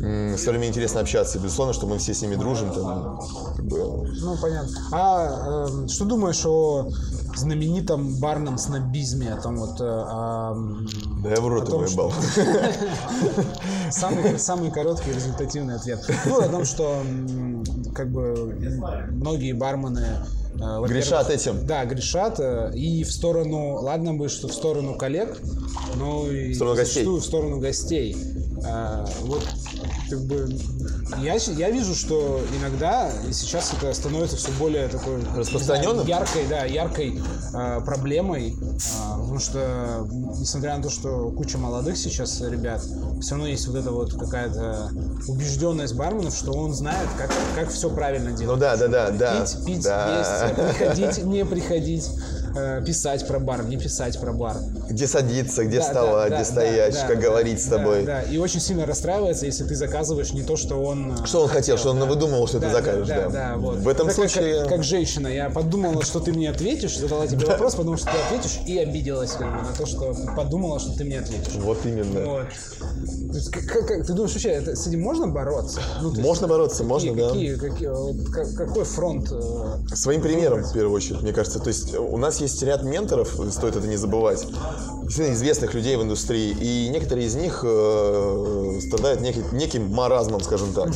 с 0.00 0.40
которыми 0.40 0.66
интересно 0.66 1.00
общаться. 1.00 1.38
Безусловно, 1.38 1.72
что 1.74 1.86
мы 1.86 1.98
все 1.98 2.14
с 2.14 2.22
ними 2.22 2.36
дружим, 2.36 2.70
там, 2.70 3.20
как 3.56 3.64
бы, 3.64 3.78
Ну, 4.20 4.36
понятно. 4.40 4.76
А 4.92 5.66
э, 5.68 5.88
что 5.88 6.04
думаешь 6.04 6.44
о 6.46 6.88
знаменитом 7.36 8.18
барном 8.20 8.58
снобизме? 8.58 9.38
Там 9.42 9.56
вот, 9.56 9.80
э, 9.80 9.84
о, 9.84 10.56
да 11.22 11.30
я 11.30 11.40
в 11.40 11.48
рот 11.48 11.68
его 11.68 11.84
ебал. 11.84 12.12
Самый, 13.90 14.38
самый 14.38 14.70
короткий 14.70 15.12
результативный 15.12 15.76
ответ. 15.76 16.00
Ну, 16.26 16.40
о 16.40 16.48
том, 16.48 16.64
что 16.64 17.02
как 17.94 18.10
бы 18.10 18.54
многие 19.10 19.52
бармены 19.52 20.06
э, 20.54 20.84
Грешат 20.86 21.30
этим. 21.30 21.66
Да, 21.66 21.84
грешат. 21.86 22.38
э, 22.38 22.70
И 22.74 23.02
в 23.04 23.10
сторону, 23.10 23.74
ладно 23.80 24.14
бы, 24.14 24.28
что 24.28 24.48
в 24.48 24.52
сторону 24.52 24.96
коллег, 24.96 25.38
но 25.96 26.30
и 26.30 26.52
сторону 26.54 26.76
гостей. 26.76 27.04
в 27.06 27.20
сторону 27.20 27.60
гостей. 27.60 28.16
А, 28.64 29.04
Вот 29.22 29.44
как 30.10 30.20
бы 30.22 30.48
я, 31.18 31.34
я 31.34 31.70
вижу, 31.70 31.94
что 31.94 32.40
иногда 32.58 33.10
и 33.28 33.32
сейчас 33.32 33.72
это 33.72 33.92
становится 33.92 34.36
все 34.36 34.50
более 34.52 34.88
такой 34.88 35.22
Распространенным? 35.36 36.06
яркой, 36.06 36.46
да, 36.48 36.64
яркой 36.64 37.20
а, 37.54 37.80
проблемой, 37.80 38.56
а, 39.00 39.18
потому 39.18 39.38
что 39.38 40.06
несмотря 40.38 40.76
на 40.76 40.82
то, 40.82 40.90
что 40.90 41.30
куча 41.30 41.58
молодых 41.58 41.96
сейчас 41.96 42.40
ребят, 42.40 42.82
все 43.20 43.30
равно 43.32 43.46
есть 43.46 43.66
вот 43.66 43.76
эта 43.76 43.90
вот 43.90 44.14
какая-то 44.14 44.90
убежденность 45.28 45.94
барменов, 45.94 46.34
что 46.34 46.52
он 46.52 46.74
знает, 46.74 47.08
как, 47.16 47.30
как 47.54 47.70
все 47.70 47.90
правильно 47.90 48.32
делать. 48.32 48.56
Ну 48.56 48.60
да, 48.60 48.76
да, 48.76 48.88
да, 48.88 49.10
да. 49.10 49.40
Пить, 49.40 49.64
пить, 49.64 49.84
да. 49.84 50.18
есть, 50.18 50.78
приходить, 50.78 51.24
не 51.24 51.44
приходить, 51.44 52.08
э, 52.58 52.82
писать 52.84 53.26
про 53.26 53.38
бар, 53.38 53.64
не 53.64 53.76
писать 53.76 54.20
про 54.20 54.32
бар. 54.32 54.56
Где 54.88 55.06
садиться, 55.06 55.64
где 55.64 55.78
Да, 55.78 55.84
вставать, 55.84 56.30
да, 56.30 56.36
где 56.36 56.44
да, 56.44 56.50
стоять, 56.50 56.94
да, 56.94 57.06
как 57.06 57.16
да, 57.16 57.22
говорить 57.22 57.62
с 57.62 57.66
да, 57.66 57.76
тобой. 57.78 58.04
Да, 58.04 58.22
и 58.22 58.38
очень 58.38 58.60
сильно 58.60 58.86
расстраивается, 58.86 59.46
если 59.46 59.64
ты 59.64 59.74
заказываешь 59.74 60.32
не 60.32 60.42
то, 60.42 60.56
что 60.56 60.76
он... 60.82 61.12
э, 61.22 61.26
Что 61.26 61.42
он 61.42 61.48
хотел, 61.48 61.76
что 61.78 61.90
он 61.90 62.00
выдумывал, 62.06 62.46
что 62.48 62.60
ты 62.60 62.70
закажешь, 62.70 63.08
да. 63.08 63.22
да, 63.22 63.28
да, 63.28 63.54
вот. 63.56 63.78
В 63.78 63.88
этом 63.88 64.08
Это 64.08 64.16
как- 64.20 64.30
случае... 64.30 64.60
Как, 64.60 64.68
как 64.70 64.84
женщина, 64.84 65.28
я 65.28 65.50
подумала, 65.50 66.02
что 66.04 66.20
ты 66.20 66.32
мне 66.32 66.50
ответишь, 66.50 66.98
задала 66.98 67.26
тебе 67.26 67.46
вопрос, 67.46 67.74
потому 67.74 67.96
что 67.96 68.06
ты 68.06 68.18
ответишь, 68.26 68.58
и 68.66 68.78
обиделась 68.78 69.32
как 69.32 69.46
бы, 69.50 69.62
на 69.68 69.74
то, 69.76 69.86
что 69.86 70.14
подумала, 70.36 70.78
что 70.80 70.96
ты 70.96 71.04
мне 71.04 71.20
ответишь. 71.20 71.54
Вот 71.56 71.78
именно. 71.84 72.20
Вот. 72.24 72.46
То 73.30 73.34
есть, 73.36 73.50
как- 73.50 73.86
как- 73.86 74.06
ты 74.06 74.12
думаешь, 74.12 74.32
вообще, 74.32 74.50
это, 74.50 74.74
с 74.74 74.86
этим 74.86 75.00
можно 75.02 75.26
бороться? 75.28 75.80
Ну, 76.00 76.10
есть, 76.10 76.20
Можно 76.22 76.48
бороться, 76.48 76.78
какие- 76.84 76.88
можно, 76.88 77.14
да. 77.14 77.28
какие, 77.28 77.54
какие, 77.56 77.88
вот 77.88 78.28
как- 78.32 78.54
какой 78.54 78.84
фронт? 78.84 79.28
э, 79.30 79.94
Своим 79.94 80.22
примером, 80.22 80.62
в 80.62 80.72
первую 80.72 80.94
очередь, 80.94 81.22
мне 81.22 81.32
кажется. 81.32 81.58
То 81.60 81.68
есть 81.68 81.94
у 81.94 82.16
нас 82.16 82.40
есть 82.40 82.47
ряд 82.62 82.82
менторов, 82.82 83.38
стоит 83.50 83.76
это 83.76 83.86
не 83.86 83.96
забывать, 83.96 84.46
известных 85.08 85.74
людей 85.74 85.96
в 85.96 86.02
индустрии, 86.02 86.56
и 86.60 86.88
некоторые 86.90 87.26
из 87.26 87.34
них 87.34 87.60
э, 87.66 88.80
страдают 88.86 89.20
некий- 89.20 89.44
неким 89.52 89.90
маразмом, 89.90 90.40
скажем 90.40 90.72
так. 90.72 90.90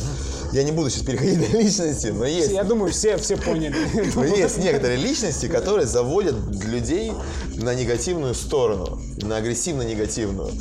Я 0.51 0.63
не 0.63 0.71
буду 0.71 0.89
сейчас 0.89 1.03
переходить 1.03 1.51
на 1.51 1.57
личности, 1.57 2.07
но 2.07 2.25
есть 2.25 2.51
Я 2.51 2.63
думаю, 2.63 2.91
все, 2.91 3.17
все 3.17 3.37
поняли. 3.37 3.75
Но 4.15 4.23
есть 4.23 4.59
некоторые 4.59 4.97
личности, 4.99 5.47
которые 5.47 5.87
заводят 5.87 6.35
людей 6.65 7.11
на 7.55 7.73
негативную 7.73 8.35
сторону, 8.35 8.99
на 9.17 9.37
агрессивно-негативную. 9.37 10.51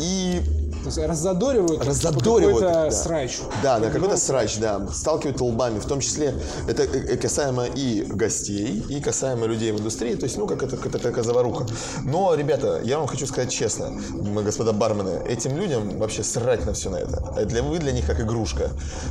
И 0.00 0.40
есть 0.40 0.53
раззадоривают, 0.86 1.72
типа 1.72 1.84
Раззадоривают, 1.84 2.60
какой-то 2.60 2.84
да. 2.84 2.90
срач. 2.90 3.38
Да, 3.62 3.78
да, 3.78 3.90
какой-то 3.90 4.16
срач, 4.16 4.58
да. 4.58 4.86
Сталкивают 4.92 5.40
лбами, 5.40 5.78
в 5.78 5.86
том 5.86 6.00
числе 6.00 6.34
это 6.68 6.82
э, 6.82 7.14
э, 7.14 7.16
касаемо 7.16 7.66
и 7.66 8.02
гостей, 8.02 8.84
и 8.88 9.00
касаемо 9.00 9.46
людей 9.46 9.72
в 9.72 9.80
индустрии, 9.80 10.14
то 10.14 10.24
есть, 10.24 10.36
ну, 10.36 10.46
как 10.46 10.62
это, 10.62 10.76
это 10.76 10.98
такая 10.98 11.24
заваруха. 11.24 11.66
Но, 12.04 12.34
ребята, 12.34 12.80
я 12.84 12.98
вам 12.98 13.06
хочу 13.06 13.26
сказать 13.26 13.50
честно, 13.50 13.90
мы, 14.10 14.42
господа 14.42 14.72
бармены, 14.72 15.22
этим 15.28 15.56
людям 15.56 15.98
вообще 15.98 16.22
срать 16.22 16.66
на 16.66 16.72
все 16.72 16.90
на 16.90 16.96
это. 16.96 17.32
А 17.36 17.44
Для, 17.44 17.62
вы 17.62 17.78
для 17.78 17.92
них 17.92 18.06
как 18.06 18.20
игрушка. 18.20 18.70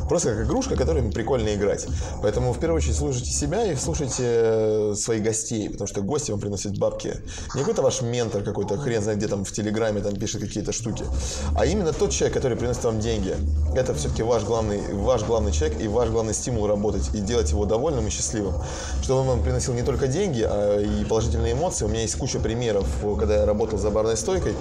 Просто 0.09 0.35
как 0.35 0.45
игрушка, 0.45 0.75
которой 0.75 1.03
прикольно 1.11 1.53
играть. 1.53 1.87
Поэтому, 2.21 2.53
в 2.53 2.59
первую 2.59 2.77
очередь, 2.77 2.95
слушайте 2.95 3.31
себя 3.31 3.71
и 3.71 3.75
слушайте 3.75 4.23
э, 4.23 4.93
своих 4.95 5.23
гостей, 5.23 5.69
потому 5.69 5.87
что 5.87 6.01
гости 6.01 6.31
вам 6.31 6.39
приносят 6.39 6.77
бабки. 6.77 7.15
Не 7.55 7.61
какой-то 7.61 7.81
ваш 7.81 8.01
ментор 8.01 8.43
какой-то, 8.43 8.77
хрен 8.77 9.01
знает, 9.01 9.19
где 9.19 9.27
там 9.27 9.43
в 9.43 9.51
Телеграме 9.51 10.01
там 10.01 10.15
пишет 10.15 10.41
какие-то 10.41 10.71
штуки, 10.71 11.05
а 11.55 11.62
именно 11.65 11.93
тот 11.93 12.11
человек, 12.11 12.33
который 12.33 12.57
приносит 12.57 12.83
вам 12.83 12.99
деньги. 12.99 13.35
Это 13.75 13.93
все-таки 13.95 14.21
ваш 14.23 14.43
главный, 14.43 14.81
ваш 14.93 15.23
главный 15.23 15.51
человек 15.51 15.81
и 15.81 15.87
ваш 15.87 16.09
главный 16.09 16.33
стимул 16.33 16.67
работать 16.67 17.09
и 17.13 17.19
делать 17.19 17.49
его 17.49 17.65
довольным 17.65 18.05
и 18.07 18.09
счастливым. 18.11 18.53
Чтобы 19.01 19.21
он 19.21 19.27
вам 19.27 19.43
приносил 19.43 19.73
не 19.73 19.81
только 19.81 20.07
деньги, 20.07 20.45
а 20.47 20.79
и 20.79 21.05
положительные 21.05 21.53
эмоции. 21.53 21.85
У 21.85 21.87
меня 21.87 22.01
есть 22.01 22.15
куча 22.15 22.39
примеров, 22.39 22.85
когда 23.17 23.37
я 23.37 23.45
работал 23.45 23.79
за 23.79 23.89
барной 23.89 24.15
стойкой. 24.17 24.53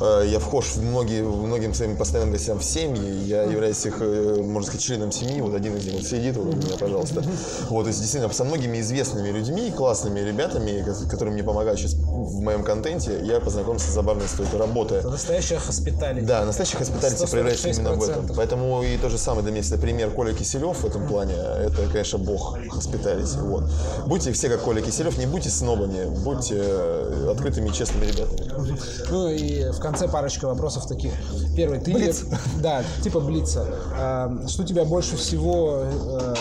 Э, 0.00 0.24
Я 0.26 0.38
вхож 0.38 0.66
в 0.66 0.82
многие, 0.82 1.22
многим 1.22 1.74
своим 1.74 1.96
постоянным 1.96 2.32
гостям 2.32 2.58
в 2.60 2.64
семьи. 2.64 3.24
Я 3.24 3.42
являюсь 3.42 3.84
их, 3.86 3.96
э, 4.00 4.40
можно 4.40 4.66
сказать, 4.66 4.82
членом 4.82 5.10
семьи. 5.10 5.40
Вот 5.40 5.54
один 5.54 5.76
из 5.76 5.84
них 5.84 5.94
вот 5.94 6.04
сидит 6.04 6.36
вот 6.36 6.54
у 6.54 6.56
меня, 6.56 6.76
пожалуйста. 6.78 7.24
Вот, 7.68 7.82
то 7.82 7.88
есть 7.88 8.00
действительно 8.00 8.32
со 8.32 8.44
многими 8.44 8.78
известными 8.80 9.30
людьми, 9.30 9.72
классными 9.76 10.20
ребятами, 10.20 10.82
ко- 10.82 11.08
которые 11.10 11.34
мне 11.34 11.42
помогают 11.42 11.78
сейчас 11.80 11.94
в 11.94 12.40
моем 12.40 12.62
контенте, 12.62 13.18
я 13.24 13.40
познакомился 13.40 13.90
за 13.90 14.02
барной 14.02 14.28
стойкой, 14.28 14.58
работая. 14.60 15.02
Настоящая 15.02 15.58
хоспиталь. 15.58 16.22
Да, 16.22 16.44
настоящий 16.50 16.76
хоспиталити 16.76 17.24
146%. 17.24 17.30
проявляется 17.30 17.68
именно 17.68 17.92
в 17.92 18.02
этом. 18.02 18.26
Поэтому 18.36 18.82
и 18.82 18.96
то 18.98 19.08
же 19.08 19.18
самое 19.18 19.42
для 19.42 19.52
меня 19.52 19.62
всегда 19.62 19.80
пример 19.80 20.10
Коля 20.10 20.32
Киселев 20.32 20.76
в 20.82 20.84
этом 20.86 21.06
плане. 21.08 21.34
Это, 21.34 21.86
конечно, 21.92 22.18
бог 22.18 22.58
хоспиталити. 22.70 23.38
Вот. 23.38 23.64
Будьте 24.06 24.32
все 24.32 24.48
как 24.48 24.60
Коля 24.60 24.80
Киселев, 24.82 25.18
не 25.18 25.26
будьте 25.26 25.50
снобами, 25.50 26.04
будьте 26.24 26.56
э, 26.58 27.28
открытыми 27.32 27.68
и 27.68 27.72
честными 27.72 28.06
ребятами. 28.06 28.76
Ну 29.10 29.28
и 29.28 29.70
в 29.72 29.78
конце 29.80 30.08
парочка 30.08 30.46
вопросов 30.46 30.86
таких. 30.86 31.12
Первый, 31.56 31.80
ты... 31.80 31.92
Блиц. 31.92 32.24
Да, 32.62 32.82
типа 33.02 33.20
блица. 33.20 33.66
А, 33.98 34.30
Что 34.48 34.64
тебя 34.64 34.84
больше 34.84 35.16
всего... 35.16 35.84
э, 35.84 36.34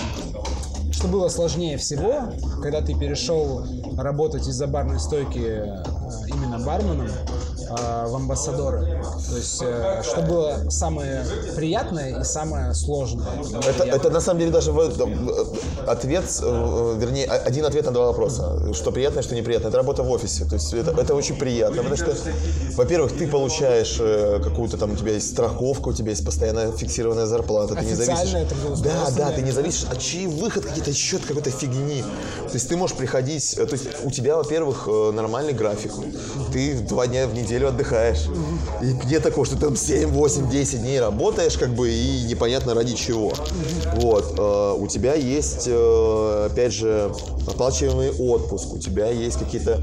Что 0.91 1.07
было 1.07 1.29
сложнее 1.29 1.77
всего, 1.77 2.23
когда 2.61 2.81
ты 2.81 2.93
перешел 2.93 3.63
работать 3.97 4.47
из-за 4.47 4.67
барной 4.67 4.99
стойки 4.99 5.39
э, 5.39 5.83
именно 6.27 6.59
барменом 6.59 7.07
э, 7.69 8.07
в 8.07 8.15
амбассадоры? 8.15 9.03
То 9.29 9.37
есть, 9.37 9.61
э, 9.61 10.01
что 10.03 10.21
было 10.21 10.69
самое 10.69 11.25
приятное 11.55 12.21
и 12.21 12.23
самое 12.23 12.73
сложное? 12.73 13.27
Это, 13.67 13.83
это 13.83 14.09
на 14.09 14.21
самом 14.21 14.39
деле 14.39 14.51
даже 14.51 14.71
э, 14.71 15.85
ответ, 15.87 16.25
вернее, 16.41 17.25
один 17.25 17.65
ответ 17.65 17.85
на 17.85 17.91
два 17.91 18.07
вопроса. 18.07 18.73
Что 18.73 18.91
приятно, 18.91 19.21
что 19.21 19.35
неприятно. 19.35 19.67
Это 19.67 19.77
работа 19.77 20.03
в 20.03 20.11
офисе. 20.11 20.45
То 20.45 20.55
есть 20.55 20.73
это, 20.73 20.91
это 20.99 21.15
очень 21.15 21.35
приятно, 21.37 21.83
потому 21.83 21.95
что, 21.95 22.15
во-первых, 22.75 23.17
ты 23.17 23.27
получаешь 23.27 23.97
какую-то 24.43 24.77
там, 24.77 24.93
у 24.93 24.95
тебя 24.95 25.13
есть 25.13 25.31
страховка, 25.31 25.89
у 25.89 25.93
тебя 25.93 26.11
есть 26.11 26.25
постоянная 26.25 26.71
фиксированная 26.71 27.25
зарплата. 27.25 27.75
Ты 27.75 27.85
не 27.85 27.93
зависишь. 27.93 28.13
Официальная 28.13 28.43
Да, 28.43 28.55
трудоустройственная. 28.55 29.29
да, 29.29 29.31
ты 29.35 29.41
не 29.41 29.51
зависишь 29.51 29.85
от 29.89 29.99
чаевых, 29.99 30.57
от 30.57 30.65
каких-то 30.65 30.93
счет 30.93 31.21
какой-то 31.25 31.51
фигни. 31.51 32.01
То 32.01 32.53
есть 32.53 32.69
ты 32.69 32.77
можешь 32.77 32.95
приходить, 32.95 33.55
то 33.55 33.67
есть 33.71 33.85
у 34.03 34.11
тебя, 34.11 34.37
во-первых, 34.37 34.87
нормальный 34.87 35.53
график. 35.53 35.91
Ты 36.51 36.79
два 36.79 37.07
дня 37.07 37.27
в 37.27 37.33
неделю 37.33 37.58
отдыхаешь. 37.67 38.25
И 38.81 38.93
нет 39.07 39.23
такого, 39.23 39.45
что 39.45 39.55
ты 39.55 39.61
там 39.61 39.75
7, 39.75 40.09
8, 40.09 40.49
10 40.49 40.81
дней 40.81 40.99
работаешь, 40.99 41.57
как 41.57 41.69
бы, 41.69 41.89
и 41.89 42.23
непонятно 42.23 42.73
ради 42.73 42.95
чего. 42.95 43.33
Вот. 43.95 44.33
э, 44.37 44.73
У 44.77 44.87
тебя 44.87 45.13
есть, 45.15 45.65
э, 45.67 46.47
опять 46.51 46.73
же, 46.73 47.11
оплачиваемый 47.47 48.11
отпуск, 48.11 48.73
у 48.73 48.79
тебя 48.79 49.07
есть 49.09 49.37
какие-то 49.39 49.81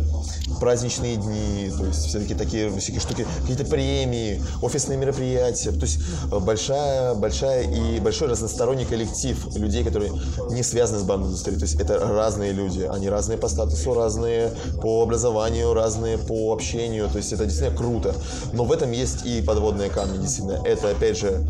праздничные 0.61 1.17
дни, 1.17 1.71
то 1.77 1.85
есть 1.85 2.07
все-таки 2.07 2.35
такие 2.35 2.71
всякие 2.79 3.01
штуки, 3.01 3.27
какие-то 3.41 3.65
премии, 3.65 4.43
офисные 4.63 4.99
мероприятия. 4.99 5.71
То 5.73 5.83
есть 5.83 5.99
э, 6.31 6.39
большая, 6.39 7.15
большая 7.15 7.65
и 7.65 8.01
большой 8.01 8.29
разносторонний 8.29 8.85
коллектив 8.85 9.37
людей, 9.57 9.85
которые 9.85 10.13
не 10.51 10.63
связаны 10.63 11.01
с 11.01 11.03
барной 11.03 11.27
индустрией. 11.27 11.59
То 11.59 11.65
есть 11.65 11.81
это 11.81 11.99
разные 11.99 12.53
люди, 12.53 12.83
они 12.83 13.09
разные 13.09 13.39
по 13.39 13.49
статусу, 13.49 13.95
разные 13.95 14.53
по 14.81 15.03
образованию, 15.03 15.75
разные 15.75 16.19
по 16.19 16.53
общению. 16.53 17.09
То 17.09 17.19
есть 17.19 17.33
это 17.33 17.45
действительно 17.45 17.77
круто. 17.77 18.15
Но 18.53 18.65
в 18.65 18.73
этом 18.73 18.93
есть 18.93 19.25
и 19.27 19.43
подводные 19.43 19.91
камни, 19.91 20.19
действительно. 20.19 20.61
Это, 20.65 20.91
опять 20.91 21.19
же, 21.19 21.45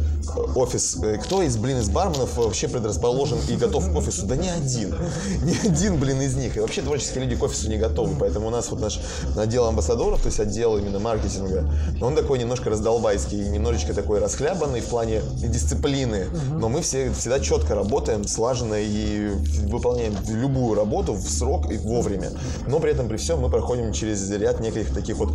офис. 0.55 0.97
Э, 1.03 1.19
кто 1.19 1.43
из, 1.43 1.57
блин, 1.57 1.79
из 1.79 1.89
барменов 1.89 2.37
вообще 2.37 2.69
предрасположен 2.69 3.39
и 3.49 3.57
готов 3.57 3.91
к 3.93 3.97
офису? 3.97 4.27
Да 4.27 4.37
ни 4.37 4.49
один. 4.49 4.95
Ни 5.43 5.69
один, 5.69 5.99
блин, 5.99 6.21
из 6.23 6.35
них. 6.35 6.57
И 6.57 6.61
вообще 6.61 6.83
творческие 6.83 7.25
люди 7.25 7.37
к 7.37 7.43
офису 7.43 7.69
не 7.69 7.77
готовы. 7.77 8.17
Поэтому 8.19 8.49
у 8.49 8.51
нас 8.51 8.71
вот 8.71 8.81
наш 8.87 9.01
отдел 9.37 9.67
амбассадоров, 9.67 10.21
то 10.21 10.27
есть 10.27 10.41
отдел 10.41 10.79
именно 10.79 10.99
маркетинга, 10.99 11.69
он 12.01 12.15
такой 12.15 12.39
немножко 12.39 12.71
раздолбайский, 12.71 13.49
немножечко 13.49 13.95
такой 13.95 14.21
расхлябанный 14.21 14.81
в 14.81 14.87
плане 14.87 15.21
дисциплины. 15.35 16.27
Но 16.53 16.69
мы 16.69 16.81
все 16.83 17.11
всегда 17.13 17.41
четко 17.41 17.75
работаем, 17.75 18.27
слаженно 18.27 18.77
и 18.79 19.29
выполняем 19.69 20.15
любую 20.29 20.75
работу 20.75 21.15
в 21.15 21.29
срок 21.29 21.71
и 21.71 21.77
вовремя. 21.77 22.31
Но 22.67 22.81
при 22.81 22.93
этом 22.93 23.09
при 23.09 23.17
всем 23.17 23.41
мы 23.41 23.51
проходим 23.51 23.93
через 23.93 24.31
ряд 24.31 24.61
неких 24.61 24.95
таких 24.95 25.17
вот... 25.17 25.33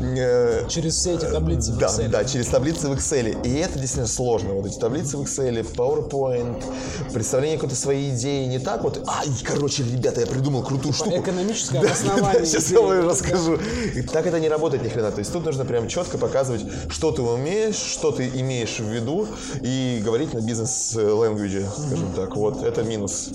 Э, 0.00 0.66
через 0.68 0.96
все 0.96 1.14
эти 1.14 1.24
таблицы 1.24 1.72
да, 1.72 1.88
в 1.88 1.98
Excel. 1.98 2.08
Да, 2.08 2.24
через 2.24 2.46
таблицы 2.46 2.88
в 2.88 2.92
Excel. 2.92 3.42
И 3.44 3.54
это 3.54 3.78
действительно 3.78 4.06
сложно. 4.06 4.54
Вот 4.54 4.66
эти 4.66 4.78
таблицы 4.78 5.16
в 5.16 5.22
Excel, 5.22 5.66
PowerPoint, 5.74 6.62
представление 7.12 7.58
какой-то 7.58 7.76
своей 7.76 8.14
идеи. 8.14 8.46
Не 8.46 8.58
так 8.58 8.82
вот, 8.82 9.02
ай, 9.06 9.28
короче, 9.44 9.84
ребята, 9.84 10.20
я 10.20 10.26
придумал 10.26 10.62
крутую 10.62 10.92
типа 10.92 11.06
штуку. 11.06 11.22
Экономическое 11.22 11.78
обоснование. 11.80 12.46
Сейчас 12.46 12.70
я 12.70 12.80
вам 12.98 13.08
расскажу. 13.08 13.58
И 13.94 14.02
так 14.02 14.26
это 14.26 14.40
не 14.40 14.48
работает 14.48 14.82
ни 14.82 14.88
хрена. 14.88 15.10
То 15.10 15.18
есть 15.18 15.32
тут 15.32 15.44
нужно 15.44 15.64
прям 15.64 15.88
четко 15.88 16.18
показывать, 16.18 16.62
что 16.88 17.12
ты 17.12 17.22
умеешь, 17.22 17.76
что 17.76 18.12
ты 18.12 18.28
имеешь 18.28 18.78
в 18.78 18.88
виду, 18.88 19.26
и 19.60 20.00
говорить 20.04 20.34
на 20.34 20.40
бизнес-ленгвиже, 20.40 21.66
скажем 21.76 22.12
так. 22.14 22.36
Вот, 22.36 22.62
это 22.62 22.82
минус. 22.82 23.30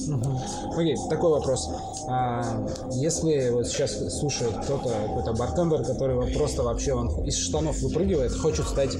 Окей, 0.76 0.96
такой 1.10 1.32
вопрос. 1.32 1.70
А, 2.08 2.66
если 2.92 3.50
вот 3.50 3.68
сейчас 3.68 3.98
слушает 4.20 4.54
кто-то, 4.64 4.90
какой-то 4.90 5.34
бартендер, 5.34 5.84
который 5.84 6.34
просто 6.34 6.64
вообще 6.64 6.94
он 6.94 7.10
из 7.26 7.38
штанов 7.38 7.80
выпрыгивает, 7.82 8.34
хочет 8.34 8.68
стать 8.68 8.96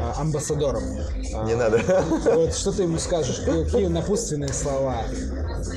а, 0.00 0.20
амбассадором. 0.20 0.84
Не 1.44 1.52
а, 1.52 1.56
надо. 1.56 1.80
Вот 2.34 2.54
что 2.54 2.72
ты 2.72 2.82
ему 2.82 2.98
скажешь? 2.98 3.40
Какие 3.44 3.86
напутственные 3.86 4.52
слова? 4.52 5.02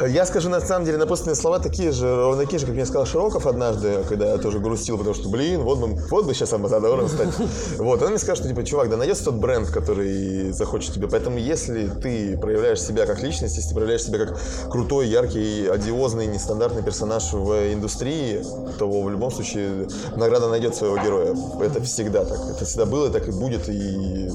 Я 0.08 0.26
скажу, 0.26 0.50
на 0.50 0.62
самом 0.62 0.86
деле, 0.86 0.98
напутственные 0.98 1.36
слова 1.36 1.60
такие 1.60 1.92
же, 1.92 2.16
ровно 2.16 2.44
такие 2.44 2.60
же, 2.60 2.66
как 2.66 2.76
мне 2.76 2.86
сказал 2.86 3.06
Широков 3.06 3.48
однажды, 3.48 4.04
когда 4.08 4.32
я 4.32 4.38
тоже 4.38 4.60
грустил, 4.60 4.98
потому 4.98 5.16
что, 5.16 5.30
блин, 5.30 5.62
вот 5.62 5.80
бы, 5.80 5.88
вот 6.10 6.26
бы 6.26 6.34
сейчас 6.34 6.54
амбассадором 6.54 7.08
стать. 7.10 7.30
Вот, 7.78 8.02
он 8.02 8.10
мне 8.10 8.18
сказал, 8.18 8.36
что, 8.36 8.48
типа, 8.48 8.64
чувак, 8.64 8.90
да 8.90 8.98
найдется 8.98 9.26
тот 9.26 9.36
бренд, 9.36 9.70
который 9.70 10.52
захочет 10.52 10.94
тебе. 10.94 11.08
Поэтому, 11.08 11.38
если 11.38 11.88
ты 11.88 12.38
проявляешь 12.38 12.82
себя 12.82 13.06
как 13.06 13.22
личность, 13.22 13.56
если 13.56 13.70
ты 13.70 13.76
проявляешь 13.76 14.04
себя 14.04 14.20
как 14.20 14.40
крутой, 14.70 15.08
яркий, 15.08 15.68
одиозный, 15.68 16.28
нестандартный 16.28 16.84
персонаж 16.84 17.32
в 17.34 17.74
индустрии, 17.74 18.44
то 18.78 18.90
в 18.90 19.10
любом 19.10 19.32
случае 19.32 19.88
награда 20.16 20.50
найдет 20.50 20.76
своего 20.76 20.98
героя. 20.98 21.36
Это 21.62 21.82
всегда 21.82 22.26
так. 22.26 22.40
Это 22.56 22.66
всегда 22.66 22.86
было, 22.86 23.10
так 23.10 23.28
и 23.28 23.32
будет. 23.32 23.70
И 23.70 24.30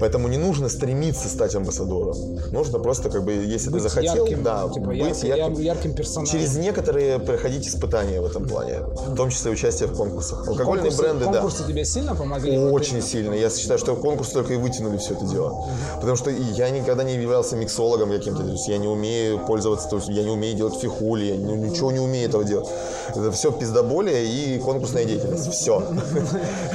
Поэтому 0.00 0.28
не 0.28 0.38
нужно 0.38 0.70
стремиться 0.70 1.28
стать 1.28 1.54
амбассадором. 1.54 2.16
Нужно 2.52 2.78
просто, 2.78 3.10
как 3.10 3.22
бы, 3.22 3.32
если 3.32 3.68
быть 3.68 3.82
ты 3.82 3.88
захотел, 3.88 4.24
ярким, 4.24 4.42
да, 4.42 4.66
типа, 4.70 4.86
быть 4.86 5.22
ярким, 5.22 5.24
ярким, 5.24 5.62
ярким 5.62 5.94
персонажем. 5.94 6.38
Через 6.38 6.56
некоторые 6.56 7.18
проходить 7.18 7.66
испытания 7.66 8.20
в 8.20 8.26
этом 8.26 8.46
плане, 8.46 8.80
в 8.80 9.14
том 9.14 9.30
числе 9.30 9.50
участие 9.50 9.88
в 9.88 9.96
конкурсах. 9.96 10.46
Алкогольные 10.48 10.90
конкурсы, 10.90 11.02
бренды, 11.02 11.24
конкурсы 11.24 11.32
да. 11.32 11.40
Конкурсы 11.40 11.68
тебе 11.68 11.84
сильно 11.84 12.14
помогли? 12.14 12.58
Очень 12.58 13.02
сильно. 13.02 13.34
Я 13.34 13.50
считаю, 13.50 13.78
что 13.78 13.96
конкурсы 13.96 14.32
только 14.32 14.54
и 14.54 14.56
вытянули 14.56 14.96
все 14.98 15.14
это 15.14 15.24
дело. 15.26 15.66
Потому 15.96 16.16
что 16.16 16.30
я 16.30 16.70
никогда 16.70 17.04
не 17.04 17.14
являлся 17.14 17.56
миксологом 17.56 18.10
каким-то. 18.10 18.42
То 18.42 18.50
есть 18.50 18.68
я 18.68 18.78
не 18.78 18.88
умею 18.88 19.38
пользоваться, 19.46 19.88
то 19.88 19.96
есть 19.96 20.08
я 20.08 20.22
не 20.22 20.30
умею 20.30 20.56
делать 20.56 20.74
фихули, 20.74 21.24
я 21.24 21.36
ничего 21.36 21.92
не 21.92 22.00
умею 22.00 22.28
этого 22.28 22.44
делать. 22.44 22.68
Это 23.08 23.30
все 23.32 23.50
пиздоболие 23.50 24.26
и 24.26 24.58
конкурсная 24.58 25.04
деятельность. 25.04 25.50
Все. 25.50 25.82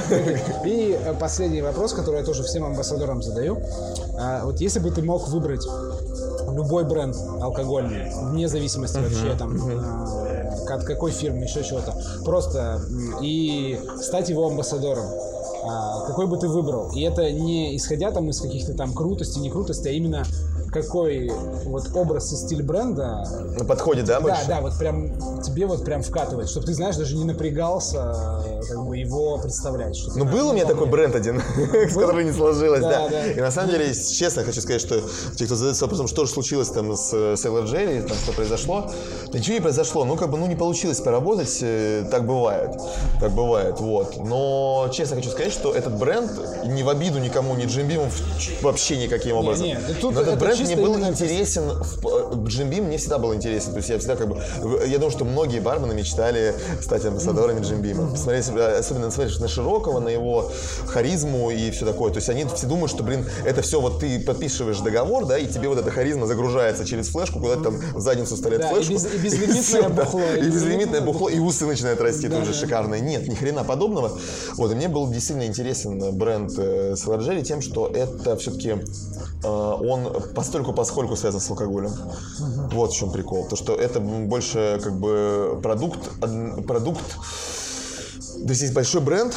И 0.66 1.00
последний 1.20 1.62
вопрос, 1.62 1.94
который 1.94 2.20
я 2.20 2.26
тоже 2.26 2.44
всем 2.44 2.64
амбассадорам 2.66 3.22
задаю. 3.22 3.62
А, 4.18 4.46
вот 4.46 4.60
если 4.62 4.80
бы 4.80 4.92
ты 4.92 5.02
мог 5.02 5.28
выбрать 5.28 5.66
любой 6.56 6.86
бренд 6.86 7.16
алкогольный, 7.42 8.12
вне 8.32 8.48
зависимости 8.48 8.98
вообще 8.98 9.36
там 9.38 9.58
а, 9.62 10.74
от 10.74 10.84
какой 10.84 11.12
фирмы, 11.12 11.44
еще 11.44 11.64
чего-то, 11.64 11.94
просто 12.24 12.82
и 13.22 13.80
стать 14.02 14.30
его 14.30 14.48
амбассадором, 14.48 15.06
какой 16.08 16.28
бы 16.28 16.38
ты 16.38 16.48
выбрал? 16.48 16.92
И 16.92 17.02
это 17.02 17.32
не 17.32 17.76
исходя 17.76 18.12
там 18.12 18.30
из 18.30 18.40
каких-то 18.40 18.74
там 18.74 18.94
крутостей, 18.94 19.42
не 19.42 19.50
крутостей, 19.50 19.92
а 19.92 19.96
именно 19.96 20.24
какой 20.76 21.32
вот 21.66 21.90
образ 21.96 22.34
и 22.34 22.36
стиль 22.36 22.62
бренда 22.62 23.24
подходит, 23.68 24.06
да, 24.06 24.20
больше? 24.20 24.42
Да, 24.48 24.56
да, 24.56 24.62
вот 24.62 24.78
прям 24.78 25.10
тебе 25.42 25.66
вот 25.68 25.86
прям 25.86 26.04
вкатывает, 26.04 26.50
чтобы 26.50 26.66
ты, 26.66 26.74
знаешь, 26.74 26.98
даже 26.98 27.16
не 27.16 27.24
напрягался 27.24 28.44
как 28.68 28.86
бы 28.86 28.98
его 28.98 29.38
представлять. 29.38 29.98
Ну, 30.16 30.26
был 30.26 30.50
у 30.50 30.54
меня 30.54 30.66
такой 30.66 30.88
бренд 30.88 31.16
один, 31.16 31.42
с 31.90 31.94
которым 31.94 32.26
не 32.26 32.34
сложилось, 32.34 32.82
да. 32.82 33.08
И 33.32 33.40
на 33.40 33.52
самом 33.52 33.72
деле, 33.72 33.94
честно 33.94 34.44
хочу 34.44 34.60
сказать, 34.62 34.82
что 34.82 35.02
те, 35.36 35.46
кто 35.46 35.56
задается 35.56 35.86
вопросом, 35.86 36.08
что 36.08 36.26
же 36.26 36.32
случилось 36.32 36.70
там 36.70 36.96
с 36.96 37.14
Sailor 37.14 37.66
Jerry, 37.66 38.02
там 38.02 38.18
что 38.18 38.34
произошло, 38.34 38.92
ничего 39.34 39.56
не 39.56 39.62
произошло, 39.62 40.04
ну, 40.04 40.18
как 40.18 40.30
бы, 40.30 40.38
ну, 40.38 40.46
не 40.48 40.56
получилось 40.56 41.00
поработать, 41.00 41.58
э, 41.62 42.06
так 42.12 42.26
бывает, 42.26 42.72
так 43.20 43.32
бывает, 43.32 43.80
вот. 43.80 44.18
Но, 44.18 44.90
честно 44.92 45.16
хочу 45.16 45.30
сказать, 45.30 45.54
что 45.56 45.74
этот 45.74 45.98
бренд, 45.98 46.32
не 46.66 46.84
в 46.84 46.90
обиду 46.90 47.20
никому, 47.20 47.56
ни 47.56 47.66
Джимбимов 47.66 48.14
вообще 48.62 48.98
никаким 48.98 49.38
образом. 49.38 49.66
Не, 49.66 49.74
не, 49.74 50.12
но 50.12 50.22
этот 50.22 50.38
бренд 50.40 50.60
мне 50.60 50.76
был 50.76 51.00
интересен, 51.00 51.64
в, 52.02 52.48
Джимбим 52.48 52.86
мне 52.86 52.98
всегда 52.98 53.18
был 53.18 53.34
интересен. 53.34 53.72
То 53.72 53.78
есть 53.78 53.90
я 53.90 53.98
всегда 53.98 54.16
как 54.16 54.28
бы, 54.28 54.42
я 54.86 54.98
думаю, 54.98 55.12
что 55.12 55.26
многие 55.26 55.60
бармены 55.60 55.94
мечтали 55.94 56.54
стать 56.82 57.06
амбассадорами 57.06 57.62
Джимбима. 57.62 58.12
Посмотреть, 58.12 58.50
особенно 58.50 59.12
смотришь 59.12 59.40
на 59.40 59.48
Широкого, 59.48 60.00
на 60.00 60.10
его 60.10 60.52
харизму 60.88 61.50
и 61.52 61.72
все 61.72 61.86
такое. 61.86 62.12
То 62.12 62.18
есть 62.18 62.30
они 62.30 62.46
все 62.54 62.68
думают, 62.68 62.92
что, 62.92 63.04
блин, 63.04 63.26
это 63.46 63.62
все 63.62 63.80
вот 63.80 64.00
ты 64.00 64.20
подписываешь 64.20 64.80
договор, 64.80 65.26
да, 65.26 65.38
и 65.38 65.48
тебе 65.48 65.70
вот 65.70 65.78
эта 65.78 65.90
харизма 65.92 66.28
загружается 66.28 66.86
через 66.86 67.10
флешку, 67.10 67.40
куда-то 67.40 67.64
там 67.64 67.80
в 67.94 68.00
задницу 68.00 68.36
вставляет 68.36 68.64
да, 68.64 68.74
флешку. 68.74 68.94
И, 68.94 68.96
без, 69.24 69.34
и 69.34 69.38
безлимитное 69.38 69.90
бухло. 69.90 70.36
И 70.36 70.42
безлимитное 70.42 71.02
бухло, 71.02 71.30
и 71.30 71.40
усы 71.40 71.66
начинают 71.66 72.02
расти 72.02 72.28
тоже 72.28 72.54
шикарные. 72.54 73.02
Нет, 73.02 73.28
ни 73.28 73.36
хрена 73.36 73.64
подобного. 73.64 74.18
Вот, 74.56 74.72
и 74.72 74.76
мне 74.76 74.88
был 74.88 75.08
действительно 75.10 75.45
интересен 75.46 76.18
бренд 76.18 76.52
э, 76.58 76.96
Сладжери 76.96 77.44
тем, 77.44 77.62
что 77.62 77.88
это 77.88 78.36
все-таки 78.38 78.70
э, 79.44 79.48
он 79.48 80.14
постольку 80.34 80.74
поскольку 80.74 81.16
связан 81.16 81.40
с 81.40 81.50
алкоголем. 81.50 81.92
Угу. 81.92 82.76
Вот 82.76 82.92
в 82.92 82.96
чем 82.96 83.12
прикол. 83.12 83.48
То, 83.48 83.56
что 83.56 83.76
это 83.76 84.00
больше 84.00 84.80
как 84.84 85.00
бы 85.00 85.60
продукт, 85.62 86.00
продукт 86.68 87.16
то 88.46 88.50
есть 88.50 88.62
есть 88.62 88.74
большой 88.74 89.02
бренд, 89.02 89.34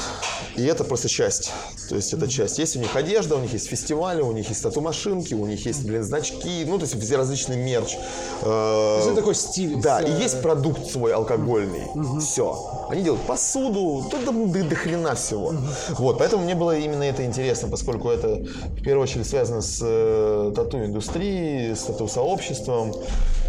и 0.58 0.64
это 0.64 0.84
просто 0.84 1.08
часть. 1.08 1.52
То 1.88 1.94
есть 1.94 2.12
это 2.12 2.28
часть. 2.28 2.58
Есть 2.58 2.76
у 2.76 2.80
них 2.80 2.94
одежда, 2.96 3.36
у 3.36 3.38
них 3.38 3.52
есть 3.52 3.68
фестивали, 3.68 4.22
у 4.22 4.32
них 4.32 4.48
есть 4.48 4.62
тату-машинки, 4.62 5.34
у 5.34 5.46
них 5.46 5.64
есть, 5.64 5.84
блин, 5.84 6.02
значки, 6.02 6.64
ну, 6.66 6.78
то 6.78 6.84
есть 6.84 7.00
все 7.00 7.16
различные 7.16 7.58
мерч. 7.58 7.92
Есть 7.92 9.06
это 9.06 9.14
такой 9.14 9.34
стиль. 9.34 9.76
Да, 9.76 10.00
и 10.00 10.10
есть 10.20 10.42
продукт 10.42 10.90
свой 10.90 11.12
алкогольный. 11.12 11.88
Все. 12.20 12.86
Они 12.90 13.02
делают 13.02 13.22
посуду, 13.22 14.04
тут 14.10 14.24
да, 14.24 14.62
до, 14.62 14.74
хрена 14.74 15.14
всего. 15.14 15.54
Вот, 15.90 16.18
поэтому 16.18 16.44
мне 16.44 16.54
было 16.54 16.76
именно 16.76 17.04
это 17.04 17.24
интересно, 17.24 17.68
поскольку 17.68 18.08
это 18.08 18.36
в 18.36 18.82
первую 18.82 19.04
очередь 19.04 19.28
связано 19.28 19.62
с 19.62 19.80
э, 19.82 20.52
тату-индустрией, 20.54 21.74
с 21.74 21.82
тату-сообществом. 21.82 22.94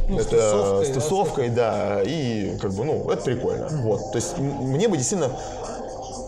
Ну, 0.10 0.18
это 0.18 0.24
с 0.24 0.52
тусовкой, 0.52 0.86
с 0.86 0.90
тусовкой 0.90 1.50
да, 1.50 1.72
да, 1.72 2.02
и 2.04 2.58
как 2.58 2.74
бы, 2.74 2.84
ну, 2.84 3.10
это 3.12 3.24
прикольно. 3.24 3.68
Вот, 3.84 4.12
то 4.12 4.18
есть 4.18 4.38
мне 4.40 4.88
бы 4.88 4.98
действительно 4.98 5.32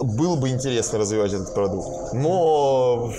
было 0.01 0.35
бы 0.35 0.49
интересно 0.49 0.99
развивать 0.99 1.33
этот 1.33 1.53
продукт. 1.53 2.13
Но 2.13 3.11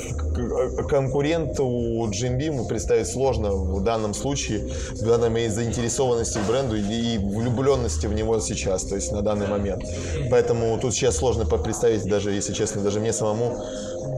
конкуренту 0.88 1.64
Jim 2.10 2.38
Beam 2.38 2.66
представить 2.66 3.08
сложно 3.08 3.50
в 3.52 3.82
данном 3.82 4.14
случае, 4.14 4.72
в 4.92 5.06
данной 5.06 5.30
моей 5.30 5.48
заинтересованности 5.48 6.38
в 6.38 6.48
бренду 6.48 6.76
и 6.76 7.18
влюбленности 7.18 8.06
в 8.06 8.14
него 8.14 8.40
сейчас, 8.40 8.84
то 8.84 8.96
есть 8.96 9.12
на 9.12 9.22
данный 9.22 9.46
момент. 9.46 9.84
Поэтому 10.30 10.78
тут 10.78 10.94
сейчас 10.94 11.16
сложно 11.16 11.44
представить, 11.44 12.04
даже 12.08 12.32
если 12.32 12.52
честно, 12.52 12.82
даже 12.82 13.00
мне 13.00 13.12
самому, 13.12 13.62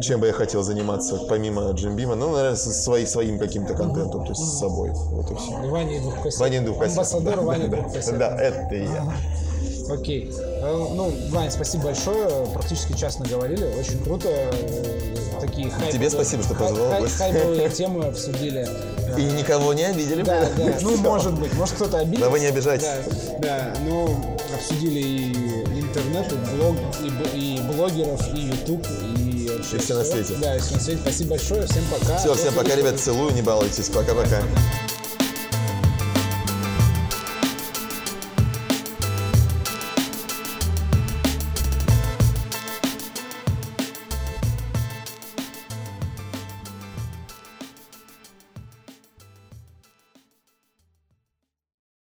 чем 0.01 0.21
бы 0.21 0.27
я 0.27 0.33
хотел 0.33 0.63
заниматься, 0.63 1.17
помимо 1.29 1.63
Beam. 1.73 2.15
Ну, 2.15 2.33
наверное, 2.33 2.57
свои, 2.57 3.07
своим 3.07 3.39
каким-то 3.39 3.75
контентом, 3.75 4.25
то 4.25 4.31
есть 4.31 4.41
с 4.41 4.59
собой. 4.59 4.91
Вот 4.91 5.31
и 5.31 5.35
все. 5.35 5.53
Ваня 5.69 6.01
Двухкассет. 6.01 6.41
Ваня 6.41 6.61
Двухкассет. 6.63 6.99
Амбассадор 6.99 7.37
да, 7.37 7.43
Ваня 7.43 7.69
да, 7.69 7.77
Двухкассет. 7.79 8.19
Да, 8.19 8.37
это 8.37 8.75
и 8.75 8.85
я. 8.85 9.15
Окей. 9.89 10.31
Э, 10.39 10.77
ну, 10.95 11.13
Вань, 11.31 11.51
спасибо 11.51 11.85
большое. 11.85 12.47
Практически 12.55 12.97
час 12.97 13.19
наговорили. 13.19 13.65
Очень 13.79 14.03
круто. 14.03 14.29
Э, 14.31 14.51
такие 15.41 15.71
хайповые, 15.71 15.93
Тебе 15.93 16.11
спасибо, 16.11 16.43
что 16.43 16.55
позвал. 16.55 16.91
Хай, 16.91 17.09
хайповые 17.09 17.69
темы 17.71 18.07
обсудили. 18.07 18.69
И 19.19 19.23
никого 19.23 19.75
не 19.75 19.85
обидели. 19.85 20.23
Да, 20.23 20.49
да. 20.57 20.75
Ну, 20.83 20.97
может 20.97 21.39
быть. 21.39 21.53
Может, 21.55 21.75
кто-то 21.77 21.99
обидел. 21.99 22.25
Да 22.25 22.31
вы 22.31 22.41
не 22.41 22.47
обижайтесь. 22.47 22.87
Да, 22.87 22.97
да. 23.41 23.75
Ну, 23.85 24.37
обсудили 24.55 25.01
и 25.01 25.81
интернет, 25.81 26.33
и 26.33 26.57
блог, 26.57 26.77
и, 27.03 27.39
и 27.39 27.61
блогеров, 27.61 28.35
и 28.35 28.41
YouTube, 28.41 28.87
и 29.17 29.51
вообще 29.57 29.77
И 29.77 29.79
все 29.79 29.95
на 29.95 30.05
свете. 30.05 30.35
Да, 30.41 30.57
и 30.57 30.61
все 30.61 30.75
на 30.75 30.81
свете. 30.81 31.01
Спасибо 31.03 31.31
большое. 31.31 31.67
Всем 31.67 31.85
пока. 31.91 32.17
Все, 32.19 32.35
всем 32.35 32.55
пока, 32.55 32.75
ребят. 32.75 32.99
Целую, 32.99 33.33
не 33.35 33.43
балуйтесь. 33.43 33.89
Пока-пока. 33.91 34.43